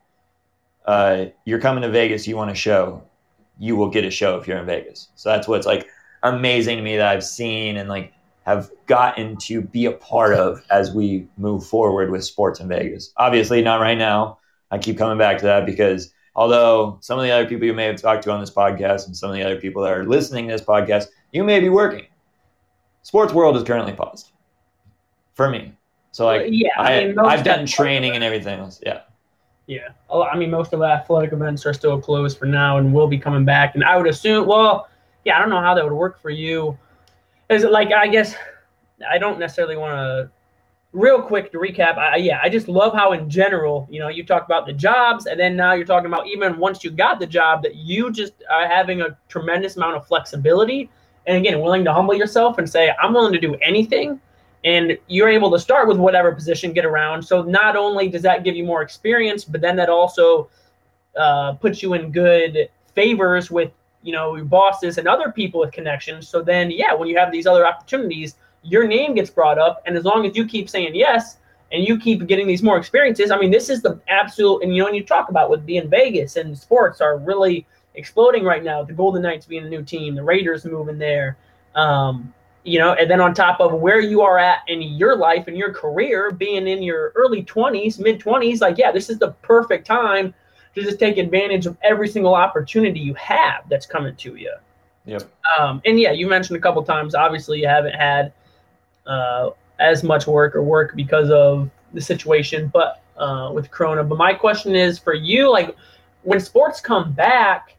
uh, 0.86 1.26
you're 1.44 1.60
coming 1.60 1.82
to 1.82 1.90
Vegas, 1.90 2.26
you 2.26 2.36
want 2.36 2.50
a 2.50 2.54
show, 2.54 3.02
you 3.58 3.76
will 3.76 3.88
get 3.88 4.04
a 4.04 4.10
show 4.10 4.36
if 4.38 4.46
you're 4.46 4.58
in 4.58 4.66
Vegas. 4.66 5.08
So 5.14 5.30
that's 5.30 5.48
what's 5.48 5.66
like 5.66 5.88
amazing 6.22 6.76
to 6.76 6.82
me 6.82 6.96
that 6.96 7.08
I've 7.08 7.24
seen 7.24 7.76
and 7.76 7.88
like 7.88 8.12
have 8.44 8.70
gotten 8.86 9.36
to 9.36 9.60
be 9.60 9.86
a 9.86 9.92
part 9.92 10.34
of 10.34 10.62
as 10.70 10.92
we 10.92 11.26
move 11.36 11.66
forward 11.66 12.10
with 12.10 12.24
sports 12.24 12.60
in 12.60 12.68
Vegas. 12.68 13.12
Obviously, 13.16 13.62
not 13.62 13.80
right 13.80 13.98
now. 13.98 14.38
I 14.70 14.78
keep 14.78 14.98
coming 14.98 15.18
back 15.18 15.38
to 15.38 15.44
that 15.46 15.66
because 15.66 16.12
although 16.34 16.98
some 17.00 17.18
of 17.18 17.24
the 17.24 17.30
other 17.30 17.46
people 17.48 17.66
you 17.66 17.74
may 17.74 17.86
have 17.86 18.00
talked 18.00 18.24
to 18.24 18.30
on 18.30 18.40
this 18.40 18.50
podcast 18.50 19.06
and 19.06 19.16
some 19.16 19.30
of 19.30 19.36
the 19.36 19.42
other 19.42 19.60
people 19.60 19.82
that 19.82 19.92
are 19.92 20.04
listening 20.04 20.46
to 20.48 20.52
this 20.52 20.62
podcast, 20.62 21.06
you 21.32 21.42
may 21.42 21.60
be 21.60 21.68
working. 21.68 22.06
Sports 23.02 23.32
world 23.32 23.56
is 23.56 23.62
currently 23.62 23.92
paused 23.92 24.32
for 25.34 25.48
me. 25.48 25.72
So 26.12 26.24
like, 26.24 26.46
yeah, 26.48 26.70
I, 26.78 27.14
have 27.34 27.44
done 27.44 27.66
training 27.66 28.14
and 28.14 28.24
everything 28.24 28.58
else. 28.58 28.80
Yeah. 28.84 29.02
Yeah, 29.66 29.88
I 30.10 30.36
mean, 30.36 30.50
most 30.50 30.72
of 30.72 30.78
the 30.78 30.86
athletic 30.86 31.32
events 31.32 31.66
are 31.66 31.74
still 31.74 32.00
closed 32.00 32.38
for 32.38 32.46
now, 32.46 32.78
and 32.78 32.94
will 32.94 33.08
be 33.08 33.18
coming 33.18 33.44
back. 33.44 33.74
And 33.74 33.82
I 33.82 33.96
would 33.96 34.06
assume, 34.06 34.46
well, 34.46 34.88
yeah, 35.24 35.36
I 35.36 35.40
don't 35.40 35.50
know 35.50 35.60
how 35.60 35.74
that 35.74 35.82
would 35.82 35.92
work 35.92 36.20
for 36.20 36.30
you. 36.30 36.78
Is 37.50 37.64
it 37.64 37.72
like 37.72 37.92
I 37.92 38.06
guess 38.06 38.34
I 39.08 39.18
don't 39.18 39.38
necessarily 39.38 39.76
want 39.76 39.94
to. 39.94 40.30
Real 40.92 41.20
quick 41.20 41.52
to 41.52 41.58
recap, 41.58 41.98
I, 41.98 42.16
yeah, 42.16 42.40
I 42.42 42.48
just 42.48 42.68
love 42.68 42.94
how 42.94 43.12
in 43.12 43.28
general, 43.28 43.86
you 43.90 44.00
know, 44.00 44.08
you 44.08 44.24
talk 44.24 44.46
about 44.46 44.64
the 44.64 44.72
jobs, 44.72 45.26
and 45.26 45.38
then 45.38 45.54
now 45.54 45.74
you're 45.74 45.84
talking 45.84 46.06
about 46.06 46.26
even 46.26 46.56
once 46.56 46.82
you 46.82 46.90
got 46.90 47.20
the 47.20 47.26
job, 47.26 47.62
that 47.64 47.74
you 47.74 48.10
just 48.10 48.32
are 48.50 48.66
having 48.66 49.02
a 49.02 49.18
tremendous 49.28 49.76
amount 49.76 49.96
of 49.96 50.06
flexibility, 50.06 50.88
and 51.26 51.36
again, 51.36 51.60
willing 51.60 51.84
to 51.84 51.92
humble 51.92 52.14
yourself 52.14 52.56
and 52.56 52.70
say, 52.70 52.92
I'm 53.02 53.12
willing 53.12 53.34
to 53.34 53.40
do 53.40 53.56
anything 53.56 54.20
and 54.64 54.98
you're 55.06 55.28
able 55.28 55.50
to 55.50 55.58
start 55.58 55.88
with 55.88 55.96
whatever 55.96 56.32
position, 56.32 56.72
get 56.72 56.84
around. 56.84 57.22
So 57.22 57.42
not 57.42 57.76
only 57.76 58.08
does 58.08 58.22
that 58.22 58.44
give 58.44 58.56
you 58.56 58.64
more 58.64 58.82
experience, 58.82 59.44
but 59.44 59.60
then 59.60 59.76
that 59.76 59.88
also 59.88 60.48
uh, 61.16 61.52
puts 61.54 61.82
you 61.82 61.94
in 61.94 62.10
good 62.10 62.68
favors 62.94 63.50
with 63.50 63.70
you 64.02 64.12
know 64.12 64.36
your 64.36 64.44
bosses 64.44 64.98
and 64.98 65.08
other 65.08 65.32
people 65.32 65.60
with 65.60 65.72
connections. 65.72 66.28
So 66.28 66.42
then, 66.42 66.70
yeah, 66.70 66.94
when 66.94 67.08
you 67.08 67.16
have 67.18 67.32
these 67.32 67.46
other 67.46 67.66
opportunities, 67.66 68.36
your 68.62 68.86
name 68.86 69.14
gets 69.14 69.30
brought 69.30 69.58
up, 69.58 69.82
and 69.86 69.96
as 69.96 70.04
long 70.04 70.26
as 70.26 70.36
you 70.36 70.46
keep 70.46 70.68
saying 70.68 70.94
yes 70.94 71.38
and 71.72 71.86
you 71.86 71.98
keep 71.98 72.26
getting 72.28 72.46
these 72.46 72.62
more 72.62 72.78
experiences, 72.78 73.32
I 73.32 73.38
mean, 73.38 73.50
this 73.50 73.68
is 73.68 73.82
the 73.82 74.00
absolute. 74.08 74.62
And 74.62 74.74
you 74.74 74.80
know, 74.80 74.86
when 74.86 74.94
you 74.94 75.04
talk 75.04 75.28
about 75.28 75.50
with 75.50 75.66
being 75.66 75.88
Vegas 75.88 76.36
and 76.36 76.56
sports 76.56 77.00
are 77.00 77.18
really 77.18 77.66
exploding 77.96 78.44
right 78.44 78.62
now. 78.62 78.84
The 78.84 78.92
Golden 78.92 79.22
Knights 79.22 79.46
being 79.46 79.64
a 79.64 79.68
new 79.68 79.82
team, 79.82 80.14
the 80.14 80.22
Raiders 80.22 80.64
moving 80.64 80.98
there. 80.98 81.36
Um, 81.74 82.32
you 82.66 82.80
know, 82.80 82.94
and 82.94 83.08
then 83.08 83.20
on 83.20 83.32
top 83.32 83.60
of 83.60 83.72
where 83.74 84.00
you 84.00 84.22
are 84.22 84.38
at 84.38 84.58
in 84.66 84.82
your 84.82 85.16
life 85.16 85.46
and 85.46 85.56
your 85.56 85.72
career, 85.72 86.32
being 86.32 86.66
in 86.66 86.82
your 86.82 87.12
early 87.14 87.44
20s, 87.44 88.00
mid 88.00 88.20
20s, 88.20 88.60
like, 88.60 88.76
yeah, 88.76 88.90
this 88.90 89.08
is 89.08 89.18
the 89.20 89.30
perfect 89.42 89.86
time 89.86 90.34
to 90.74 90.82
just 90.82 90.98
take 90.98 91.16
advantage 91.16 91.66
of 91.66 91.76
every 91.82 92.08
single 92.08 92.34
opportunity 92.34 92.98
you 92.98 93.14
have 93.14 93.68
that's 93.70 93.86
coming 93.86 94.16
to 94.16 94.34
you. 94.34 94.52
Yep. 95.04 95.22
Um, 95.58 95.80
and 95.84 96.00
yeah, 96.00 96.10
you 96.10 96.26
mentioned 96.26 96.56
a 96.56 96.60
couple 96.60 96.82
times, 96.82 97.14
obviously, 97.14 97.60
you 97.60 97.68
haven't 97.68 97.94
had 97.94 98.32
uh, 99.06 99.50
as 99.78 100.02
much 100.02 100.26
work 100.26 100.56
or 100.56 100.62
work 100.64 100.96
because 100.96 101.30
of 101.30 101.70
the 101.94 102.00
situation, 102.00 102.68
but 102.74 103.00
uh, 103.16 103.52
with 103.54 103.70
Corona. 103.70 104.02
But 104.02 104.18
my 104.18 104.34
question 104.34 104.74
is 104.74 104.98
for 104.98 105.14
you, 105.14 105.52
like, 105.52 105.76
when 106.24 106.40
sports 106.40 106.80
come 106.80 107.12
back, 107.12 107.75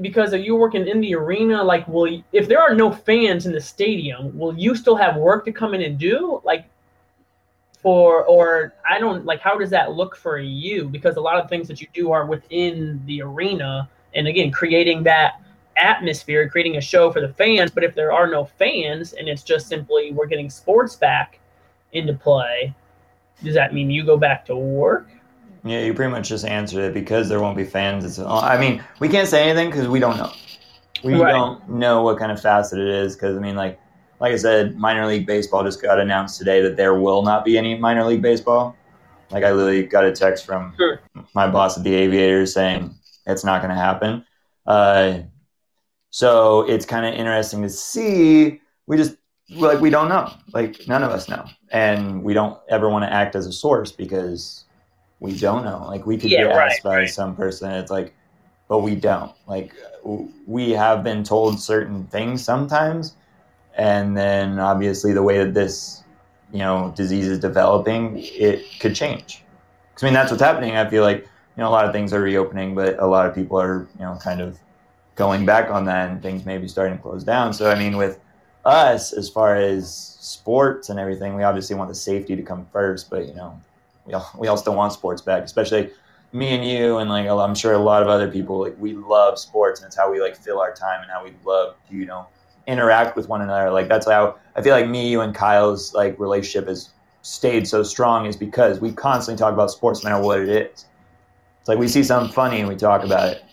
because 0.00 0.32
you're 0.34 0.58
working 0.58 0.86
in 0.86 1.00
the 1.00 1.14
arena, 1.14 1.62
like, 1.62 1.86
will 1.88 2.22
if 2.32 2.48
there 2.48 2.60
are 2.60 2.74
no 2.74 2.90
fans 2.92 3.46
in 3.46 3.52
the 3.52 3.60
stadium, 3.60 4.36
will 4.38 4.56
you 4.56 4.74
still 4.74 4.96
have 4.96 5.16
work 5.16 5.44
to 5.44 5.52
come 5.52 5.74
in 5.74 5.82
and 5.82 5.98
do? 5.98 6.40
Like, 6.44 6.66
for 7.80 8.24
or 8.24 8.74
I 8.88 8.98
don't 8.98 9.24
like 9.24 9.40
how 9.40 9.56
does 9.56 9.70
that 9.70 9.92
look 9.92 10.16
for 10.16 10.38
you? 10.38 10.88
Because 10.88 11.16
a 11.16 11.20
lot 11.20 11.36
of 11.42 11.48
things 11.48 11.68
that 11.68 11.80
you 11.80 11.86
do 11.92 12.10
are 12.12 12.26
within 12.26 13.00
the 13.06 13.22
arena, 13.22 13.88
and 14.14 14.26
again, 14.26 14.50
creating 14.50 15.02
that 15.04 15.40
atmosphere, 15.76 16.48
creating 16.48 16.76
a 16.76 16.80
show 16.80 17.12
for 17.12 17.20
the 17.20 17.32
fans. 17.32 17.70
But 17.70 17.84
if 17.84 17.94
there 17.94 18.12
are 18.12 18.26
no 18.26 18.44
fans 18.44 19.12
and 19.12 19.28
it's 19.28 19.42
just 19.42 19.68
simply 19.68 20.12
we're 20.12 20.26
getting 20.26 20.50
sports 20.50 20.96
back 20.96 21.38
into 21.92 22.14
play, 22.14 22.74
does 23.42 23.54
that 23.54 23.72
mean 23.72 23.90
you 23.90 24.04
go 24.04 24.16
back 24.16 24.44
to 24.46 24.56
work? 24.56 25.08
Yeah, 25.68 25.80
you 25.80 25.94
pretty 25.94 26.10
much 26.10 26.28
just 26.28 26.44
answered 26.44 26.80
it 26.80 26.94
because 26.94 27.28
there 27.28 27.40
won't 27.40 27.56
be 27.56 27.64
fans. 27.64 28.04
It's, 28.04 28.18
I 28.18 28.58
mean, 28.58 28.82
we 29.00 29.08
can't 29.08 29.28
say 29.28 29.48
anything 29.48 29.70
because 29.70 29.88
we 29.88 30.00
don't 30.00 30.16
know. 30.16 30.32
We 31.04 31.14
right. 31.14 31.32
don't 31.32 31.68
know 31.68 32.02
what 32.02 32.18
kind 32.18 32.32
of 32.32 32.40
facet 32.40 32.78
it 32.78 32.88
is 32.88 33.14
because 33.14 33.36
I 33.36 33.40
mean, 33.40 33.56
like, 33.56 33.78
like 34.20 34.32
I 34.32 34.36
said, 34.36 34.76
minor 34.76 35.06
league 35.06 35.26
baseball 35.26 35.62
just 35.62 35.80
got 35.80 36.00
announced 36.00 36.38
today 36.38 36.60
that 36.62 36.76
there 36.76 36.94
will 36.94 37.22
not 37.22 37.44
be 37.44 37.56
any 37.56 37.78
minor 37.78 38.04
league 38.04 38.22
baseball. 38.22 38.76
Like, 39.30 39.44
I 39.44 39.52
literally 39.52 39.84
got 39.84 40.04
a 40.04 40.12
text 40.12 40.46
from 40.46 40.74
sure. 40.76 41.00
my 41.34 41.46
boss 41.46 41.76
at 41.76 41.84
the 41.84 41.94
Aviators 41.94 42.54
saying 42.54 42.94
it's 43.26 43.44
not 43.44 43.60
going 43.60 43.74
to 43.74 43.80
happen. 43.80 44.24
Uh, 44.66 45.20
so 46.10 46.62
it's 46.68 46.86
kind 46.86 47.06
of 47.06 47.14
interesting 47.14 47.62
to 47.62 47.68
see. 47.68 48.60
We 48.86 48.96
just 48.96 49.16
like 49.50 49.80
we 49.80 49.90
don't 49.90 50.08
know. 50.08 50.32
Like 50.52 50.86
none 50.88 51.02
of 51.02 51.10
us 51.10 51.28
know, 51.28 51.44
and 51.70 52.22
we 52.22 52.34
don't 52.34 52.58
ever 52.68 52.88
want 52.88 53.04
to 53.04 53.12
act 53.12 53.36
as 53.36 53.46
a 53.46 53.52
source 53.52 53.92
because 53.92 54.64
we 55.20 55.36
don't 55.36 55.64
know. 55.64 55.84
Like 55.86 56.06
we 56.06 56.16
could 56.16 56.30
yeah, 56.30 56.44
get 56.44 56.52
asked 56.52 56.84
right, 56.84 56.90
by 56.90 56.96
right. 56.98 57.10
some 57.10 57.34
person. 57.34 57.70
It's 57.72 57.90
like, 57.90 58.14
but 58.68 58.78
we 58.78 58.94
don't. 58.94 59.32
Like 59.46 59.72
we 60.46 60.70
have 60.70 61.02
been 61.02 61.24
told 61.24 61.60
certain 61.60 62.06
things 62.06 62.44
sometimes, 62.44 63.14
and 63.76 64.16
then 64.16 64.58
obviously 64.58 65.12
the 65.12 65.22
way 65.22 65.38
that 65.38 65.54
this, 65.54 66.02
you 66.52 66.60
know, 66.60 66.92
disease 66.96 67.26
is 67.26 67.38
developing, 67.38 68.18
it 68.18 68.64
could 68.80 68.94
change. 68.94 69.42
Because 69.90 70.04
I 70.04 70.06
mean 70.06 70.14
that's 70.14 70.30
what's 70.30 70.42
happening. 70.42 70.76
I 70.76 70.88
feel 70.88 71.02
like 71.02 71.22
you 71.22 71.62
know 71.62 71.68
a 71.68 71.70
lot 71.70 71.84
of 71.84 71.92
things 71.92 72.12
are 72.12 72.20
reopening, 72.20 72.74
but 72.74 72.98
a 73.00 73.06
lot 73.06 73.26
of 73.26 73.34
people 73.34 73.60
are 73.60 73.88
you 73.98 74.04
know 74.04 74.18
kind 74.22 74.40
of 74.40 74.58
going 75.16 75.44
back 75.44 75.70
on 75.70 75.84
that, 75.86 76.10
and 76.10 76.22
things 76.22 76.44
may 76.44 76.58
be 76.58 76.68
starting 76.68 76.96
to 76.96 77.02
close 77.02 77.24
down. 77.24 77.52
So 77.52 77.70
I 77.70 77.78
mean 77.78 77.96
with 77.96 78.20
us 78.64 79.12
as 79.12 79.28
far 79.28 79.56
as 79.56 80.16
sports 80.20 80.90
and 80.90 81.00
everything, 81.00 81.34
we 81.34 81.42
obviously 81.42 81.74
want 81.74 81.88
the 81.88 81.94
safety 81.94 82.36
to 82.36 82.42
come 82.42 82.66
first, 82.72 83.10
but 83.10 83.26
you 83.26 83.34
know 83.34 83.60
we 84.08 84.14
all, 84.14 84.30
we 84.38 84.48
all 84.48 84.56
still 84.56 84.74
want 84.74 84.92
sports 84.92 85.20
back, 85.22 85.44
especially 85.44 85.90
me 86.32 86.48
and 86.48 86.64
you 86.64 86.98
and 86.98 87.08
like 87.08 87.26
I'm 87.26 87.54
sure 87.54 87.72
a 87.72 87.78
lot 87.78 88.02
of 88.02 88.08
other 88.08 88.30
people 88.30 88.60
like 88.60 88.76
we 88.78 88.94
love 88.94 89.38
sports 89.38 89.80
and 89.80 89.86
it's 89.86 89.96
how 89.96 90.10
we 90.10 90.20
like 90.20 90.36
fill 90.36 90.60
our 90.60 90.74
time 90.74 91.02
and 91.02 91.10
how 91.10 91.24
we 91.24 91.32
love 91.44 91.76
to 91.88 91.96
you 91.96 92.04
know 92.04 92.26
interact 92.66 93.16
with 93.16 93.28
one 93.28 93.40
another. 93.40 93.70
Like 93.70 93.88
that's 93.88 94.06
how 94.06 94.36
I 94.56 94.62
feel 94.62 94.74
like 94.74 94.88
me 94.88 95.08
you 95.08 95.20
and 95.20 95.34
Kyle's 95.34 95.94
like 95.94 96.18
relationship 96.18 96.68
has 96.68 96.90
stayed 97.22 97.66
so 97.68 97.82
strong 97.82 98.26
is 98.26 98.36
because 98.36 98.80
we 98.80 98.92
constantly 98.92 99.38
talk 99.38 99.52
about 99.54 99.70
sports 99.70 100.02
no 100.02 100.10
matter 100.10 100.22
what 100.22 100.40
it 100.40 100.48
is. 100.48 100.86
It's 101.60 101.68
like 101.68 101.78
we 101.78 101.88
see 101.88 102.02
something 102.02 102.32
funny 102.32 102.60
and 102.60 102.68
we 102.68 102.76
talk 102.76 103.04
about 103.04 103.28
it. 103.28 103.44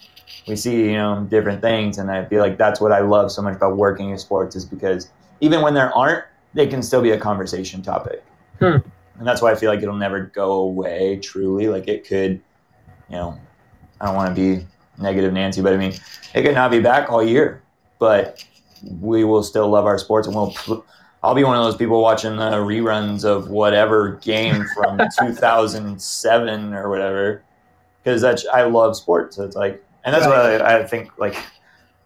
We 0.48 0.56
see 0.56 0.86
you 0.86 0.94
know 0.94 1.26
different 1.30 1.62
things 1.62 1.98
and 1.98 2.12
I 2.12 2.26
feel 2.26 2.42
like 2.42 2.58
that's 2.58 2.80
what 2.80 2.92
I 2.92 3.00
love 3.00 3.32
so 3.32 3.42
much 3.42 3.56
about 3.56 3.78
working 3.78 4.10
in 4.10 4.18
sports 4.18 4.56
is 4.56 4.66
because 4.66 5.10
even 5.42 5.62
when 5.62 5.74
there 5.74 5.94
aren't 5.94 6.26
they 6.54 6.68
can 6.68 6.82
still 6.82 7.02
be 7.02 7.12
a 7.12 7.18
conversation 7.18 7.82
topic. 7.82 8.24
Hmm 8.60 8.78
and 9.18 9.28
that's 9.28 9.42
why 9.42 9.52
I 9.52 9.56
feel 9.56 9.70
like 9.70 9.82
it'll 9.82 9.96
never 9.96 10.22
go 10.22 10.54
away 10.54 11.18
truly. 11.18 11.68
Like 11.68 11.88
it 11.88 12.08
could, 12.08 12.42
you 13.10 13.16
know, 13.16 13.40
I 14.00 14.06
don't 14.06 14.16
want 14.16 14.36
to 14.36 14.36
be 14.36 14.66
negative 15.02 15.34
Nancy, 15.34 15.62
but 15.62 15.74
I 15.74 15.78
mean, 15.78 15.94
it 16.34 16.44
could 16.44 16.56
not 16.56 16.72
be 16.72 16.80
back 16.80 17.10
all 17.10 17.24
year, 17.24 17.64
but 18.00 18.44
we 19.00 19.24
will 19.24 19.44
still 19.44 19.70
love 19.70 19.86
our 19.86 19.98
sports 19.98 20.28
and 20.28 20.36
we'll. 20.36 20.86
I'll 21.24 21.34
be 21.34 21.44
one 21.44 21.58
of 21.58 21.64
those 21.64 21.76
people 21.76 22.04
watching 22.04 22.36
the 22.36 22.52
reruns 22.52 23.26
of 23.26 23.50
whatever 23.50 24.20
game 24.22 24.64
from 24.76 25.00
2007 25.20 26.74
or 26.76 26.88
whatever, 26.88 27.42
because 28.04 28.22
that's 28.22 28.46
I 28.46 28.62
love 28.66 28.96
sports. 28.96 29.38
So 29.38 29.44
it's 29.44 29.56
like, 29.56 29.84
and 30.04 30.14
that's 30.14 30.28
right. 30.28 30.60
what 30.60 30.62
I, 30.62 30.82
I 30.82 30.84
think 30.86 31.18
like 31.18 31.36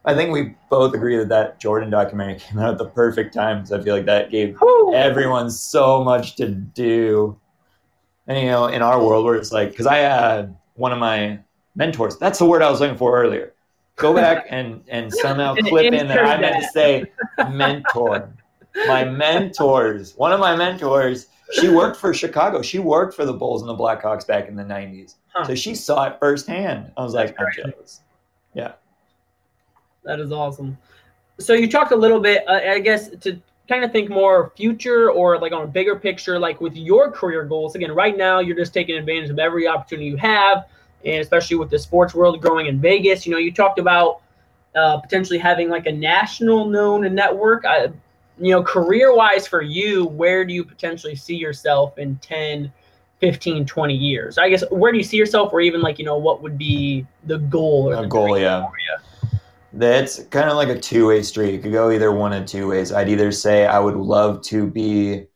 I 0.05 0.15
think 0.15 0.31
we 0.31 0.55
both 0.69 0.93
agree 0.93 1.17
that 1.17 1.29
that 1.29 1.59
Jordan 1.59 1.89
documentary 1.89 2.39
came 2.39 2.59
out 2.59 2.71
at 2.71 2.77
the 2.77 2.85
perfect 2.85 3.33
time 3.33 3.57
because 3.57 3.71
I 3.71 3.83
feel 3.83 3.95
like 3.95 4.05
that 4.05 4.31
gave 4.31 4.61
Ooh. 4.61 4.93
everyone 4.93 5.49
so 5.49 6.03
much 6.03 6.35
to 6.37 6.49
do. 6.49 7.37
And 8.27 8.39
you 8.39 8.45
know, 8.45 8.67
in 8.67 8.81
our 8.81 9.03
world 9.03 9.25
where 9.25 9.35
it's 9.35 9.51
like, 9.51 9.71
because 9.71 9.87
I 9.87 9.97
had 9.97 10.55
one 10.75 10.91
of 10.91 10.99
my 10.99 11.39
mentors. 11.75 12.17
That's 12.17 12.39
the 12.39 12.45
word 12.45 12.61
I 12.61 12.69
was 12.69 12.79
looking 12.79 12.97
for 12.97 13.19
earlier. 13.19 13.53
Go 13.95 14.13
back 14.15 14.45
and 14.49 14.83
and 14.87 15.11
somehow 15.11 15.55
clip 15.55 15.93
in 15.93 16.07
that 16.07 16.25
I 16.25 16.39
meant 16.39 16.63
to 16.63 16.69
say 16.69 17.05
mentor. 17.51 18.31
My 18.87 19.03
mentors. 19.03 20.15
One 20.15 20.31
of 20.31 20.39
my 20.39 20.55
mentors. 20.55 21.27
She 21.53 21.67
worked 21.67 21.97
for 21.97 22.13
Chicago. 22.13 22.61
She 22.61 22.77
worked 22.77 23.15
for 23.15 23.25
the 23.25 23.33
Bulls 23.33 23.63
and 23.63 23.69
the 23.69 23.75
Blackhawks 23.75 24.25
back 24.27 24.47
in 24.47 24.55
the 24.55 24.63
'90s. 24.63 25.15
Huh. 25.29 25.45
So 25.45 25.55
she 25.55 25.73
saw 25.73 26.05
it 26.05 26.17
firsthand. 26.19 26.91
I 26.95 27.03
was 27.03 27.15
like, 27.15 27.35
I'm 27.39 27.47
jealous. 27.55 28.01
Yeah. 28.53 28.73
That 30.09 30.19
is 30.19 30.31
awesome. 30.31 30.75
So 31.37 31.53
you 31.53 31.69
talked 31.69 31.91
a 31.91 31.95
little 31.95 32.19
bit, 32.19 32.43
uh, 32.47 32.53
I 32.53 32.79
guess, 32.79 33.09
to 33.09 33.39
kind 33.67 33.83
of 33.83 33.91
think 33.91 34.09
more 34.09 34.51
future 34.57 35.11
or 35.11 35.37
like 35.37 35.51
on 35.51 35.61
a 35.61 35.67
bigger 35.67 35.95
picture, 35.95 36.39
like 36.39 36.59
with 36.59 36.75
your 36.75 37.11
career 37.11 37.43
goals. 37.43 37.75
Again, 37.75 37.91
right 37.91 38.17
now 38.17 38.39
you're 38.39 38.55
just 38.55 38.73
taking 38.73 38.97
advantage 38.97 39.29
of 39.29 39.37
every 39.37 39.67
opportunity 39.67 40.09
you 40.09 40.17
have, 40.17 40.65
and 41.05 41.21
especially 41.21 41.57
with 41.57 41.69
the 41.69 41.77
sports 41.77 42.15
world 42.15 42.41
growing 42.41 42.65
in 42.65 42.81
Vegas. 42.81 43.27
You 43.27 43.33
know, 43.33 43.37
you 43.37 43.51
talked 43.51 43.77
about 43.77 44.21
uh, 44.75 44.97
potentially 44.97 45.37
having 45.37 45.69
like 45.69 45.85
a 45.85 45.91
national 45.91 46.65
known 46.65 47.13
network. 47.13 47.63
I, 47.65 47.89
you 48.39 48.49
know, 48.49 48.63
career 48.63 49.15
wise 49.15 49.45
for 49.45 49.61
you, 49.61 50.05
where 50.05 50.43
do 50.43 50.55
you 50.55 50.63
potentially 50.63 51.15
see 51.15 51.35
yourself 51.35 51.99
in 51.99 52.15
10, 52.15 52.73
15, 53.19 53.63
20 53.63 53.93
years? 53.93 54.39
I 54.39 54.49
guess 54.49 54.63
where 54.71 54.91
do 54.91 54.97
you 54.97 55.03
see 55.03 55.17
yourself, 55.17 55.53
or 55.53 55.61
even 55.61 55.81
like, 55.81 55.99
you 55.99 56.05
know, 56.05 56.17
what 56.17 56.41
would 56.41 56.57
be 56.57 57.05
the 57.25 57.37
goal 57.37 57.91
or 57.91 57.93
A 57.93 58.01
the 58.01 58.07
goal, 58.07 58.39
yeah. 58.39 58.97
That's 59.79 60.21
kind 60.25 60.49
of 60.49 60.57
like 60.57 60.67
a 60.67 60.77
two 60.77 61.07
way 61.07 61.23
street. 61.23 61.53
It 61.53 61.61
could 61.63 61.71
go 61.71 61.89
either 61.89 62.11
one 62.11 62.33
of 62.33 62.45
two 62.45 62.67
ways. 62.67 62.91
I'd 62.91 63.07
either 63.07 63.31
say 63.31 63.65
I 63.65 63.79
would 63.79 63.95
love 63.95 64.41
to 64.47 64.67
be 64.67 65.27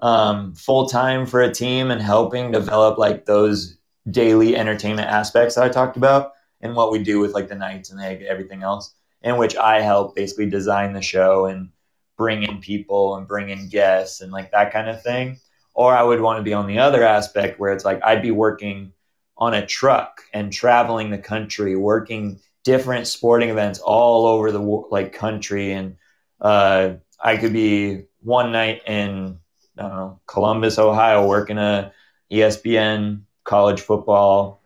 um, 0.00 0.54
full 0.54 0.90
time 0.90 1.24
for 1.24 1.40
a 1.40 1.54
team 1.54 1.90
and 1.90 2.02
helping 2.02 2.50
develop 2.50 2.98
like 2.98 3.24
those 3.24 3.78
daily 4.10 4.56
entertainment 4.56 5.08
aspects 5.08 5.54
that 5.54 5.64
I 5.64 5.70
talked 5.70 5.96
about 5.96 6.32
and 6.60 6.76
what 6.76 6.92
we 6.92 7.02
do 7.02 7.18
with 7.18 7.32
like 7.32 7.48
the 7.48 7.54
Knights 7.54 7.90
and 7.90 7.98
the, 7.98 8.28
everything 8.28 8.62
else, 8.62 8.92
in 9.22 9.38
which 9.38 9.56
I 9.56 9.80
help 9.80 10.14
basically 10.14 10.50
design 10.50 10.92
the 10.92 11.00
show 11.00 11.46
and 11.46 11.70
bring 12.18 12.42
in 12.42 12.60
people 12.60 13.16
and 13.16 13.26
bring 13.26 13.48
in 13.48 13.70
guests 13.70 14.20
and 14.20 14.30
like 14.30 14.50
that 14.50 14.70
kind 14.70 14.90
of 14.90 15.02
thing. 15.02 15.38
Or 15.72 15.96
I 15.96 16.02
would 16.02 16.20
want 16.20 16.36
to 16.36 16.42
be 16.42 16.52
on 16.52 16.66
the 16.66 16.80
other 16.80 17.02
aspect 17.02 17.58
where 17.58 17.72
it's 17.72 17.86
like 17.86 18.04
I'd 18.04 18.20
be 18.20 18.32
working 18.32 18.92
on 19.38 19.54
a 19.54 19.64
truck 19.64 20.20
and 20.34 20.52
traveling 20.52 21.08
the 21.08 21.16
country, 21.16 21.74
working 21.74 22.40
different 22.64 23.06
sporting 23.06 23.48
events 23.48 23.78
all 23.78 24.26
over 24.26 24.52
the 24.52 24.60
like 24.60 25.12
country, 25.12 25.72
and 25.72 25.96
uh, 26.40 26.94
I 27.22 27.36
could 27.36 27.52
be 27.52 28.04
one 28.22 28.52
night 28.52 28.82
in 28.86 29.38
I 29.78 29.82
don't 29.82 29.90
know 29.90 30.20
Columbus, 30.26 30.78
Ohio, 30.78 31.26
working 31.26 31.58
a 31.58 31.92
ESPN 32.30 33.22
college 33.44 33.80
football, 33.80 34.60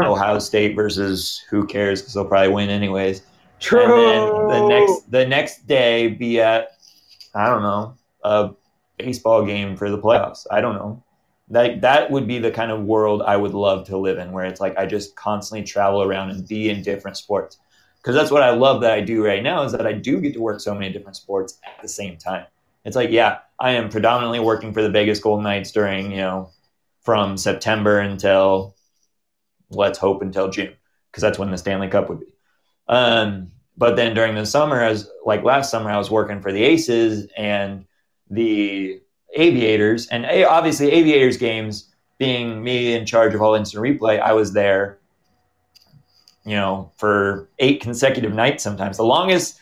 Ohio 0.00 0.38
State 0.38 0.76
versus 0.76 1.44
who 1.50 1.66
cares 1.66 2.00
because 2.00 2.14
they'll 2.14 2.24
probably 2.24 2.52
win 2.52 2.70
anyways. 2.70 3.22
True. 3.60 3.80
And 3.82 4.50
then 4.50 4.60
the 4.60 4.68
next 4.68 5.10
the 5.10 5.26
next 5.26 5.66
day 5.66 6.08
be 6.08 6.40
at 6.40 6.76
I 7.34 7.48
don't 7.48 7.62
know 7.62 7.94
a 8.22 8.50
baseball 8.98 9.44
game 9.44 9.76
for 9.76 9.90
the 9.90 9.98
playoffs. 9.98 10.46
I 10.50 10.60
don't 10.60 10.74
know. 10.74 11.02
That 11.50 11.80
that 11.80 12.10
would 12.10 12.26
be 12.26 12.38
the 12.38 12.50
kind 12.50 12.70
of 12.70 12.82
world 12.82 13.22
I 13.22 13.36
would 13.36 13.54
love 13.54 13.86
to 13.86 13.96
live 13.96 14.18
in, 14.18 14.32
where 14.32 14.44
it's 14.44 14.60
like 14.60 14.76
I 14.78 14.86
just 14.86 15.16
constantly 15.16 15.64
travel 15.66 16.02
around 16.02 16.30
and 16.30 16.46
be 16.46 16.68
in 16.68 16.82
different 16.82 17.16
sports. 17.16 17.58
Because 17.96 18.14
that's 18.14 18.30
what 18.30 18.42
I 18.42 18.50
love 18.50 18.80
that 18.82 18.92
I 18.92 19.00
do 19.00 19.24
right 19.24 19.42
now 19.42 19.64
is 19.64 19.72
that 19.72 19.86
I 19.86 19.92
do 19.92 20.20
get 20.20 20.34
to 20.34 20.40
work 20.40 20.60
so 20.60 20.74
many 20.74 20.92
different 20.92 21.16
sports 21.16 21.58
at 21.66 21.82
the 21.82 21.88
same 21.88 22.16
time. 22.16 22.46
It's 22.84 22.96
like, 22.96 23.10
yeah, 23.10 23.38
I 23.58 23.72
am 23.72 23.88
predominantly 23.88 24.40
working 24.40 24.72
for 24.72 24.82
the 24.82 24.90
Vegas 24.90 25.18
Golden 25.18 25.42
Knights 25.42 25.72
during, 25.72 26.12
you 26.12 26.18
know, 26.18 26.50
from 27.02 27.36
September 27.36 27.98
until 27.98 28.76
let's 29.70 29.98
hope 29.98 30.22
until 30.22 30.48
June, 30.48 30.74
because 31.10 31.22
that's 31.22 31.38
when 31.38 31.50
the 31.50 31.58
Stanley 31.58 31.88
Cup 31.88 32.08
would 32.08 32.20
be. 32.20 32.26
Um, 32.88 33.52
but 33.76 33.96
then 33.96 34.14
during 34.14 34.34
the 34.34 34.46
summer, 34.46 34.80
as 34.80 35.10
like 35.24 35.44
last 35.44 35.70
summer, 35.70 35.90
I 35.90 35.98
was 35.98 36.10
working 36.10 36.40
for 36.40 36.52
the 36.52 36.62
Aces 36.62 37.28
and 37.36 37.84
the 38.30 39.00
Aviators, 39.34 40.06
and 40.08 40.26
obviously 40.46 40.90
Aviators 40.90 41.36
games 41.36 41.88
being 42.18 42.62
me 42.62 42.94
in 42.94 43.06
charge 43.06 43.34
of 43.34 43.42
all 43.42 43.54
instant 43.54 43.82
replay, 43.82 44.20
I 44.20 44.32
was 44.32 44.52
there, 44.52 44.98
you 46.44 46.56
know, 46.56 46.90
for 46.96 47.48
eight 47.58 47.80
consecutive 47.80 48.34
nights. 48.34 48.62
Sometimes 48.64 48.96
the 48.96 49.04
longest 49.04 49.60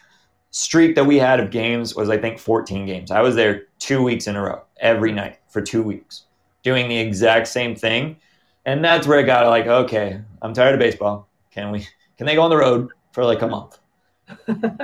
streak 0.50 0.94
that 0.94 1.04
we 1.04 1.18
had 1.18 1.38
of 1.40 1.50
games 1.50 1.94
was 1.94 2.08
I 2.08 2.16
think 2.16 2.38
14 2.38 2.86
games. 2.86 3.10
I 3.10 3.20
was 3.20 3.34
there 3.34 3.64
two 3.78 4.02
weeks 4.02 4.26
in 4.26 4.36
a 4.36 4.42
row, 4.42 4.62
every 4.80 5.12
night 5.12 5.38
for 5.48 5.60
two 5.60 5.82
weeks, 5.82 6.22
doing 6.62 6.88
the 6.88 6.98
exact 6.98 7.48
same 7.48 7.74
thing, 7.74 8.16
and 8.64 8.84
that's 8.84 9.06
where 9.06 9.18
I 9.18 9.22
got 9.22 9.46
like, 9.48 9.66
okay, 9.66 10.20
I'm 10.40 10.54
tired 10.54 10.74
of 10.74 10.80
baseball. 10.80 11.28
Can 11.50 11.70
we? 11.70 11.86
Can 12.16 12.26
they 12.26 12.34
go 12.34 12.42
on 12.42 12.50
the 12.50 12.56
road 12.56 12.88
for 13.12 13.24
like 13.24 13.42
a 13.42 13.46
month? 13.46 13.78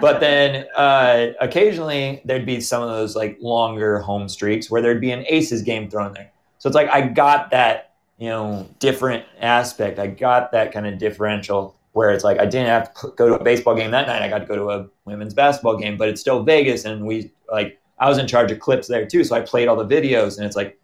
But 0.01 0.21
then 0.21 0.67
uh, 0.77 1.29
occasionally 1.41 2.21
there'd 2.25 2.47
be 2.47 2.61
some 2.61 2.83
of 2.83 2.89
those 2.91 3.17
like 3.17 3.37
longer 3.41 3.99
home 3.99 4.29
streaks 4.29 4.71
where 4.71 4.81
there'd 4.83 5.01
be 5.01 5.11
an 5.11 5.25
aces 5.29 5.63
game 5.63 5.91
thrown 5.91 6.13
there. 6.13 6.31
So 6.59 6.69
it's 6.69 6.77
like 6.77 6.89
I 6.89 7.03
got 7.09 7.51
that 7.51 7.93
you 8.19 8.29
know 8.29 8.69
different 8.79 9.25
aspect. 9.41 9.99
I 9.99 10.07
got 10.07 10.53
that 10.53 10.73
kind 10.73 10.87
of 10.87 10.99
differential 10.99 11.75
where 11.93 12.11
it's 12.11 12.25
like 12.25 12.39
I 12.39 12.47
didn't 12.47 12.69
have 12.69 12.95
to 12.95 13.09
go 13.17 13.29
to 13.29 13.35
a 13.35 13.43
baseball 13.43 13.75
game 13.75 13.91
that 13.91 14.07
night. 14.07 14.23
I 14.23 14.29
got 14.29 14.39
to 14.39 14.47
go 14.47 14.57
to 14.57 14.71
a 14.71 14.87
women's 15.05 15.35
basketball 15.35 15.77
game, 15.77 15.97
but 15.97 16.09
it's 16.09 16.21
still 16.21 16.43
Vegas, 16.43 16.85
and 16.85 17.05
we 17.07 17.31
like 17.51 17.79
I 17.99 18.09
was 18.09 18.19
in 18.19 18.27
charge 18.27 18.51
of 18.53 18.61
clips 18.61 18.89
there 18.89 19.07
too. 19.07 19.25
So 19.25 19.35
I 19.37 19.41
played 19.41 19.69
all 19.69 19.77
the 19.77 19.87
videos, 19.87 20.37
and 20.37 20.47
it's 20.47 20.57
like 20.57 20.79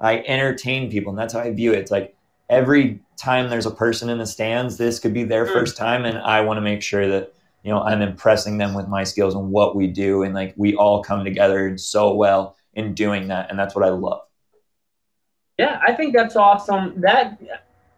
I 0.00 0.18
entertain 0.26 0.90
people, 0.90 1.10
and 1.10 1.18
that's 1.18 1.32
how 1.32 1.40
I 1.40 1.50
view 1.52 1.72
it. 1.72 1.78
It's 1.78 1.90
like 1.90 2.14
every 2.50 3.00
time 3.16 3.48
there's 3.48 3.66
a 3.66 3.70
person 3.70 4.10
in 4.10 4.18
the 4.18 4.26
stands, 4.26 4.76
this 4.76 4.98
could 4.98 5.14
be 5.14 5.24
their 5.24 5.46
Mm. 5.46 5.52
first 5.52 5.76
time, 5.76 6.04
and 6.04 6.18
I 6.18 6.42
want 6.42 6.58
to 6.58 6.60
make 6.60 6.82
sure 6.82 7.08
that 7.08 7.32
you 7.62 7.70
know 7.70 7.80
i'm 7.82 8.02
impressing 8.02 8.58
them 8.58 8.74
with 8.74 8.88
my 8.88 9.04
skills 9.04 9.34
and 9.34 9.50
what 9.50 9.76
we 9.76 9.86
do 9.86 10.22
and 10.22 10.34
like 10.34 10.54
we 10.56 10.74
all 10.76 11.02
come 11.02 11.24
together 11.24 11.76
so 11.78 12.14
well 12.14 12.56
in 12.74 12.94
doing 12.94 13.28
that 13.28 13.50
and 13.50 13.58
that's 13.58 13.74
what 13.74 13.84
i 13.84 13.88
love 13.88 14.22
Yeah, 15.58 15.80
I 15.86 15.92
think 15.92 16.14
that's 16.14 16.36
awesome. 16.36 17.00
That, 17.00 17.38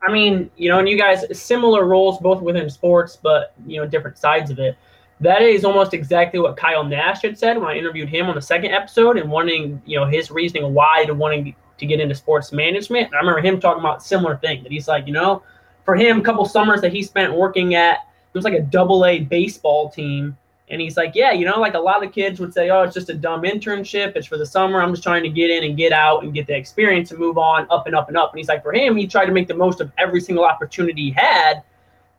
I 0.06 0.12
mean, 0.12 0.50
you 0.56 0.68
know, 0.68 0.80
and 0.80 0.88
you 0.88 0.98
guys 0.98 1.24
similar 1.38 1.84
roles 1.84 2.18
both 2.18 2.42
within 2.42 2.68
sports, 2.68 3.16
but 3.20 3.54
you 3.66 3.80
know, 3.80 3.86
different 3.86 4.18
sides 4.18 4.50
of 4.50 4.58
it. 4.58 4.76
That 5.20 5.42
is 5.42 5.64
almost 5.64 5.94
exactly 5.94 6.40
what 6.40 6.56
Kyle 6.56 6.84
Nash 6.84 7.22
had 7.22 7.38
said 7.38 7.56
when 7.56 7.68
I 7.68 7.78
interviewed 7.78 8.08
him 8.08 8.26
on 8.26 8.34
the 8.34 8.42
second 8.42 8.72
episode 8.72 9.16
and 9.16 9.30
wanting, 9.30 9.80
you 9.86 9.98
know, 9.98 10.04
his 10.04 10.30
reasoning 10.30 10.74
why 10.74 11.04
to 11.06 11.14
wanting 11.14 11.54
to 11.78 11.86
get 11.86 12.00
into 12.00 12.14
sports 12.14 12.52
management. 12.52 13.06
And 13.06 13.14
I 13.14 13.18
remember 13.18 13.40
him 13.40 13.60
talking 13.60 13.80
about 13.80 14.02
similar 14.02 14.36
thing 14.36 14.62
that 14.64 14.72
he's 14.72 14.88
like, 14.88 15.06
you 15.06 15.12
know, 15.12 15.42
for 15.84 15.94
him, 15.94 16.20
a 16.20 16.22
couple 16.22 16.44
summers 16.44 16.80
that 16.80 16.92
he 16.92 17.02
spent 17.02 17.32
working 17.32 17.76
at, 17.76 17.98
it 18.34 18.38
was 18.38 18.44
like 18.44 18.54
a 18.54 18.62
double 18.62 19.06
A 19.06 19.20
baseball 19.20 19.88
team. 19.88 20.36
And 20.68 20.80
he's 20.80 20.96
like, 20.96 21.14
yeah, 21.14 21.30
you 21.30 21.44
know, 21.44 21.60
like 21.60 21.74
a 21.74 21.78
lot 21.78 22.02
of 22.02 22.10
kids 22.10 22.40
would 22.40 22.52
say, 22.52 22.70
oh, 22.70 22.82
it's 22.82 22.94
just 22.94 23.10
a 23.10 23.14
dumb 23.14 23.42
internship. 23.42 24.16
It's 24.16 24.26
for 24.26 24.38
the 24.38 24.46
summer. 24.46 24.82
I'm 24.82 24.92
just 24.92 25.02
trying 25.02 25.22
to 25.22 25.28
get 25.28 25.50
in 25.50 25.62
and 25.62 25.76
get 25.76 25.92
out 25.92 26.24
and 26.24 26.34
get 26.34 26.46
the 26.46 26.56
experience 26.56 27.10
and 27.10 27.20
move 27.20 27.38
on 27.38 27.66
up 27.70 27.86
and 27.86 27.94
up 27.94 28.08
and 28.08 28.16
up. 28.16 28.32
And 28.32 28.38
he's 28.38 28.48
like, 28.48 28.62
for 28.62 28.72
him, 28.72 28.96
he 28.96 29.06
tried 29.06 29.26
to 29.26 29.32
make 29.32 29.46
the 29.46 29.54
most 29.54 29.80
of 29.80 29.92
every 29.98 30.20
single 30.20 30.44
opportunity 30.44 31.04
he 31.04 31.10
had 31.10 31.62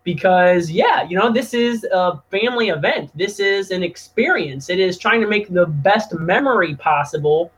because, 0.03 0.69
yeah, 0.69 1.03
you 1.03 1.17
know, 1.17 1.33
this 1.33 1.53
is 1.53 1.85
a 1.91 2.21
family 2.29 2.69
event. 2.69 3.11
This 3.17 3.39
is 3.39 3.71
an 3.71 3.83
experience. 3.83 4.69
It 4.69 4.79
is 4.79 4.97
trying 4.97 5.19
to 5.21 5.27
make 5.27 5.51
the 5.51 5.65
best 5.65 6.13
memory 6.13 6.75
possible 6.75 7.51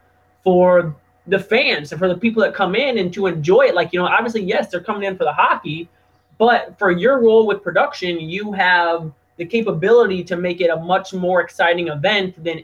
for 0.43 0.95
the 1.27 1.37
fans 1.37 1.91
and 1.91 1.99
for 1.99 2.07
the 2.07 2.17
people 2.17 2.41
that 2.41 2.55
come 2.55 2.73
in 2.73 2.97
and 2.97 3.13
to 3.13 3.27
enjoy 3.27 3.63
it. 3.63 3.75
Like, 3.75 3.91
you 3.91 3.99
know, 3.99 4.07
obviously, 4.07 4.43
yes, 4.43 4.71
they're 4.71 4.79
coming 4.79 5.03
in 5.03 5.17
for 5.17 5.25
the 5.25 5.33
hockey, 5.33 5.89
but 6.37 6.77
for 6.77 6.91
your 6.91 7.21
role 7.21 7.47
with 7.47 7.63
production, 7.63 8.19
you 8.19 8.51
have 8.51 9.11
the 9.37 9.45
capability 9.45 10.23
to 10.23 10.35
make 10.35 10.61
it 10.61 10.69
a 10.69 10.75
much 10.75 11.13
more 11.13 11.41
exciting 11.41 11.87
event 11.87 12.43
than, 12.43 12.63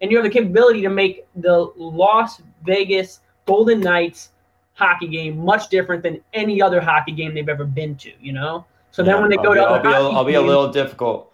and 0.00 0.10
you 0.10 0.16
have 0.16 0.24
the 0.24 0.30
capability 0.30 0.82
to 0.82 0.90
make 0.90 1.26
the 1.36 1.70
Las 1.76 2.42
Vegas 2.64 3.20
Golden 3.46 3.80
Knights 3.80 4.30
hockey 4.74 5.06
game 5.06 5.38
much 5.38 5.68
different 5.68 6.02
than 6.02 6.20
any 6.32 6.60
other 6.60 6.80
hockey 6.80 7.12
game 7.12 7.34
they've 7.34 7.48
ever 7.48 7.64
been 7.64 7.96
to. 7.96 8.12
You 8.20 8.32
know, 8.32 8.64
so 8.90 9.02
then 9.02 9.20
when 9.20 9.30
they 9.30 9.36
I'll 9.36 9.44
go 9.44 9.52
be, 9.52 9.58
to 9.58 9.64
I'll 9.64 9.74
other 9.74 9.88
be, 9.88 9.94
a, 9.94 10.08
I'll 10.08 10.24
be 10.24 10.34
a 10.34 10.42
little 10.42 10.70
difficult. 10.70 11.30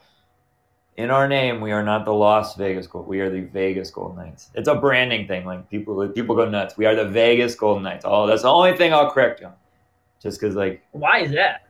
In 0.96 1.10
our 1.10 1.26
name 1.26 1.62
we 1.62 1.72
are 1.72 1.82
not 1.82 2.04
the 2.04 2.12
las 2.12 2.56
vegas 2.56 2.86
gold 2.86 3.06
we 3.06 3.20
are 3.20 3.30
the 3.30 3.40
vegas 3.40 3.90
golden 3.90 4.18
knights. 4.18 4.50
It's 4.54 4.68
a 4.68 4.74
branding 4.74 5.26
thing 5.26 5.46
like 5.46 5.68
people 5.70 6.06
people 6.08 6.36
go 6.36 6.48
nuts. 6.48 6.76
We 6.76 6.84
are 6.84 6.94
the 6.94 7.06
vegas 7.08 7.54
golden 7.54 7.82
knights. 7.82 8.04
Oh 8.06 8.26
that's 8.26 8.42
the 8.42 8.48
only 8.48 8.76
thing 8.76 8.92
i'll 8.92 9.10
correct 9.10 9.40
you 9.40 9.46
on. 9.46 9.54
Just 10.20 10.38
because 10.38 10.56
like 10.56 10.82
why 10.92 11.20
is 11.20 11.32
that? 11.32 11.69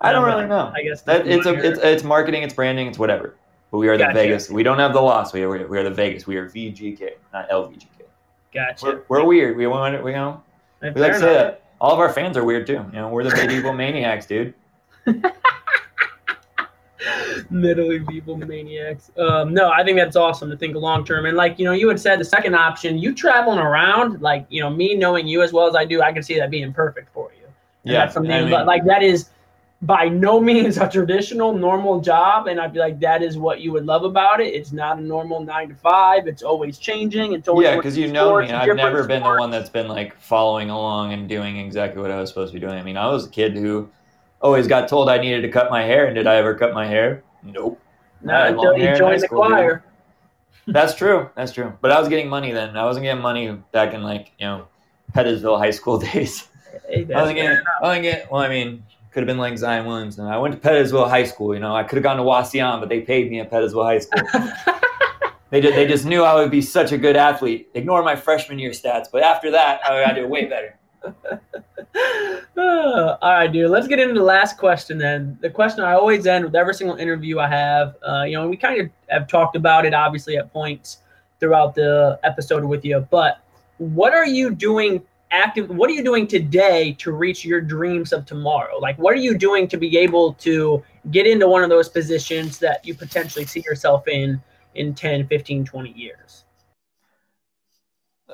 I 0.00 0.12
don't 0.12 0.24
really 0.24 0.46
know. 0.46 0.72
I 0.74 0.82
guess 0.82 1.02
that 1.02 1.26
it's 1.26 1.46
a 1.46 1.54
it's, 1.54 1.78
it's 1.80 2.04
marketing 2.04 2.42
it's 2.42 2.54
branding 2.54 2.86
it's 2.86 2.98
whatever. 2.98 3.34
But 3.70 3.78
we 3.78 3.88
are 3.88 3.96
the 3.96 4.10
vegas 4.12 4.50
we 4.50 4.62
don't 4.62 4.78
have 4.78 4.92
the 4.92 5.00
loss 5.00 5.32
we 5.32 5.42
are 5.42 5.66
we 5.66 5.78
are 5.78 5.82
the 5.82 5.90
vegas 5.90 6.26
we 6.26 6.36
are 6.36 6.48
vgk 6.48 7.10
not 7.32 7.48
lvgk 7.50 7.86
gotcha. 8.54 8.86
we're, 8.86 9.02
we're 9.08 9.24
weird 9.24 9.56
we 9.56 9.66
want 9.66 10.02
we 10.04 10.12
know 10.12 10.42
we 10.82 10.90
like 10.90 11.12
to 11.12 11.18
say 11.18 11.34
that. 11.34 11.62
All 11.80 11.92
of 11.92 11.98
our 11.98 12.12
fans 12.12 12.36
are 12.36 12.44
weird 12.44 12.66
too 12.66 12.84
you 12.92 12.98
know 12.98 13.08
we're 13.08 13.24
the 13.24 13.34
medieval 13.34 13.72
maniacs 13.72 14.26
dude. 14.26 14.54
Middle 17.50 18.04
people 18.06 18.36
maniacs. 18.36 19.10
Um, 19.18 19.54
no, 19.54 19.70
I 19.70 19.84
think 19.84 19.96
that's 19.98 20.16
awesome 20.16 20.50
to 20.50 20.56
think 20.56 20.74
long 20.74 21.04
term. 21.04 21.26
And 21.26 21.36
like 21.36 21.58
you 21.58 21.64
know, 21.64 21.72
you 21.72 21.88
had 21.88 22.00
said 22.00 22.18
the 22.18 22.24
second 22.24 22.54
option, 22.54 22.98
you 22.98 23.14
traveling 23.14 23.58
around, 23.58 24.20
like 24.20 24.46
you 24.48 24.60
know, 24.60 24.70
me 24.70 24.94
knowing 24.94 25.26
you 25.26 25.42
as 25.42 25.52
well 25.52 25.68
as 25.68 25.76
I 25.76 25.84
do, 25.84 26.02
I 26.02 26.12
can 26.12 26.22
see 26.22 26.38
that 26.38 26.50
being 26.50 26.72
perfect 26.72 27.12
for 27.12 27.30
you. 27.38 27.44
And 27.84 27.92
yeah 27.92 27.98
that's 28.00 28.14
something 28.14 28.32
I 28.32 28.42
mean- 28.42 28.66
like 28.66 28.84
that 28.86 29.02
is 29.02 29.30
by 29.82 30.08
no 30.08 30.40
means 30.40 30.78
a 30.78 30.88
traditional 30.88 31.52
normal 31.52 32.00
job, 32.00 32.46
and 32.46 32.58
I'd 32.60 32.72
be 32.72 32.78
like, 32.78 32.98
that 33.00 33.22
is 33.22 33.36
what 33.36 33.60
you 33.60 33.72
would 33.72 33.84
love 33.84 34.04
about 34.04 34.40
it. 34.40 34.54
It's 34.54 34.72
not 34.72 34.98
a 34.98 35.02
normal 35.02 35.40
nine 35.44 35.68
to 35.68 35.74
five. 35.74 36.26
It's 36.26 36.42
always 36.42 36.78
changing. 36.78 37.34
It's 37.34 37.46
always 37.46 37.66
Yeah, 37.66 37.76
because 37.76 37.96
you 37.96 38.10
know 38.10 38.40
me. 38.40 38.50
I've 38.50 38.74
never 38.74 39.06
been 39.06 39.22
the 39.22 39.28
one 39.28 39.50
that's 39.50 39.68
been 39.68 39.88
like 39.88 40.18
following 40.18 40.70
along 40.70 41.12
and 41.12 41.28
doing 41.28 41.58
exactly 41.58 42.00
what 42.00 42.10
I 42.10 42.18
was 42.18 42.30
supposed 42.30 42.52
to 42.52 42.58
be 42.58 42.66
doing. 42.66 42.78
I 42.78 42.82
mean, 42.82 42.96
I 42.96 43.08
was 43.08 43.26
a 43.26 43.30
kid 43.30 43.54
who 43.54 43.88
always 44.40 44.66
got 44.66 44.88
told 44.88 45.10
I 45.10 45.18
needed 45.18 45.42
to 45.42 45.48
cut 45.48 45.70
my 45.70 45.82
hair, 45.82 46.06
and 46.06 46.14
did 46.14 46.26
I 46.26 46.36
ever 46.36 46.54
cut 46.54 46.72
my 46.72 46.86
hair? 46.86 47.22
Nope. 47.42 47.80
I 48.22 48.26
Not 48.26 48.50
until 48.50 48.78
you 48.78 48.96
joined 48.96 49.20
the 49.20 49.28
dude. 49.28 49.30
choir. 49.30 49.84
That's 50.66 50.94
true. 50.94 51.30
That's 51.36 51.52
true. 51.52 51.76
But 51.80 51.92
I 51.92 52.00
was 52.00 52.08
getting 52.08 52.28
money 52.28 52.50
then. 52.50 52.76
I 52.76 52.84
wasn't 52.84 53.04
getting 53.04 53.22
money 53.22 53.52
back 53.72 53.94
in 53.94 54.02
like 54.02 54.32
you 54.38 54.46
know 54.46 54.68
Pettisville 55.14 55.58
high 55.58 55.70
school 55.70 55.98
days. 56.12 56.48
Hey, 56.88 57.06
I 57.14 57.20
wasn't 57.20 57.36
getting. 57.36 57.58
I 57.58 57.82
wasn't 57.82 58.02
getting. 58.02 58.26
Well, 58.30 58.42
I 58.42 58.48
mean, 58.48 58.82
could 59.10 59.20
have 59.20 59.26
been 59.26 59.38
like 59.38 59.56
Zion 59.58 59.86
Williamson. 59.86 60.26
I 60.26 60.38
went 60.38 60.60
to 60.60 60.68
Pettisville 60.68 61.08
High 61.08 61.24
School. 61.24 61.54
You 61.54 61.60
know, 61.60 61.74
I 61.74 61.82
could 61.82 61.96
have 61.96 62.02
gone 62.02 62.16
to 62.18 62.22
Wauseon, 62.22 62.80
but 62.80 62.88
they 62.88 63.00
paid 63.00 63.30
me 63.30 63.40
at 63.40 63.50
Pettisville 63.50 63.84
High 63.84 63.98
School. 63.98 64.22
they 65.50 65.60
just, 65.60 65.74
they 65.74 65.86
just 65.86 66.04
knew 66.04 66.22
I 66.22 66.34
would 66.34 66.50
be 66.50 66.62
such 66.62 66.92
a 66.92 66.98
good 66.98 67.16
athlete. 67.16 67.70
Ignore 67.74 68.02
my 68.02 68.16
freshman 68.16 68.58
year 68.58 68.70
stats, 68.70 69.06
but 69.10 69.22
after 69.22 69.50
that, 69.52 69.80
I 69.84 70.12
to 70.12 70.22
do 70.22 70.28
way 70.28 70.46
better. 70.46 70.78
all 72.56 73.18
right, 73.22 73.52
dude. 73.52 73.70
Let's 73.70 73.86
get 73.86 73.98
into 73.98 74.14
the 74.14 74.22
last 74.22 74.58
question 74.58 74.98
then. 74.98 75.38
The 75.40 75.50
question 75.50 75.84
I 75.84 75.92
always 75.92 76.26
end 76.26 76.44
with 76.44 76.54
every 76.54 76.74
single 76.74 76.96
interview 76.96 77.38
I 77.38 77.48
have. 77.48 77.96
Uh, 78.06 78.24
you 78.24 78.32
know, 78.32 78.48
we 78.48 78.56
kind 78.56 78.80
of 78.80 78.90
have 79.08 79.28
talked 79.28 79.56
about 79.56 79.86
it, 79.86 79.94
obviously, 79.94 80.36
at 80.36 80.52
points 80.52 80.98
throughout 81.40 81.74
the 81.74 82.18
episode 82.24 82.64
with 82.64 82.84
you. 82.84 83.06
But 83.10 83.40
what 83.78 84.14
are 84.14 84.26
you 84.26 84.54
doing 84.54 85.02
active 85.30 85.68
what 85.68 85.90
are 85.90 85.92
you 85.92 86.04
doing 86.04 86.26
today 86.26 86.92
to 86.98 87.12
reach 87.12 87.44
your 87.44 87.60
dreams 87.60 88.12
of 88.12 88.26
tomorrow? 88.26 88.78
Like 88.78 88.98
what 88.98 89.12
are 89.14 89.20
you 89.20 89.36
doing 89.36 89.68
to 89.68 89.76
be 89.76 89.96
able 89.98 90.34
to 90.34 90.82
get 91.10 91.26
into 91.26 91.48
one 91.48 91.62
of 91.62 91.70
those 91.70 91.88
positions 91.88 92.58
that 92.58 92.84
you 92.84 92.94
potentially 92.94 93.44
see 93.44 93.62
yourself 93.64 94.06
in 94.08 94.40
in 94.74 94.94
10 94.94 95.26
15 95.26 95.64
20 95.64 95.90
years? 95.92 96.44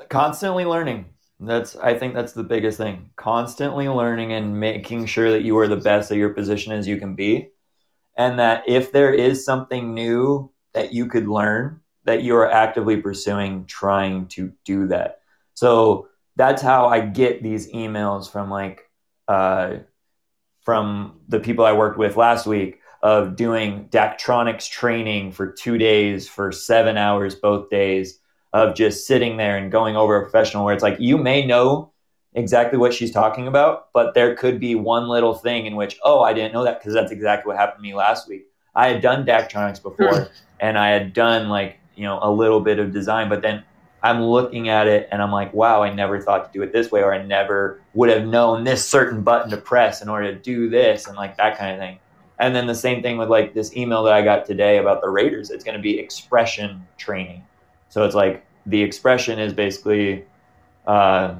Constantly 0.09 0.65
learning. 0.65 1.05
That's 1.39 1.75
i 1.75 1.93
think 1.97 2.13
that's 2.13 2.33
the 2.33 2.43
biggest 2.43 2.77
thing. 2.77 3.09
Constantly 3.15 3.89
learning 3.89 4.33
and 4.33 4.59
making 4.59 5.05
sure 5.07 5.31
that 5.31 5.43
you 5.43 5.57
are 5.57 5.67
the 5.67 5.77
best 5.77 6.11
at 6.11 6.17
your 6.17 6.29
position 6.29 6.73
as 6.73 6.87
you 6.87 6.97
can 6.97 7.15
be. 7.15 7.49
And 8.15 8.37
that 8.39 8.63
if 8.67 8.91
there 8.91 9.13
is 9.13 9.43
something 9.43 9.93
new 9.93 10.51
that 10.73 10.93
you 10.93 11.07
could 11.07 11.27
learn 11.27 11.79
that 12.05 12.23
you 12.23 12.35
are 12.35 12.49
actively 12.49 12.97
pursuing 12.97 13.65
trying 13.65 14.27
to 14.27 14.51
do 14.65 14.87
that. 14.87 15.21
So 15.53 16.09
that's 16.35 16.61
how 16.61 16.87
I 16.87 17.01
get 17.01 17.43
these 17.43 17.71
emails 17.71 18.31
from 18.31 18.49
like 18.49 18.89
uh, 19.27 19.77
from 20.61 21.19
the 21.27 21.39
people 21.39 21.65
I 21.65 21.73
worked 21.73 21.97
with 21.97 22.17
last 22.17 22.45
week 22.45 22.79
of 23.01 23.35
doing 23.35 23.89
Daktronics 23.89 24.69
training 24.69 25.33
for 25.33 25.51
two 25.51 25.77
days 25.77 26.27
for 26.27 26.51
seven 26.51 26.97
hours 26.97 27.35
both 27.35 27.69
days 27.69 28.19
of 28.53 28.75
just 28.75 29.07
sitting 29.07 29.37
there 29.37 29.57
and 29.57 29.71
going 29.71 29.95
over 29.95 30.15
a 30.15 30.21
professional 30.21 30.63
where 30.63 30.73
it's 30.73 30.83
like 30.83 30.99
you 30.99 31.17
may 31.17 31.45
know 31.45 31.91
exactly 32.35 32.79
what 32.79 32.93
she's 32.93 33.11
talking 33.11 33.47
about, 33.47 33.91
but 33.93 34.13
there 34.13 34.35
could 34.35 34.59
be 34.59 34.75
one 34.75 35.07
little 35.07 35.33
thing 35.33 35.65
in 35.65 35.75
which, 35.75 35.99
oh, 36.03 36.21
I 36.21 36.33
didn't 36.33 36.53
know 36.53 36.63
that 36.63 36.79
because 36.79 36.93
that's 36.93 37.11
exactly 37.11 37.49
what 37.49 37.57
happened 37.57 37.83
to 37.83 37.89
me 37.89 37.93
last 37.93 38.27
week. 38.27 38.47
I 38.75 38.89
had 38.89 39.01
done 39.01 39.25
Daktronics 39.25 39.81
before 39.81 40.21
hmm. 40.21 40.33
and 40.59 40.77
I 40.77 40.89
had 40.89 41.13
done 41.13 41.49
like, 41.49 41.77
you 41.95 42.03
know, 42.03 42.19
a 42.21 42.31
little 42.31 42.59
bit 42.59 42.79
of 42.79 42.91
design, 42.91 43.29
but 43.29 43.41
then 43.41 43.63
I'm 44.03 44.21
looking 44.21 44.67
at 44.67 44.87
it 44.87 45.07
and 45.11 45.21
I'm 45.21 45.31
like, 45.31 45.53
wow, 45.53 45.81
I 45.81 45.93
never 45.93 46.19
thought 46.19 46.51
to 46.51 46.57
do 46.57 46.61
it 46.61 46.73
this 46.73 46.91
way, 46.91 47.01
or 47.01 47.13
I 47.13 47.23
never 47.23 47.79
would 47.93 48.09
have 48.09 48.27
known 48.27 48.65
this 48.65 48.87
certain 48.87 49.23
button 49.23 49.49
to 49.51 49.57
press 49.57 50.01
in 50.01 50.09
order 50.09 50.33
to 50.33 50.37
do 50.37 50.69
this, 50.69 51.07
and 51.07 51.15
like 51.15 51.37
that 51.37 51.57
kind 51.57 51.71
of 51.71 51.79
thing. 51.79 51.99
And 52.37 52.53
then 52.53 52.67
the 52.67 52.75
same 52.75 53.01
thing 53.01 53.17
with 53.17 53.29
like 53.29 53.53
this 53.53 53.75
email 53.77 54.03
that 54.03 54.13
I 54.13 54.21
got 54.21 54.45
today 54.45 54.77
about 54.77 55.01
the 55.01 55.07
Raiders. 55.07 55.49
It's 55.49 55.63
going 55.63 55.77
to 55.77 55.81
be 55.81 55.97
expression 55.97 56.85
training. 56.97 57.43
So 57.87 58.03
it's 58.03 58.15
like 58.15 58.45
the 58.65 58.81
expression 58.81 59.39
is 59.39 59.53
basically, 59.53 60.25
uh, 60.85 61.35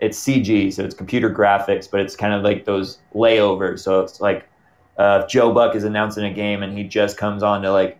it's 0.00 0.22
CG, 0.22 0.72
so 0.72 0.84
it's 0.84 0.94
computer 0.94 1.30
graphics, 1.30 1.90
but 1.90 2.00
it's 2.00 2.14
kind 2.14 2.34
of 2.34 2.44
like 2.44 2.66
those 2.66 2.98
layovers. 3.14 3.80
So 3.80 4.00
it's 4.00 4.20
like 4.20 4.48
uh, 4.96 5.22
if 5.24 5.30
Joe 5.30 5.52
Buck 5.52 5.74
is 5.74 5.82
announcing 5.82 6.24
a 6.24 6.32
game 6.32 6.62
and 6.62 6.78
he 6.78 6.84
just 6.84 7.16
comes 7.16 7.42
on 7.42 7.62
to 7.62 7.72
like 7.72 7.98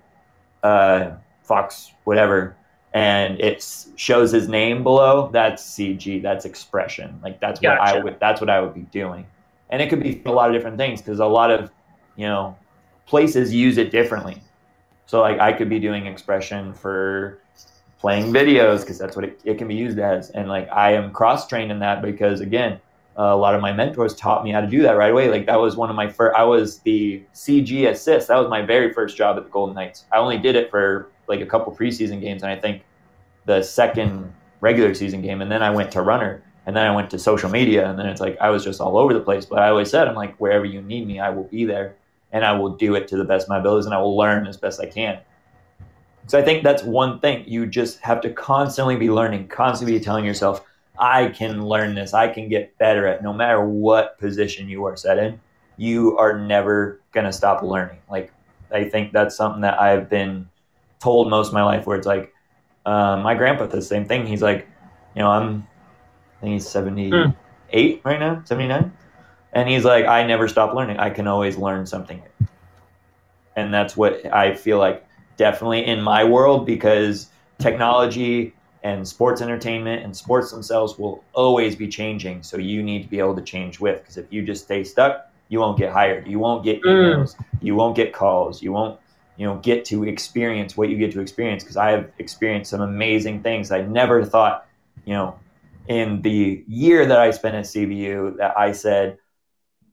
uh, 0.62 1.12
Fox, 1.42 1.90
whatever 2.04 2.54
and 2.96 3.38
it 3.42 3.62
shows 3.96 4.32
his 4.32 4.48
name 4.48 4.82
below, 4.82 5.28
that's 5.30 5.62
CG, 5.62 6.22
that's 6.22 6.46
expression. 6.46 7.20
Like 7.22 7.38
that's 7.40 7.60
gotcha. 7.60 7.78
what 7.78 7.88
I 7.88 8.02
would 8.02 8.18
that's 8.18 8.40
what 8.40 8.48
I 8.48 8.58
would 8.58 8.72
be 8.72 8.86
doing. 8.90 9.26
And 9.68 9.82
it 9.82 9.90
could 9.90 10.02
be 10.02 10.22
a 10.24 10.32
lot 10.32 10.48
of 10.48 10.56
different 10.56 10.78
things 10.78 11.02
because 11.02 11.20
a 11.20 11.26
lot 11.26 11.50
of, 11.50 11.70
you 12.16 12.24
know, 12.24 12.56
places 13.04 13.52
use 13.52 13.76
it 13.76 13.90
differently. 13.90 14.40
So 15.04 15.20
like 15.20 15.38
I 15.40 15.52
could 15.52 15.68
be 15.68 15.78
doing 15.78 16.06
expression 16.06 16.72
for 16.72 17.38
playing 17.98 18.32
videos 18.32 18.80
because 18.80 18.98
that's 18.98 19.14
what 19.14 19.26
it, 19.26 19.42
it 19.44 19.58
can 19.58 19.68
be 19.68 19.74
used 19.74 19.98
as. 19.98 20.30
And 20.30 20.48
like 20.48 20.66
I 20.72 20.94
am 20.94 21.12
cross 21.12 21.46
trained 21.46 21.70
in 21.70 21.78
that 21.80 22.00
because 22.00 22.40
again, 22.40 22.80
uh, 23.18 23.24
a 23.24 23.36
lot 23.36 23.54
of 23.54 23.60
my 23.60 23.74
mentors 23.74 24.14
taught 24.14 24.42
me 24.42 24.52
how 24.52 24.62
to 24.62 24.66
do 24.66 24.80
that 24.80 24.92
right 24.92 25.12
away. 25.12 25.28
Like 25.28 25.44
that 25.44 25.60
was 25.60 25.76
one 25.76 25.90
of 25.90 25.96
my 25.96 26.08
first. 26.08 26.34
I 26.34 26.44
was 26.44 26.78
the 26.78 27.22
CG 27.34 27.90
assist. 27.90 28.28
That 28.28 28.38
was 28.38 28.48
my 28.48 28.62
very 28.62 28.94
first 28.94 29.18
job 29.18 29.36
at 29.36 29.44
the 29.44 29.50
Golden 29.50 29.74
Knights. 29.74 30.06
I 30.12 30.16
only 30.16 30.38
did 30.38 30.56
it 30.56 30.70
for 30.70 31.10
like 31.28 31.40
a 31.40 31.46
couple 31.46 31.74
preseason 31.74 32.20
games, 32.20 32.42
and 32.42 32.50
I 32.50 32.56
think 32.56 32.82
the 33.44 33.62
second 33.62 34.32
regular 34.60 34.94
season 34.94 35.22
game, 35.22 35.42
and 35.42 35.50
then 35.50 35.62
I 35.62 35.70
went 35.70 35.92
to 35.92 36.02
runner, 36.02 36.42
and 36.66 36.76
then 36.76 36.86
I 36.86 36.94
went 36.94 37.10
to 37.10 37.18
social 37.18 37.50
media, 37.50 37.88
and 37.88 37.98
then 37.98 38.06
it's 38.06 38.20
like 38.20 38.36
I 38.40 38.50
was 38.50 38.64
just 38.64 38.80
all 38.80 38.98
over 38.98 39.14
the 39.14 39.20
place. 39.20 39.44
But 39.44 39.60
I 39.60 39.68
always 39.68 39.90
said, 39.90 40.08
I'm 40.08 40.14
like, 40.14 40.36
wherever 40.38 40.64
you 40.64 40.82
need 40.82 41.06
me, 41.06 41.20
I 41.20 41.30
will 41.30 41.44
be 41.44 41.64
there, 41.64 41.96
and 42.32 42.44
I 42.44 42.52
will 42.52 42.76
do 42.76 42.94
it 42.94 43.08
to 43.08 43.16
the 43.16 43.24
best 43.24 43.44
of 43.44 43.50
my 43.50 43.58
abilities, 43.58 43.86
and 43.86 43.94
I 43.94 43.98
will 43.98 44.16
learn 44.16 44.46
as 44.46 44.56
best 44.56 44.80
I 44.80 44.86
can. 44.86 45.20
So 46.28 46.38
I 46.38 46.42
think 46.42 46.64
that's 46.64 46.82
one 46.82 47.20
thing 47.20 47.44
you 47.46 47.66
just 47.66 48.00
have 48.00 48.20
to 48.22 48.30
constantly 48.30 48.96
be 48.96 49.10
learning, 49.10 49.46
constantly 49.46 49.98
be 49.98 50.04
telling 50.04 50.24
yourself, 50.24 50.64
I 50.98 51.28
can 51.28 51.66
learn 51.66 51.94
this, 51.94 52.14
I 52.14 52.28
can 52.28 52.48
get 52.48 52.76
better 52.78 53.06
at 53.06 53.22
no 53.22 53.32
matter 53.32 53.64
what 53.64 54.18
position 54.18 54.68
you 54.68 54.84
are 54.86 54.96
set 54.96 55.18
in. 55.18 55.40
You 55.76 56.16
are 56.18 56.38
never 56.38 57.00
gonna 57.12 57.32
stop 57.32 57.62
learning. 57.62 57.98
Like 58.10 58.32
I 58.72 58.88
think 58.88 59.12
that's 59.12 59.36
something 59.36 59.60
that 59.60 59.80
I've 59.80 60.08
been 60.08 60.48
told 61.00 61.30
most 61.30 61.48
of 61.48 61.54
my 61.54 61.62
life 61.62 61.86
where 61.86 61.96
it's 61.96 62.06
like 62.06 62.32
uh, 62.84 63.16
my 63.22 63.34
grandpa 63.34 63.66
does 63.66 63.72
the 63.72 63.82
same 63.82 64.06
thing. 64.06 64.26
He's 64.26 64.42
like, 64.42 64.66
you 65.14 65.22
know, 65.22 65.30
I'm 65.30 65.66
I 66.38 66.40
think 66.42 66.52
he's 66.54 66.68
78 66.68 67.12
mm. 67.12 68.04
right 68.04 68.20
now, 68.20 68.42
79. 68.44 68.92
And 69.52 69.68
he's 69.68 69.84
like, 69.84 70.04
I 70.04 70.26
never 70.26 70.48
stop 70.48 70.74
learning. 70.74 70.98
I 70.98 71.10
can 71.10 71.26
always 71.26 71.56
learn 71.56 71.86
something. 71.86 72.22
And 73.56 73.72
that's 73.72 73.96
what 73.96 74.24
I 74.26 74.54
feel 74.54 74.78
like 74.78 75.06
definitely 75.38 75.86
in 75.86 76.02
my 76.02 76.24
world 76.24 76.66
because 76.66 77.30
technology 77.58 78.54
and 78.82 79.08
sports 79.08 79.40
entertainment 79.40 80.04
and 80.04 80.14
sports 80.14 80.50
themselves 80.50 80.98
will 80.98 81.24
always 81.32 81.74
be 81.74 81.88
changing. 81.88 82.42
So 82.42 82.58
you 82.58 82.82
need 82.82 83.02
to 83.02 83.08
be 83.08 83.18
able 83.18 83.34
to 83.34 83.42
change 83.42 83.80
with 83.80 84.00
because 84.00 84.18
if 84.18 84.30
you 84.30 84.42
just 84.42 84.64
stay 84.64 84.84
stuck, 84.84 85.32
you 85.48 85.58
won't 85.58 85.78
get 85.78 85.92
hired. 85.92 86.26
You 86.28 86.38
won't 86.38 86.62
get 86.62 86.80
hmm. 86.82 86.88
emails. 86.88 87.36
Mm. 87.36 87.44
You 87.62 87.74
won't 87.76 87.96
get 87.96 88.12
calls. 88.12 88.62
You 88.62 88.72
won't 88.72 89.00
you 89.36 89.46
know 89.46 89.56
get 89.56 89.84
to 89.86 90.04
experience 90.04 90.76
what 90.76 90.88
you 90.88 90.96
get 90.96 91.12
to 91.12 91.20
experience 91.20 91.62
because 91.62 91.76
I 91.76 91.90
have 91.90 92.10
experienced 92.18 92.70
some 92.70 92.80
amazing 92.80 93.42
things 93.42 93.70
I 93.70 93.82
never 93.82 94.24
thought 94.24 94.66
you 95.04 95.14
know 95.14 95.38
in 95.88 96.22
the 96.22 96.64
year 96.66 97.06
that 97.06 97.18
I 97.18 97.30
spent 97.30 97.54
at 97.54 97.64
CBU 97.64 98.38
that 98.38 98.56
I 98.58 98.72
said 98.72 99.18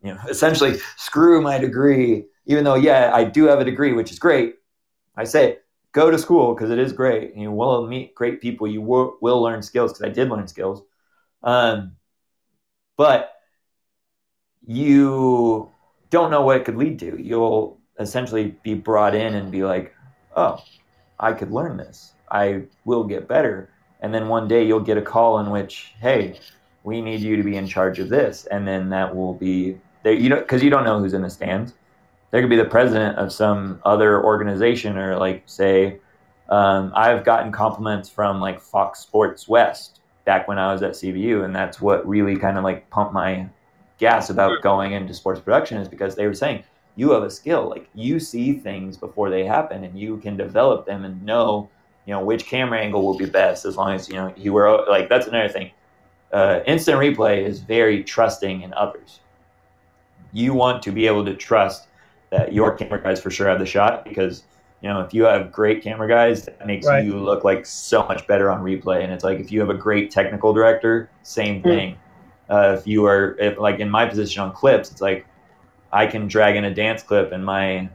you 0.02 0.14
know 0.14 0.20
essentially 0.30 0.78
screw 0.98 1.42
my 1.42 1.58
degree 1.58 2.26
even 2.46 2.64
though 2.64 2.76
yeah 2.76 3.12
I 3.14 3.24
do 3.24 3.46
have 3.46 3.60
a 3.60 3.66
degree 3.66 3.94
which 3.94 4.12
is 4.12 4.20
great. 4.20 4.56
I 5.16 5.26
say 5.26 5.60
go 5.92 6.10
to 6.10 6.18
school 6.18 6.56
because 6.56 6.72
it 6.72 6.80
is 6.80 6.92
great 6.92 7.36
you 7.36 7.52
will 7.52 7.88
meet 7.88 8.16
great 8.16 8.42
people. 8.42 8.68
You 8.68 8.82
will, 8.82 9.18
will 9.22 9.42
learn 9.42 9.62
skills 9.62 9.94
because 9.94 10.10
I 10.10 10.14
did 10.14 10.30
learn 10.30 10.48
skills. 10.48 10.82
Um, 11.44 11.98
but 12.98 13.34
you 14.66 15.72
don't 16.10 16.32
know 16.32 16.42
what 16.44 16.58
it 16.58 16.66
could 16.66 16.78
lead 16.78 17.00
to. 17.00 17.22
You'll 17.22 17.80
essentially 18.00 18.56
be 18.64 18.74
brought 18.74 19.16
in 19.16 19.36
and 19.36 19.52
be 19.52 19.64
like, 19.64 19.96
oh, 20.36 20.64
I 21.20 21.34
could 21.34 21.52
learn 21.52 21.78
this. 21.78 22.14
I 22.32 22.64
will 22.86 23.04
get 23.04 23.28
better. 23.28 23.70
And 24.02 24.14
then 24.14 24.28
one 24.28 24.48
day 24.48 24.66
you'll 24.66 24.80
get 24.80 24.98
a 24.98 25.02
call 25.02 25.40
in 25.40 25.50
which, 25.50 25.94
hey, 26.00 26.40
we 26.84 27.02
need 27.02 27.22
you 27.22 27.38
to 27.38 27.44
be 27.44 27.56
in 27.56 27.68
charge 27.68 28.00
of 28.00 28.10
this. 28.10 28.46
And 28.46 28.68
then 28.68 28.90
that 28.90 29.16
will 29.16 29.34
be 29.34 29.78
there, 30.04 30.14
you 30.14 30.30
know, 30.30 30.40
because 30.40 30.64
you 30.64 30.70
don't 30.70 30.84
know 30.84 31.00
who's 31.00 31.14
in 31.14 31.22
the 31.22 31.30
stands. 31.30 31.74
There 32.32 32.42
could 32.42 32.50
be 32.50 32.58
the 32.58 32.66
president 32.66 33.18
of 33.18 33.32
some 33.32 33.80
other 33.86 34.24
organization, 34.24 34.98
or 34.98 35.18
like, 35.18 35.44
say, 35.46 36.00
um, 36.50 36.92
I've 36.96 37.24
gotten 37.24 37.52
compliments 37.52 38.10
from 38.10 38.42
like 38.42 38.60
Fox 38.60 39.00
Sports 39.00 39.48
West 39.48 40.02
back 40.26 40.48
when 40.48 40.58
I 40.58 40.74
was 40.74 40.82
at 40.82 40.92
CBU, 40.92 41.46
and 41.46 41.56
that's 41.56 41.80
what 41.80 42.08
really 42.08 42.36
kind 42.36 42.58
of 42.58 42.64
like 42.64 42.90
pumped 42.90 43.14
my 43.14 43.48
gas 44.00 44.30
about 44.30 44.62
going 44.62 44.94
into 44.94 45.14
sports 45.14 45.40
production 45.40 45.78
is 45.78 45.88
because 45.88 46.16
they 46.16 46.28
were 46.28 46.34
saying, 46.34 46.64
you 46.96 47.12
have 47.12 47.24
a 47.24 47.30
skill 47.30 47.70
like 47.70 47.88
you 47.94 48.20
see 48.20 48.54
things 48.54 48.98
before 48.98 49.30
they 49.30 49.44
happen 49.44 49.84
and 49.84 50.00
you 50.00 50.18
can 50.18 50.38
develop 50.38 50.86
them 50.86 51.06
and 51.06 51.24
know 51.24 51.70
you 52.06 52.14
know 52.14 52.24
which 52.24 52.46
camera 52.46 52.80
angle 52.80 53.04
will 53.04 53.18
be 53.18 53.26
best 53.26 53.66
as 53.66 53.78
long 53.78 53.94
as 53.94 54.08
you 54.10 54.16
know 54.16 54.34
you 54.38 54.54
were 54.54 54.86
like 54.90 55.10
that's 55.10 55.28
another 55.28 55.50
thing 55.50 55.72
uh, 56.32 56.62
instant 56.66 56.98
replay 56.98 57.46
is 57.46 57.60
very 57.60 58.04
trusting 58.04 58.62
in 58.62 58.74
others 58.74 59.20
you 60.32 60.54
want 60.54 60.82
to 60.82 60.92
be 60.92 61.06
able 61.06 61.24
to 61.24 61.36
trust 61.36 61.88
that 62.32 62.52
your 62.54 62.76
camera 62.76 63.02
guys 63.02 63.22
for 63.22 63.30
sure 63.30 63.48
have 63.48 63.60
the 63.60 63.66
shot 63.66 64.04
because 64.04 64.44
you 64.82 64.90
know 64.90 65.00
if 65.00 65.14
you 65.14 65.24
have 65.24 65.52
great 65.52 65.84
camera 65.84 66.08
guys 66.08 66.46
that 66.46 66.66
makes 66.66 66.86
right. 66.88 67.06
you 67.06 67.18
look 67.18 67.44
like 67.44 67.66
so 67.66 68.06
much 68.08 68.26
better 68.28 68.52
on 68.52 68.62
replay 68.64 69.04
and 69.04 69.14
it's 69.14 69.24
like 69.24 69.40
if 69.40 69.52
you 69.52 69.60
have 69.60 69.70
a 69.70 69.76
great 69.76 70.12
technical 70.12 70.54
director 70.54 71.10
same 71.22 71.62
hmm. 71.62 71.70
thing 71.70 71.94
mm. 71.94 71.98
uh, 72.50 72.78
if 72.78 72.86
you 72.88 73.06
are 73.06 73.38
if 73.40 73.58
like 73.58 73.80
in 73.80 73.90
my 73.90 74.06
position 74.06 74.42
on 74.42 74.52
clips 74.52 74.92
it's 74.92 75.02
like 75.02 75.26
I 75.94 76.08
can 76.08 76.28
drag 76.28 76.56
in 76.56 76.66
a 76.66 76.74
dance 76.74 77.04
clip 77.04 77.32
and 77.32 77.46
my 77.46 77.90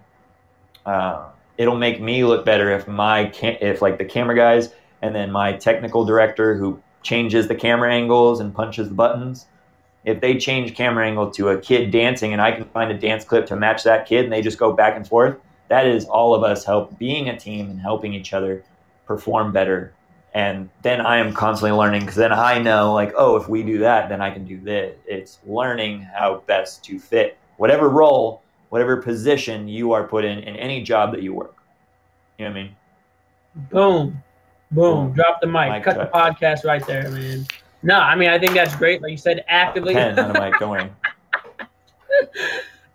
uh, 0.87 1.29
it'll 1.59 1.77
make 1.77 2.01
me 2.01 2.25
look 2.25 2.47
better 2.47 2.71
if 2.71 2.89
my 2.89 3.27
cam- 3.27 3.59
if 3.61 3.83
like 3.83 3.99
the 3.99 4.05
camera 4.05 4.37
guys 4.37 4.73
and 5.03 5.15
then 5.15 5.31
my 5.31 5.53
technical 5.53 6.05
director 6.05 6.57
who 6.57 6.81
changes 7.03 7.49
the 7.49 7.55
camera 7.55 7.93
angles 7.93 8.41
and 8.41 8.55
punches 8.55 8.89
the 8.89 8.95
buttons 8.95 9.47
if 10.05 10.21
they 10.21 10.39
change 10.39 10.75
camera 10.75 11.07
angle 11.07 11.31
to 11.33 11.49
a 11.49 11.61
kid 11.61 11.91
dancing 11.91 12.33
and 12.33 12.41
I 12.41 12.53
can 12.53 12.65
find 12.67 12.91
a 12.91 12.97
dance 12.97 13.25
clip 13.25 13.47
to 13.47 13.57
match 13.57 13.85
that 13.85 14.07
kid 14.07 14.25
and 14.25 14.33
they 14.33 14.43
just 14.43 14.59
go 14.59 14.73
back 14.73 14.97
and 14.97 15.07
forth, 15.07 15.39
that 15.69 15.87
is 15.87 16.05
all 16.07 16.35
of 16.35 16.43
us 16.43 16.65
help 16.65 16.99
being 16.99 17.29
a 17.29 17.39
team 17.39 17.71
and 17.71 17.81
helping 17.81 18.15
each 18.15 18.33
other 18.33 18.65
perform 19.07 19.53
better. 19.53 19.93
And 20.35 20.71
then 20.83 21.01
I 21.01 21.19
am 21.19 21.33
constantly 21.33 21.77
learning 21.77 22.03
because 22.03 22.17
then 22.17 22.33
I 22.33 22.59
know 22.59 22.95
like, 22.95 23.13
oh, 23.17 23.37
if 23.37 23.49
we 23.49 23.63
do 23.63 23.79
that, 23.79 24.09
then 24.09 24.21
I 24.21 24.31
can 24.31 24.47
do 24.47 24.61
this. 24.61 24.97
It's 25.07 25.39
learning 25.47 26.03
how 26.03 26.43
best 26.47 26.85
to 26.85 26.99
fit 26.99 27.38
whatever 27.59 27.91
role, 27.91 28.43
whatever 28.71 28.97
position 28.97 29.69
you 29.69 29.93
are 29.93 30.09
put 30.09 30.25
in 30.25 30.39
in 30.39 30.57
any 30.57 30.83
job 30.83 31.13
that 31.13 31.23
you 31.23 31.35
work. 31.35 31.57
You 32.39 32.47
know 32.47 32.53
what 32.53 32.59
I 32.59 32.63
mean? 32.63 32.77
Boom. 33.71 34.23
Boom. 34.71 35.07
Boom. 35.07 35.13
Drop 35.13 35.41
the 35.41 35.47
mic. 35.47 35.71
Mic 35.71 35.85
Cut 35.85 35.99
the 35.99 36.07
podcast 36.07 36.65
right 36.65 36.85
there, 36.87 37.11
man. 37.11 37.47
No, 37.83 37.99
I 37.99 38.15
mean 38.17 38.29
I 38.29 38.39
think 38.39 38.55
that's 38.55 38.75
great. 38.75 39.03
Like 39.03 39.11
you 39.11 39.17
said, 39.17 39.45
actively 39.49 39.95
Pen, 39.95 40.17
not 40.17 40.37
a 40.37 40.41
mic, 40.41 40.55
don't 40.61 40.91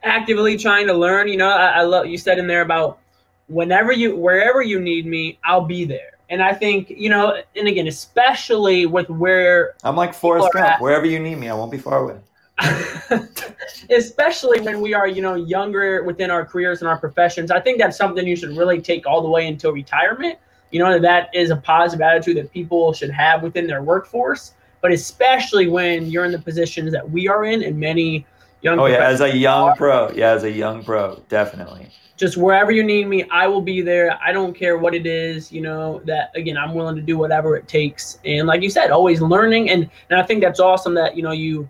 actively 0.03 0.57
trying 0.57 0.87
to 0.87 0.93
learn. 0.93 1.27
You 1.27 1.37
know, 1.37 1.49
I, 1.49 1.67
I 1.67 1.81
love 1.83 2.07
you 2.07 2.17
said 2.17 2.39
in 2.39 2.47
there 2.47 2.61
about 2.61 2.99
whenever 3.47 3.91
you 3.91 4.15
wherever 4.15 4.61
you 4.61 4.79
need 4.79 5.05
me, 5.05 5.39
I'll 5.43 5.65
be 5.65 5.85
there. 5.85 6.11
And 6.29 6.41
I 6.41 6.53
think, 6.53 6.89
you 6.89 7.09
know, 7.09 7.41
and 7.55 7.67
again, 7.67 7.87
especially 7.87 8.85
with 8.85 9.09
where 9.09 9.75
I'm 9.83 9.95
like 9.95 10.13
Forrest 10.13 10.49
Gump. 10.53 10.81
Wherever 10.81 11.05
you 11.05 11.19
need 11.19 11.35
me, 11.35 11.49
I 11.49 11.53
won't 11.53 11.71
be 11.71 11.77
far 11.77 11.99
away. 11.99 12.19
especially 13.89 14.61
when 14.61 14.81
we 14.81 14.93
are, 14.93 15.07
you 15.07 15.21
know, 15.21 15.35
younger 15.35 16.03
within 16.03 16.29
our 16.31 16.45
careers 16.45 16.81
and 16.81 16.87
our 16.87 16.97
professions. 16.97 17.51
I 17.51 17.59
think 17.59 17.79
that's 17.79 17.97
something 17.97 18.25
you 18.27 18.35
should 18.35 18.55
really 18.55 18.81
take 18.81 19.05
all 19.07 19.21
the 19.21 19.29
way 19.29 19.47
until 19.47 19.71
retirement. 19.71 20.37
You 20.71 20.79
know, 20.79 20.99
that 20.99 21.29
is 21.33 21.49
a 21.49 21.55
positive 21.55 22.01
attitude 22.01 22.37
that 22.37 22.51
people 22.51 22.93
should 22.93 23.11
have 23.11 23.43
within 23.43 23.67
their 23.67 23.83
workforce, 23.83 24.53
but 24.81 24.91
especially 24.91 25.67
when 25.67 26.07
you're 26.09 26.25
in 26.25 26.31
the 26.31 26.39
positions 26.39 26.91
that 26.93 27.09
we 27.09 27.27
are 27.27 27.45
in 27.45 27.63
and 27.63 27.79
many 27.79 28.25
young 28.61 28.79
Oh 28.79 28.85
yeah, 28.87 29.05
as 29.07 29.21
a 29.21 29.35
young 29.35 29.69
are. 29.69 29.75
pro. 29.75 30.11
Yeah, 30.11 30.31
as 30.31 30.43
a 30.43 30.51
young 30.51 30.83
pro, 30.83 31.21
definitely. 31.29 31.89
just 32.17 32.37
wherever 32.37 32.71
you 32.71 32.83
need 32.83 33.07
me, 33.07 33.23
I 33.29 33.47
will 33.47 33.61
be 33.61 33.81
there. 33.81 34.17
I 34.23 34.31
don't 34.31 34.55
care 34.55 34.77
what 34.77 34.95
it 34.95 35.05
is, 35.05 35.51
you 35.51 35.61
know, 35.61 36.01
that 36.05 36.31
again, 36.35 36.57
I'm 36.57 36.73
willing 36.73 36.95
to 36.95 37.01
do 37.01 37.17
whatever 37.17 37.55
it 37.55 37.67
takes. 37.67 38.19
And 38.25 38.47
like 38.47 38.61
you 38.61 38.69
said, 38.69 38.89
always 38.91 39.21
learning. 39.21 39.69
And, 39.69 39.89
and 40.09 40.19
I 40.19 40.23
think 40.23 40.41
that's 40.41 40.59
awesome 40.59 40.93
that, 40.95 41.15
you 41.17 41.23
know, 41.23 41.31
you, 41.31 41.69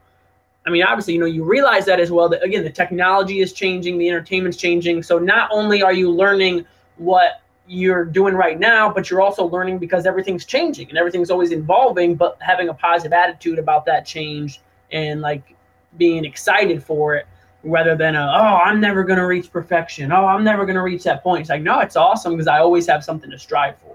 I 0.65 0.69
mean, 0.69 0.83
obviously, 0.83 1.13
you 1.13 1.19
know, 1.19 1.25
you 1.25 1.43
realize 1.43 1.85
that 1.85 1.99
as 1.99 2.11
well, 2.11 2.29
that 2.29 2.43
again, 2.43 2.63
the 2.63 2.69
technology 2.69 3.39
is 3.39 3.53
changing, 3.53 3.97
the 3.97 4.09
entertainment's 4.09 4.57
changing. 4.57 5.03
So 5.03 5.19
not 5.19 5.49
only 5.51 5.81
are 5.81 5.93
you 5.93 6.09
learning 6.09 6.65
what 6.97 7.41
you're 7.67 8.05
doing 8.05 8.33
right 8.33 8.59
now, 8.59 8.91
but 8.91 9.09
you're 9.09 9.21
also 9.21 9.45
learning 9.45 9.79
because 9.79 10.05
everything's 10.05 10.45
changing 10.45 10.89
and 10.89 10.97
everything's 10.97 11.31
always 11.31 11.51
evolving, 11.51 12.15
but 12.15 12.37
having 12.39 12.69
a 12.69 12.73
positive 12.73 13.13
attitude 13.13 13.59
about 13.59 13.85
that 13.85 14.05
change 14.05 14.61
and 14.91 15.21
like 15.21 15.55
being 15.97 16.25
excited 16.25 16.83
for 16.83 17.15
it 17.15 17.27
rather 17.65 17.95
than 17.95 18.13
a, 18.13 18.21
oh 18.21 18.57
i'm 18.65 18.81
never 18.81 19.05
going 19.05 19.17
to 19.17 19.25
reach 19.25 19.49
perfection 19.49 20.11
oh 20.11 20.25
i'm 20.25 20.43
never 20.43 20.65
going 20.65 20.75
to 20.75 20.81
reach 20.81 21.01
that 21.03 21.23
point 21.23 21.39
it's 21.39 21.49
like 21.49 21.61
no 21.61 21.79
it's 21.79 21.95
awesome 21.95 22.33
because 22.33 22.45
i 22.45 22.59
always 22.59 22.85
have 22.85 23.05
something 23.05 23.31
to 23.31 23.39
strive 23.39 23.77
for 23.77 23.93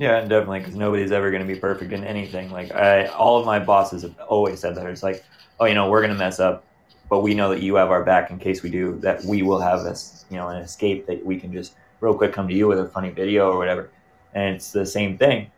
Yeah, 0.00 0.16
and 0.16 0.30
definitely 0.30 0.60
because 0.60 0.76
nobody's 0.76 1.12
ever 1.12 1.30
going 1.30 1.46
to 1.46 1.54
be 1.54 1.60
perfect 1.60 1.92
in 1.92 2.04
anything. 2.04 2.50
Like 2.50 2.72
I, 2.72 3.04
all 3.08 3.38
of 3.38 3.44
my 3.44 3.58
bosses 3.58 4.00
have 4.00 4.18
always 4.20 4.58
said 4.58 4.74
that. 4.76 4.86
It's 4.86 5.02
like, 5.02 5.22
oh, 5.60 5.66
you 5.66 5.74
know, 5.74 5.88
we're 5.88 6.00
going 6.00 6.12
to 6.12 6.18
mess 6.18 6.40
up, 6.40 6.64
but 7.08 7.20
we 7.20 7.34
know 7.34 7.50
that 7.50 7.62
you 7.62 7.74
have 7.76 7.90
our 7.90 8.02
back 8.02 8.30
in 8.30 8.38
case 8.38 8.62
we 8.62 8.70
do. 8.70 8.98
That 9.00 9.22
we 9.24 9.42
will 9.42 9.60
have 9.60 9.84
this, 9.84 10.24
you 10.30 10.36
know, 10.36 10.48
an 10.48 10.56
escape 10.56 11.06
that 11.06 11.24
we 11.24 11.38
can 11.38 11.52
just 11.52 11.74
real 12.00 12.14
quick 12.14 12.32
come 12.32 12.48
to 12.48 12.54
you 12.54 12.66
with 12.66 12.80
a 12.80 12.88
funny 12.88 13.10
video 13.10 13.50
or 13.50 13.58
whatever. 13.58 13.90
And 14.34 14.56
it's 14.56 14.72
the 14.72 14.86
same 14.86 15.18
thing 15.18 15.50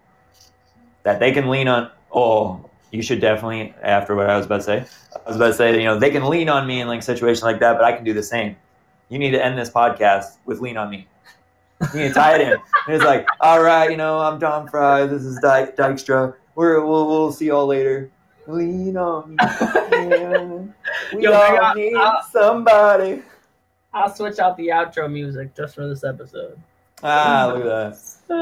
that 1.05 1.21
they 1.21 1.33
can 1.33 1.49
lean 1.49 1.69
on. 1.69 1.91
Oh, 2.13 2.69
you 2.91 3.03
should 3.03 3.21
definitely. 3.21 3.75
After 3.83 4.15
what 4.15 4.29
I 4.29 4.37
was 4.37 4.47
about 4.47 4.59
to 4.59 4.63
say, 4.63 4.85
I 5.15 5.29
was 5.29 5.37
about 5.37 5.49
to 5.49 5.55
say, 5.55 5.79
you 5.79 5.85
know, 5.85 5.99
they 5.99 6.11
can 6.11 6.29
lean 6.29 6.49
on 6.49 6.67
me 6.67 6.81
in 6.81 6.89
like 6.89 7.03
situations 7.03 7.43
like 7.43 7.61
that, 7.61 7.75
but 7.75 7.85
I 7.85 7.93
can 7.93 8.05
do 8.05 8.13
the 8.13 8.23
same. 8.23 8.57
You 9.09 9.19
need 9.19 9.31
to 9.33 9.45
end 9.45 9.59
this 9.59 9.71
podcast 9.71 10.37
with 10.45 10.61
lean 10.61 10.77
on 10.77 10.91
me. 10.91 11.07
You 11.93 12.01
need 12.01 12.09
to 12.09 12.15
tie 12.15 12.37
it 12.37 12.41
in. 12.41 12.57
It's 12.87 13.03
like, 13.03 13.27
all 13.41 13.61
right, 13.61 13.91
you 13.91 13.97
know, 13.97 14.21
I'm 14.21 14.39
Don 14.39 14.69
Fry. 14.69 15.05
This 15.05 15.25
is 15.25 15.41
Dyke, 15.41 15.77
Dykstra. 15.77 16.33
We're, 16.55 16.81
we'll, 16.87 17.09
we'll 17.09 17.33
see 17.33 17.47
y'all 17.47 17.67
later. 17.67 18.09
Lean 18.47 18.97
on 18.97 19.31
me. 19.37 19.37
We 21.15 21.23
Yo, 21.25 21.33
all 21.33 21.65
I- 21.65 21.75
need 21.75 21.95
I- 21.95 22.21
somebody. 22.31 23.23
i'll 23.95 24.13
switch 24.15 24.39
out 24.39 24.57
the 24.57 24.69
outro 24.69 25.11
music 25.11 25.55
just 25.55 25.75
for 25.75 25.87
this 25.87 26.03
episode 26.03 26.59
Ah, 27.05 27.51
look 27.53 27.65
at 27.65 27.67
that. 27.67 27.97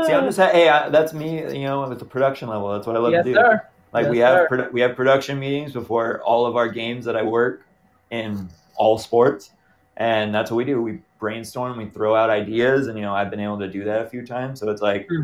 See, 0.06 0.12
I'm 0.12 0.24
just 0.24 0.38
hey, 0.38 0.68
I, 0.68 0.88
that's 0.90 1.12
me. 1.14 1.38
You 1.58 1.64
know, 1.66 1.88
with 1.88 1.98
the 1.98 2.04
production 2.04 2.48
level, 2.48 2.70
that's 2.72 2.86
what 2.86 2.94
I 2.94 2.98
love 2.98 3.12
yes 3.12 3.24
to 3.24 3.30
do. 3.32 3.34
sir 3.34 3.62
Like 3.92 4.08
we 4.08 4.18
have 4.18 4.48
sir. 4.50 4.56
produ- 4.56 4.72
we 4.72 4.80
have 4.82 4.94
production 4.94 5.38
meetings 5.40 5.72
before 5.72 6.20
all 6.22 6.44
of 6.46 6.56
our 6.56 6.68
games 6.68 7.04
that 7.06 7.16
I 7.16 7.22
work 7.22 7.62
in 8.10 8.48
all 8.76 8.98
sports, 8.98 9.50
and 9.96 10.34
that's 10.34 10.50
what 10.50 10.58
we 10.58 10.64
do. 10.66 10.80
We 10.82 11.00
brainstorm, 11.18 11.78
we 11.78 11.86
throw 11.86 12.14
out 12.14 12.28
ideas, 12.30 12.86
and 12.86 12.96
you 12.98 13.02
know 13.02 13.14
I've 13.14 13.30
been 13.30 13.40
able 13.40 13.58
to 13.60 13.68
do 13.68 13.82
that 13.84 14.02
a 14.02 14.06
few 14.10 14.26
times. 14.26 14.60
So 14.60 14.68
it's 14.70 14.82
like 14.82 15.08
Hmm. 15.08 15.22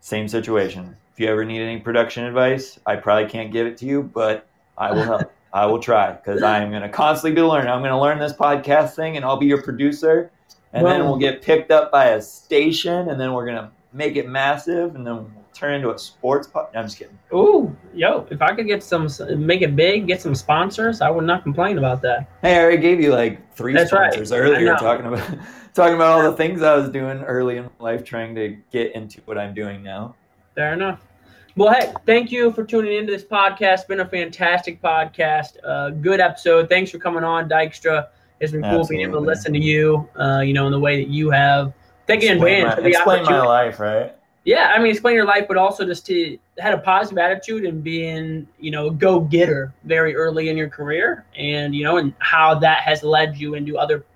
same 0.00 0.28
situation. 0.28 0.96
If 1.16 1.20
you 1.20 1.28
ever 1.28 1.46
need 1.46 1.62
any 1.62 1.80
production 1.80 2.24
advice, 2.24 2.78
I 2.84 2.96
probably 2.96 3.26
can't 3.26 3.50
give 3.50 3.66
it 3.66 3.78
to 3.78 3.86
you, 3.86 4.02
but 4.02 4.46
I 4.76 4.92
will 4.92 5.02
help. 5.02 5.32
I 5.54 5.64
will 5.64 5.78
try 5.78 6.12
because 6.12 6.42
I 6.42 6.58
am 6.58 6.68
going 6.68 6.82
to 6.82 6.90
constantly 6.90 7.34
be 7.34 7.40
learning. 7.40 7.70
I'm 7.70 7.80
going 7.80 7.90
to 7.90 7.98
learn 7.98 8.18
this 8.18 8.34
podcast 8.34 8.96
thing, 8.96 9.16
and 9.16 9.24
I'll 9.24 9.38
be 9.38 9.46
your 9.46 9.62
producer, 9.62 10.30
and 10.74 10.84
then 10.84 11.06
we'll 11.06 11.16
get 11.16 11.40
picked 11.40 11.70
up 11.70 11.90
by 11.90 12.08
a 12.08 12.20
station, 12.20 13.08
and 13.08 13.18
then 13.18 13.32
we're 13.32 13.46
going 13.46 13.56
to 13.56 13.70
make 13.94 14.16
it 14.16 14.28
massive, 14.28 14.94
and 14.94 15.06
then 15.06 15.14
we'll 15.14 15.30
turn 15.54 15.72
into 15.72 15.90
a 15.90 15.98
sports. 15.98 16.48
Po- 16.48 16.68
no, 16.74 16.80
I'm 16.80 16.84
just 16.84 16.98
kidding. 16.98 17.18
Ooh, 17.32 17.74
yo, 17.94 18.26
if 18.28 18.42
I 18.42 18.54
could 18.54 18.66
get 18.66 18.82
some, 18.82 19.08
make 19.38 19.62
it 19.62 19.74
big, 19.74 20.06
get 20.06 20.20
some 20.20 20.34
sponsors, 20.34 21.00
I 21.00 21.08
would 21.08 21.24
not 21.24 21.44
complain 21.44 21.78
about 21.78 22.02
that. 22.02 22.28
Hey, 22.42 22.58
I 22.58 22.60
already 22.60 22.82
gave 22.82 23.00
you 23.00 23.14
like 23.14 23.54
three 23.54 23.72
That's 23.72 23.88
sponsors 23.88 24.32
I 24.32 24.36
earlier 24.36 24.74
talking 24.74 25.06
about 25.06 25.38
talking 25.72 25.94
about 25.94 26.20
all 26.20 26.30
the 26.30 26.36
things 26.36 26.60
I 26.60 26.76
was 26.76 26.90
doing 26.90 27.22
early 27.22 27.56
in 27.56 27.70
life 27.78 28.04
trying 28.04 28.34
to 28.34 28.58
get 28.70 28.94
into 28.94 29.22
what 29.22 29.38
I'm 29.38 29.54
doing 29.54 29.82
now. 29.82 30.14
Fair 30.56 30.72
enough. 30.72 31.06
Well, 31.54 31.72
hey, 31.74 31.92
thank 32.06 32.32
you 32.32 32.50
for 32.50 32.64
tuning 32.64 32.94
into 32.94 33.12
this 33.12 33.22
podcast. 33.22 33.74
It's 33.74 33.84
been 33.84 34.00
a 34.00 34.08
fantastic 34.08 34.80
podcast. 34.80 35.58
Uh, 35.62 35.90
good 35.90 36.18
episode. 36.18 36.70
Thanks 36.70 36.90
for 36.90 36.98
coming 36.98 37.24
on, 37.24 37.46
Dykstra. 37.46 38.08
It's 38.40 38.52
been 38.52 38.62
cool 38.62 38.86
being 38.86 39.02
able 39.02 39.20
to 39.20 39.26
listen 39.26 39.52
to 39.52 39.58
you, 39.58 40.08
uh, 40.18 40.40
you 40.40 40.54
know, 40.54 40.64
in 40.64 40.72
the 40.72 40.80
way 40.80 41.02
that 41.02 41.10
you 41.10 41.28
have. 41.28 41.74
Taking 42.06 42.32
Explain 42.32 42.66
advantage 42.66 42.84
my, 42.84 42.88
explain 42.88 43.24
my 43.24 43.40
life, 43.40 43.80
right? 43.80 44.14
Yeah, 44.44 44.72
I 44.74 44.78
mean, 44.78 44.92
explain 44.92 45.14
your 45.14 45.26
life, 45.26 45.44
but 45.46 45.58
also 45.58 45.84
just 45.84 46.06
to 46.06 46.38
had 46.58 46.72
a 46.72 46.78
positive 46.78 47.18
attitude 47.18 47.66
and 47.66 47.84
being, 47.84 48.48
you 48.58 48.70
know, 48.70 48.86
a 48.86 48.90
go 48.90 49.20
getter 49.20 49.74
very 49.84 50.14
early 50.14 50.48
in 50.48 50.56
your 50.56 50.70
career, 50.70 51.26
and 51.36 51.74
you 51.74 51.84
know, 51.84 51.98
and 51.98 52.14
how 52.18 52.54
that 52.60 52.80
has 52.80 53.02
led 53.02 53.36
you 53.36 53.54
into 53.54 53.76
other 53.76 54.06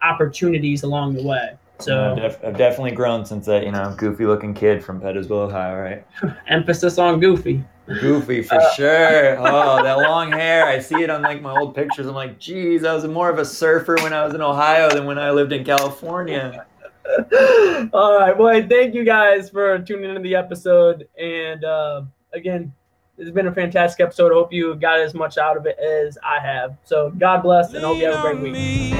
opportunities 0.00 0.82
along 0.82 1.14
the 1.14 1.22
way. 1.22 1.58
So 1.80 2.12
I've, 2.12 2.16
def- 2.16 2.44
I've 2.44 2.56
definitely 2.56 2.92
grown 2.92 3.24
since 3.26 3.46
that, 3.46 3.64
you 3.64 3.72
know, 3.72 3.94
goofy 3.98 4.26
looking 4.26 4.54
kid 4.54 4.82
from 4.84 5.00
Pettisville, 5.00 5.48
Ohio, 5.48 5.76
right? 5.80 6.06
emphasis 6.48 6.98
on 6.98 7.18
goofy. 7.20 7.64
Goofy 8.00 8.42
for 8.42 8.54
Uh, 8.54 8.70
sure. 8.74 9.36
Oh, 9.40 9.82
that 9.82 9.98
long 9.98 10.32
hair. 10.32 10.64
I 10.66 10.78
see 10.78 11.02
it 11.02 11.10
on 11.10 11.22
like 11.22 11.42
my 11.42 11.50
old 11.54 11.74
pictures. 11.74 12.06
I'm 12.06 12.14
like, 12.14 12.38
geez, 12.38 12.84
I 12.84 12.94
was 12.94 13.04
more 13.06 13.28
of 13.28 13.38
a 13.38 13.44
surfer 13.44 13.96
when 14.02 14.12
I 14.12 14.24
was 14.24 14.34
in 14.34 14.40
Ohio 14.40 14.88
than 14.88 15.04
when 15.04 15.18
I 15.18 15.30
lived 15.32 15.52
in 15.52 15.64
California. 15.64 16.64
All 17.92 18.18
right. 18.18 18.36
Well, 18.38 18.54
hey, 18.54 18.66
thank 18.66 18.94
you 18.94 19.04
guys 19.04 19.50
for 19.50 19.78
tuning 19.80 20.08
into 20.08 20.22
the 20.22 20.34
episode. 20.36 21.06
And 21.20 21.62
uh, 21.64 22.02
again, 22.32 22.72
it's 23.18 23.30
been 23.30 23.48
a 23.48 23.52
fantastic 23.54 24.00
episode. 24.02 24.30
I 24.32 24.34
hope 24.36 24.52
you 24.52 24.74
got 24.76 25.00
as 25.00 25.12
much 25.12 25.36
out 25.38 25.56
of 25.56 25.66
it 25.66 25.78
as 25.78 26.16
I 26.24 26.38
have. 26.40 26.76
So 26.84 27.10
God 27.18 27.42
bless 27.42 27.74
and 27.74 27.84
hope 27.84 27.98
you 27.98 28.06
have 28.10 28.24
a 28.24 28.34
great 28.34 28.40
week. 28.52 28.94